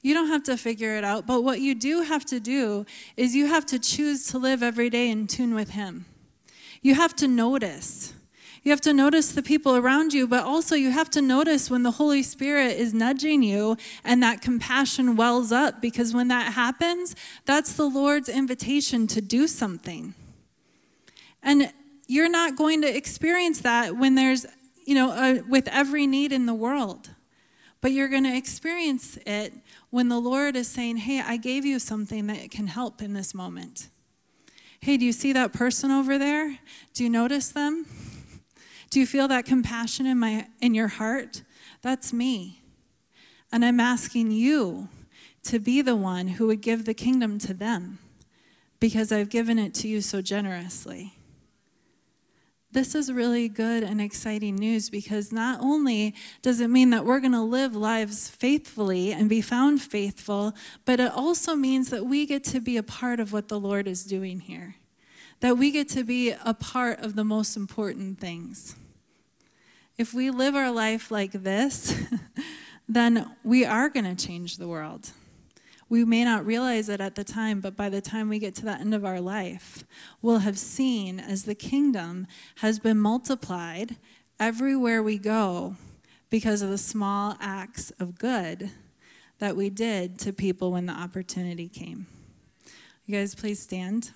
You 0.00 0.14
don't 0.14 0.28
have 0.28 0.42
to 0.44 0.56
figure 0.56 0.96
it 0.96 1.04
out, 1.04 1.26
but 1.26 1.42
what 1.42 1.60
you 1.60 1.74
do 1.74 2.02
have 2.02 2.24
to 2.26 2.38
do 2.38 2.86
is 3.16 3.34
you 3.34 3.46
have 3.46 3.66
to 3.66 3.78
choose 3.78 4.26
to 4.28 4.38
live 4.38 4.62
every 4.62 4.90
day 4.90 5.10
in 5.10 5.26
tune 5.26 5.54
with 5.54 5.70
Him. 5.70 6.04
You 6.84 6.94
have 6.94 7.16
to 7.16 7.26
notice. 7.26 8.12
You 8.62 8.70
have 8.70 8.80
to 8.82 8.92
notice 8.92 9.32
the 9.32 9.42
people 9.42 9.74
around 9.74 10.12
you, 10.12 10.28
but 10.28 10.44
also 10.44 10.74
you 10.74 10.90
have 10.90 11.08
to 11.10 11.22
notice 11.22 11.70
when 11.70 11.82
the 11.82 11.92
Holy 11.92 12.22
Spirit 12.22 12.76
is 12.76 12.92
nudging 12.92 13.42
you 13.42 13.78
and 14.04 14.22
that 14.22 14.42
compassion 14.42 15.16
wells 15.16 15.50
up, 15.50 15.80
because 15.80 16.12
when 16.12 16.28
that 16.28 16.52
happens, 16.52 17.16
that's 17.46 17.72
the 17.72 17.88
Lord's 17.88 18.28
invitation 18.28 19.06
to 19.08 19.22
do 19.22 19.46
something. 19.46 20.12
And 21.42 21.72
you're 22.06 22.28
not 22.28 22.54
going 22.54 22.82
to 22.82 22.94
experience 22.94 23.62
that 23.62 23.96
when 23.96 24.14
there's, 24.14 24.44
you 24.84 24.94
know, 24.94 25.10
a, 25.10 25.40
with 25.40 25.66
every 25.68 26.06
need 26.06 26.32
in 26.32 26.44
the 26.44 26.54
world. 26.54 27.08
But 27.80 27.92
you're 27.92 28.08
going 28.08 28.24
to 28.24 28.36
experience 28.36 29.18
it 29.24 29.54
when 29.88 30.10
the 30.10 30.20
Lord 30.20 30.54
is 30.54 30.68
saying, 30.68 30.98
Hey, 30.98 31.22
I 31.24 31.38
gave 31.38 31.64
you 31.64 31.78
something 31.78 32.26
that 32.26 32.50
can 32.50 32.66
help 32.66 33.00
in 33.00 33.14
this 33.14 33.34
moment. 33.34 33.88
Hey, 34.84 34.98
do 34.98 35.06
you 35.06 35.12
see 35.12 35.32
that 35.32 35.54
person 35.54 35.90
over 35.90 36.18
there? 36.18 36.58
Do 36.92 37.04
you 37.04 37.08
notice 37.08 37.48
them? 37.48 37.86
Do 38.90 39.00
you 39.00 39.06
feel 39.06 39.26
that 39.28 39.46
compassion 39.46 40.04
in 40.04 40.18
my 40.18 40.48
in 40.60 40.74
your 40.74 40.88
heart? 40.88 41.40
That's 41.80 42.12
me. 42.12 42.60
And 43.50 43.64
I'm 43.64 43.80
asking 43.80 44.32
you 44.32 44.90
to 45.44 45.58
be 45.58 45.80
the 45.80 45.96
one 45.96 46.28
who 46.28 46.48
would 46.48 46.60
give 46.60 46.84
the 46.84 46.92
kingdom 46.92 47.38
to 47.38 47.54
them 47.54 47.98
because 48.78 49.10
I've 49.10 49.30
given 49.30 49.58
it 49.58 49.72
to 49.76 49.88
you 49.88 50.02
so 50.02 50.20
generously. 50.20 51.14
This 52.74 52.96
is 52.96 53.12
really 53.12 53.48
good 53.48 53.84
and 53.84 54.00
exciting 54.00 54.56
news 54.56 54.90
because 54.90 55.30
not 55.30 55.60
only 55.60 56.12
does 56.42 56.60
it 56.60 56.66
mean 56.66 56.90
that 56.90 57.04
we're 57.04 57.20
going 57.20 57.30
to 57.30 57.40
live 57.40 57.76
lives 57.76 58.28
faithfully 58.28 59.12
and 59.12 59.28
be 59.28 59.40
found 59.40 59.80
faithful, 59.80 60.52
but 60.84 60.98
it 60.98 61.12
also 61.12 61.54
means 61.54 61.90
that 61.90 62.04
we 62.04 62.26
get 62.26 62.42
to 62.46 62.58
be 62.58 62.76
a 62.76 62.82
part 62.82 63.20
of 63.20 63.32
what 63.32 63.46
the 63.46 63.60
Lord 63.60 63.86
is 63.86 64.02
doing 64.02 64.40
here. 64.40 64.74
That 65.38 65.56
we 65.56 65.70
get 65.70 65.88
to 65.90 66.02
be 66.02 66.32
a 66.32 66.52
part 66.52 66.98
of 66.98 67.14
the 67.14 67.22
most 67.22 67.56
important 67.56 68.18
things. 68.18 68.74
If 69.96 70.12
we 70.12 70.30
live 70.30 70.56
our 70.56 70.72
life 70.72 71.12
like 71.12 71.30
this, 71.30 71.94
then 72.88 73.36
we 73.44 73.64
are 73.64 73.88
going 73.88 74.16
to 74.16 74.26
change 74.26 74.56
the 74.56 74.66
world. 74.66 75.12
We 75.88 76.04
may 76.04 76.24
not 76.24 76.46
realize 76.46 76.88
it 76.88 77.00
at 77.00 77.14
the 77.14 77.24
time, 77.24 77.60
but 77.60 77.76
by 77.76 77.88
the 77.88 78.00
time 78.00 78.28
we 78.28 78.38
get 78.38 78.54
to 78.56 78.64
the 78.64 78.72
end 78.72 78.94
of 78.94 79.04
our 79.04 79.20
life, 79.20 79.84
we'll 80.22 80.38
have 80.38 80.58
seen 80.58 81.20
as 81.20 81.44
the 81.44 81.54
kingdom 81.54 82.26
has 82.56 82.78
been 82.78 82.98
multiplied 82.98 83.96
everywhere 84.40 85.02
we 85.02 85.18
go 85.18 85.76
because 86.30 86.62
of 86.62 86.70
the 86.70 86.78
small 86.78 87.36
acts 87.40 87.90
of 88.00 88.18
good 88.18 88.70
that 89.38 89.56
we 89.56 89.70
did 89.70 90.18
to 90.20 90.32
people 90.32 90.72
when 90.72 90.86
the 90.86 90.92
opportunity 90.92 91.68
came. 91.68 92.06
You 93.06 93.16
guys, 93.16 93.34
please 93.34 93.60
stand. 93.60 94.12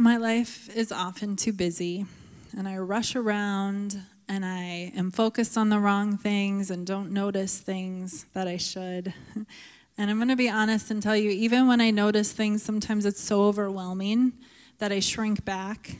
My 0.00 0.16
life 0.16 0.74
is 0.74 0.92
often 0.92 1.36
too 1.36 1.52
busy, 1.52 2.06
and 2.56 2.66
I 2.66 2.78
rush 2.78 3.14
around 3.14 4.00
and 4.30 4.46
I 4.46 4.92
am 4.96 5.10
focused 5.10 5.58
on 5.58 5.68
the 5.68 5.78
wrong 5.78 6.16
things 6.16 6.70
and 6.70 6.86
don't 6.86 7.10
notice 7.12 7.58
things 7.58 8.24
that 8.32 8.48
I 8.48 8.56
should. 8.56 9.12
And 9.98 10.10
I'm 10.10 10.16
going 10.16 10.28
to 10.28 10.36
be 10.36 10.48
honest 10.48 10.90
and 10.90 11.02
tell 11.02 11.14
you, 11.14 11.28
even 11.28 11.68
when 11.68 11.82
I 11.82 11.90
notice 11.90 12.32
things, 12.32 12.62
sometimes 12.62 13.04
it's 13.04 13.20
so 13.20 13.42
overwhelming 13.42 14.32
that 14.78 14.90
I 14.90 15.00
shrink 15.00 15.44
back 15.44 15.98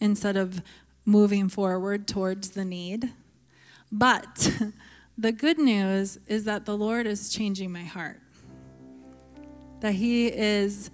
instead 0.00 0.36
of 0.36 0.62
moving 1.04 1.48
forward 1.48 2.06
towards 2.06 2.50
the 2.50 2.64
need. 2.64 3.12
But 3.90 4.52
the 5.18 5.32
good 5.32 5.58
news 5.58 6.20
is 6.28 6.44
that 6.44 6.66
the 6.66 6.76
Lord 6.76 7.08
is 7.08 7.28
changing 7.28 7.72
my 7.72 7.82
heart, 7.82 8.20
that 9.80 9.94
He 9.94 10.28
is 10.28 10.92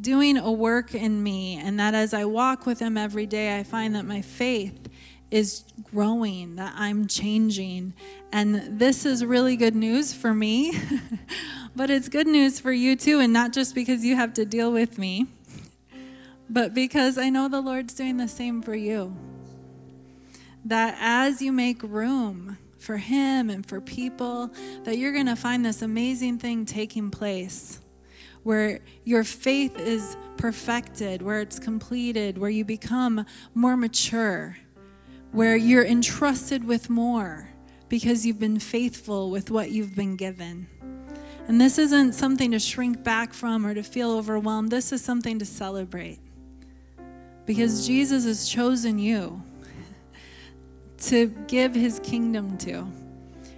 doing 0.00 0.36
a 0.36 0.52
work 0.52 0.94
in 0.94 1.22
me, 1.22 1.56
and 1.56 1.78
that 1.80 1.94
as 1.94 2.12
I 2.12 2.24
walk 2.24 2.66
with 2.66 2.78
Him 2.78 2.96
every 2.96 3.26
day, 3.26 3.58
I 3.58 3.62
find 3.62 3.94
that 3.94 4.04
my 4.04 4.22
faith 4.22 4.88
is 5.30 5.64
growing, 5.82 6.56
that 6.56 6.74
I'm 6.76 7.06
changing. 7.06 7.94
And 8.32 8.78
this 8.78 9.04
is 9.04 9.24
really 9.24 9.56
good 9.56 9.74
news 9.74 10.12
for 10.12 10.32
me, 10.32 10.72
but 11.76 11.90
it's 11.90 12.08
good 12.08 12.26
news 12.26 12.60
for 12.60 12.72
you 12.72 12.96
too, 12.96 13.20
and 13.20 13.32
not 13.32 13.52
just 13.52 13.74
because 13.74 14.04
you 14.04 14.16
have 14.16 14.34
to 14.34 14.44
deal 14.44 14.70
with 14.72 14.98
me, 14.98 15.26
but 16.48 16.74
because 16.74 17.18
I 17.18 17.30
know 17.30 17.48
the 17.48 17.60
Lord's 17.60 17.94
doing 17.94 18.18
the 18.18 18.28
same 18.28 18.62
for 18.62 18.74
you. 18.74 19.16
That 20.64 20.96
as 21.00 21.40
you 21.40 21.52
make 21.52 21.82
room 21.82 22.58
for 22.78 22.98
Him 22.98 23.50
and 23.50 23.64
for 23.64 23.80
people, 23.80 24.52
that 24.84 24.98
you're 24.98 25.12
going 25.12 25.26
to 25.26 25.36
find 25.36 25.64
this 25.64 25.82
amazing 25.82 26.38
thing 26.38 26.66
taking 26.66 27.10
place 27.10 27.80
where 28.46 28.78
your 29.02 29.24
faith 29.24 29.76
is 29.76 30.16
perfected, 30.36 31.20
where 31.20 31.40
it's 31.40 31.58
completed, 31.58 32.38
where 32.38 32.48
you 32.48 32.64
become 32.64 33.26
more 33.56 33.76
mature, 33.76 34.56
where 35.32 35.56
you're 35.56 35.84
entrusted 35.84 36.62
with 36.62 36.88
more 36.88 37.48
because 37.88 38.24
you've 38.24 38.38
been 38.38 38.60
faithful 38.60 39.32
with 39.32 39.50
what 39.50 39.72
you've 39.72 39.96
been 39.96 40.14
given. 40.14 40.68
And 41.48 41.60
this 41.60 41.76
isn't 41.76 42.12
something 42.12 42.52
to 42.52 42.60
shrink 42.60 43.02
back 43.02 43.34
from 43.34 43.66
or 43.66 43.74
to 43.74 43.82
feel 43.82 44.12
overwhelmed. 44.12 44.70
This 44.70 44.92
is 44.92 45.02
something 45.02 45.40
to 45.40 45.44
celebrate. 45.44 46.20
Because 47.46 47.84
Jesus 47.84 48.26
has 48.26 48.48
chosen 48.48 49.00
you 49.00 49.42
to 50.98 51.26
give 51.48 51.74
his 51.74 51.98
kingdom 51.98 52.56
to. 52.58 52.86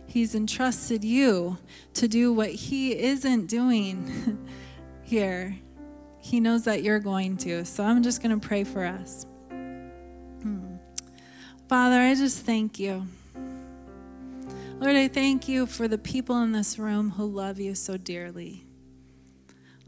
He's 0.07 0.35
entrusted 0.35 1.05
you 1.05 1.59
to 1.93 2.09
do 2.09 2.33
what 2.33 2.49
he 2.49 2.99
isn't 2.99 3.49
doing 3.49 4.39
here, 5.09 5.59
He 6.21 6.39
knows 6.41 6.65
that 6.65 6.83
you're 6.83 7.01
going 7.01 7.37
to. 7.39 7.65
So 7.65 7.83
I'm 7.83 8.03
just 8.03 8.23
going 8.23 8.39
to 8.39 8.47
pray 8.47 8.65
for 8.65 8.85
us. 8.85 9.27
Hmm. 9.51 10.77
Father, 11.69 11.97
I 11.97 12.15
just 12.15 12.45
thank 12.45 12.79
you. 12.79 13.07
Lord, 14.79 14.95
I 14.95 15.09
thank 15.09 15.49
you 15.49 15.67
for 15.67 15.89
the 15.89 15.99
people 15.99 16.41
in 16.43 16.53
this 16.53 16.79
room 16.79 17.11
who 17.11 17.27
love 17.27 17.59
you 17.59 17.75
so 17.75 17.97
dearly. 17.97 18.65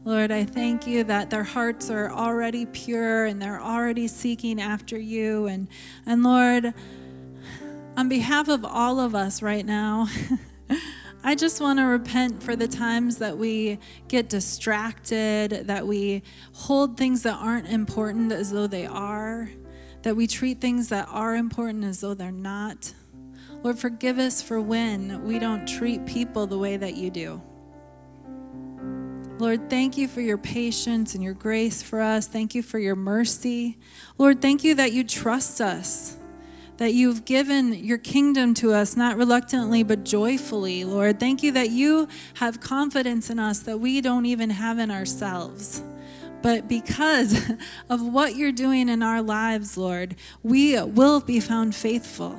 Lord, 0.03 0.31
I 0.31 0.43
thank 0.43 0.87
you 0.87 1.03
that 1.03 1.29
their 1.29 1.43
hearts 1.43 1.91
are 1.91 2.11
already 2.11 2.65
pure 2.65 3.25
and 3.25 3.39
they're 3.39 3.61
already 3.61 4.07
seeking 4.07 4.59
after 4.59 4.97
you. 4.97 5.45
And, 5.45 5.67
and 6.05 6.23
Lord, 6.23 6.73
on 7.95 8.09
behalf 8.09 8.47
of 8.47 8.65
all 8.65 8.99
of 8.99 9.13
us 9.13 9.43
right 9.43 9.65
now, 9.65 10.07
I 11.23 11.35
just 11.35 11.61
want 11.61 11.77
to 11.77 11.83
repent 11.83 12.41
for 12.41 12.55
the 12.55 12.67
times 12.67 13.17
that 13.17 13.37
we 13.37 13.77
get 14.07 14.27
distracted, 14.27 15.67
that 15.67 15.85
we 15.85 16.23
hold 16.53 16.97
things 16.97 17.21
that 17.23 17.35
aren't 17.35 17.67
important 17.67 18.31
as 18.31 18.51
though 18.51 18.65
they 18.65 18.87
are, 18.87 19.49
that 20.01 20.15
we 20.15 20.25
treat 20.25 20.59
things 20.59 20.89
that 20.89 21.07
are 21.11 21.35
important 21.35 21.83
as 21.83 22.01
though 22.01 22.15
they're 22.15 22.31
not. 22.31 22.93
Lord, 23.61 23.77
forgive 23.77 24.17
us 24.17 24.41
for 24.41 24.59
when 24.59 25.23
we 25.23 25.37
don't 25.37 25.67
treat 25.67 26.07
people 26.07 26.47
the 26.47 26.57
way 26.57 26.75
that 26.77 26.95
you 26.95 27.11
do. 27.11 27.39
Lord, 29.37 29.69
thank 29.69 29.97
you 29.97 30.07
for 30.07 30.21
your 30.21 30.39
patience 30.39 31.13
and 31.13 31.23
your 31.23 31.35
grace 31.35 31.83
for 31.83 32.01
us. 32.01 32.27
Thank 32.27 32.55
you 32.55 32.63
for 32.63 32.79
your 32.79 32.95
mercy. 32.95 33.77
Lord, 34.17 34.41
thank 34.41 34.63
you 34.63 34.73
that 34.75 34.91
you 34.91 35.03
trust 35.03 35.61
us 35.61 36.17
that 36.81 36.95
you've 36.95 37.25
given 37.25 37.75
your 37.75 37.99
kingdom 37.99 38.55
to 38.55 38.73
us, 38.73 38.97
not 38.97 39.15
reluctantly, 39.15 39.83
but 39.83 40.03
joyfully, 40.03 40.83
Lord. 40.83 41.19
Thank 41.19 41.43
you 41.43 41.51
that 41.51 41.69
you 41.69 42.07
have 42.33 42.59
confidence 42.59 43.29
in 43.29 43.37
us 43.37 43.59
that 43.59 43.77
we 43.77 44.01
don't 44.01 44.25
even 44.25 44.49
have 44.49 44.79
in 44.79 44.89
ourselves. 44.89 45.83
But 46.41 46.67
because 46.67 47.51
of 47.91 48.01
what 48.01 48.35
you're 48.35 48.51
doing 48.51 48.89
in 48.89 49.03
our 49.03 49.21
lives, 49.21 49.77
Lord, 49.77 50.15
we 50.41 50.81
will 50.81 51.19
be 51.19 51.39
found 51.39 51.75
faithful. 51.75 52.35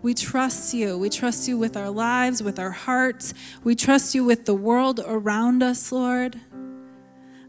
We 0.00 0.14
trust 0.14 0.72
you. 0.72 0.96
We 0.96 1.10
trust 1.10 1.48
you 1.48 1.58
with 1.58 1.76
our 1.76 1.90
lives, 1.90 2.40
with 2.40 2.60
our 2.60 2.70
hearts. 2.70 3.34
We 3.64 3.74
trust 3.74 4.14
you 4.14 4.22
with 4.24 4.44
the 4.44 4.54
world 4.54 5.00
around 5.04 5.60
us, 5.60 5.90
Lord. 5.90 6.38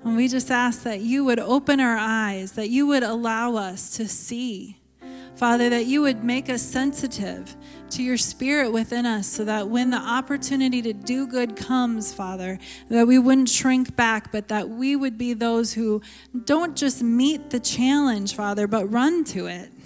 And 0.04 0.16
we 0.16 0.28
just 0.28 0.50
ask 0.50 0.82
that 0.82 1.02
you 1.02 1.26
would 1.26 1.40
open 1.40 1.80
our 1.80 1.96
eyes, 1.96 2.54
that 2.54 2.72
you 2.72 2.88
would 2.88 3.04
allow 3.04 3.56
us 3.56 3.96
to 3.98 4.08
see 4.08 4.80
Father, 5.36 5.70
that 5.70 5.88
you 5.88 6.02
would 6.04 6.24
make 6.24 6.50
us 6.50 6.62
sensitive 6.62 7.56
to 7.90 8.04
your 8.04 8.18
spirit 8.18 8.72
within 8.72 9.06
us 9.06 9.28
so 9.28 9.44
that 9.46 9.68
when 9.68 9.90
the 9.90 9.98
opportunity 9.98 10.82
to 10.82 10.94
do 10.94 11.26
good 11.26 11.56
comes, 11.56 12.14
Father, 12.14 12.60
that 12.90 13.08
we 13.08 13.18
wouldn't 13.18 13.50
shrink 13.50 13.96
back, 13.96 14.32
but 14.32 14.48
that 14.48 14.70
we 14.70 14.96
would 14.96 15.18
be 15.18 15.34
those 15.34 15.74
who 15.74 16.02
don't 16.46 16.76
just 16.76 17.02
meet 17.02 17.50
the 17.50 17.60
challenge, 17.60 18.36
Father, 18.36 18.68
but 18.68 18.86
run 18.92 19.24
to 19.26 19.48
it. 19.48 19.72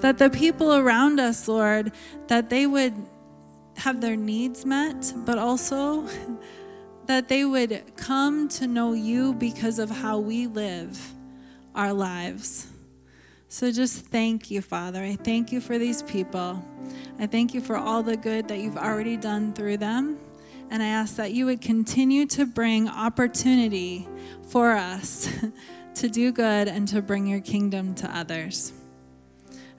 That 0.00 0.18
the 0.18 0.28
people 0.28 0.74
around 0.74 1.20
us, 1.20 1.48
Lord, 1.48 1.90
that 2.28 2.50
they 2.50 2.66
would 2.66 2.92
have 3.78 4.02
their 4.02 4.14
needs 4.14 4.66
met, 4.66 5.14
but 5.24 5.38
also 5.38 6.06
that 7.06 7.28
they 7.28 7.46
would 7.46 7.82
come 7.96 8.46
to 8.50 8.66
know 8.66 8.92
you 8.92 9.32
because 9.32 9.78
of 9.78 9.88
how 9.88 10.18
we 10.18 10.48
live 10.48 11.14
our 11.74 11.94
lives. 11.94 12.66
So 13.56 13.72
just 13.72 14.04
thank 14.08 14.50
you, 14.50 14.60
Father. 14.60 15.02
I 15.02 15.16
thank 15.16 15.50
you 15.50 15.62
for 15.62 15.78
these 15.78 16.02
people. 16.02 16.62
I 17.18 17.26
thank 17.26 17.54
you 17.54 17.62
for 17.62 17.78
all 17.78 18.02
the 18.02 18.14
good 18.14 18.48
that 18.48 18.58
you've 18.58 18.76
already 18.76 19.16
done 19.16 19.54
through 19.54 19.78
them. 19.78 20.18
And 20.70 20.82
I 20.82 20.88
ask 20.88 21.16
that 21.16 21.32
you 21.32 21.46
would 21.46 21.62
continue 21.62 22.26
to 22.26 22.44
bring 22.44 22.86
opportunity 22.86 24.06
for 24.46 24.72
us 24.72 25.30
to 25.94 26.06
do 26.06 26.32
good 26.32 26.68
and 26.68 26.86
to 26.88 27.00
bring 27.00 27.26
your 27.26 27.40
kingdom 27.40 27.94
to 27.94 28.14
others. 28.14 28.74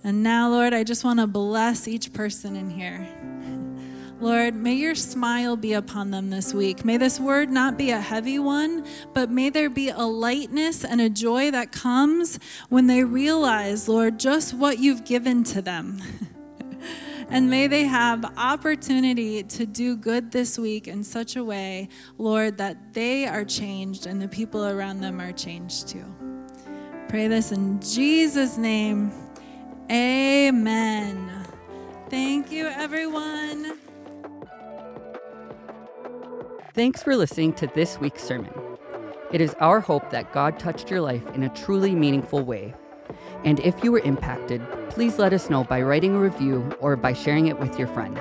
And 0.03 0.23
now, 0.23 0.49
Lord, 0.49 0.73
I 0.73 0.83
just 0.83 1.03
want 1.03 1.19
to 1.19 1.27
bless 1.27 1.87
each 1.87 2.13
person 2.13 2.55
in 2.55 2.71
here. 2.71 3.07
Lord, 4.19 4.55
may 4.55 4.73
your 4.73 4.95
smile 4.95 5.55
be 5.55 5.73
upon 5.73 6.09
them 6.09 6.31
this 6.31 6.51
week. 6.51 6.83
May 6.83 6.97
this 6.97 7.19
word 7.19 7.51
not 7.51 7.77
be 7.77 7.91
a 7.91 8.01
heavy 8.01 8.39
one, 8.39 8.83
but 9.13 9.29
may 9.29 9.51
there 9.51 9.69
be 9.69 9.89
a 9.89 10.01
lightness 10.01 10.83
and 10.83 10.99
a 10.99 11.09
joy 11.09 11.51
that 11.51 11.71
comes 11.71 12.39
when 12.69 12.87
they 12.87 13.03
realize, 13.03 13.87
Lord, 13.87 14.19
just 14.19 14.55
what 14.55 14.79
you've 14.79 15.05
given 15.05 15.43
to 15.45 15.61
them. 15.61 16.01
and 17.29 17.47
may 17.47 17.67
they 17.67 17.83
have 17.83 18.25
opportunity 18.37 19.43
to 19.43 19.67
do 19.67 19.95
good 19.95 20.31
this 20.31 20.57
week 20.57 20.87
in 20.87 21.03
such 21.03 21.35
a 21.35 21.43
way, 21.43 21.87
Lord, 22.17 22.57
that 22.57 22.95
they 22.95 23.27
are 23.27 23.45
changed 23.45 24.07
and 24.07 24.19
the 24.19 24.27
people 24.27 24.65
around 24.65 24.99
them 24.99 25.21
are 25.21 25.31
changed 25.31 25.89
too. 25.89 26.05
Pray 27.07 27.27
this 27.27 27.51
in 27.51 27.79
Jesus' 27.81 28.57
name. 28.57 29.11
Amen. 29.91 31.31
Thank 32.09 32.51
you, 32.51 32.65
everyone. 32.65 33.86
Thanks 36.77 37.01
for 37.01 37.15
listening 37.15 37.53
to 37.53 37.65
this 37.65 37.99
week's 37.99 38.21
sermon. 38.21 38.53
It 39.31 39.41
is 39.41 39.55
our 39.59 39.79
hope 39.79 40.11
that 40.11 40.31
God 40.31 40.59
touched 40.59 40.91
your 40.91 41.01
life 41.01 41.25
in 41.33 41.41
a 41.41 41.49
truly 41.49 41.95
meaningful 41.95 42.45
way. 42.45 42.75
And 43.43 43.59
if 43.61 43.83
you 43.83 43.91
were 43.91 44.01
impacted, 44.01 44.61
please 44.91 45.17
let 45.17 45.33
us 45.33 45.49
know 45.49 45.63
by 45.63 45.81
writing 45.81 46.13
a 46.13 46.19
review 46.19 46.71
or 46.79 46.95
by 46.95 47.13
sharing 47.13 47.47
it 47.47 47.57
with 47.59 47.79
your 47.79 47.87
friends. 47.87 48.19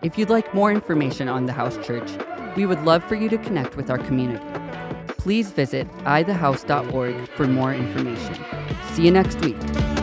If 0.00 0.16
you'd 0.16 0.30
like 0.30 0.54
more 0.54 0.72
information 0.72 1.28
on 1.28 1.44
the 1.44 1.52
House 1.52 1.76
Church, 1.86 2.10
we 2.56 2.64
would 2.64 2.82
love 2.82 3.04
for 3.04 3.14
you 3.14 3.28
to 3.28 3.36
connect 3.36 3.76
with 3.76 3.90
our 3.90 3.98
community. 3.98 4.42
Please 5.08 5.50
visit 5.50 5.86
ithehouse.org 6.04 7.28
for 7.28 7.46
more 7.46 7.74
information. 7.74 8.42
See 8.94 9.04
you 9.04 9.10
next 9.10 9.38
week. 9.42 10.01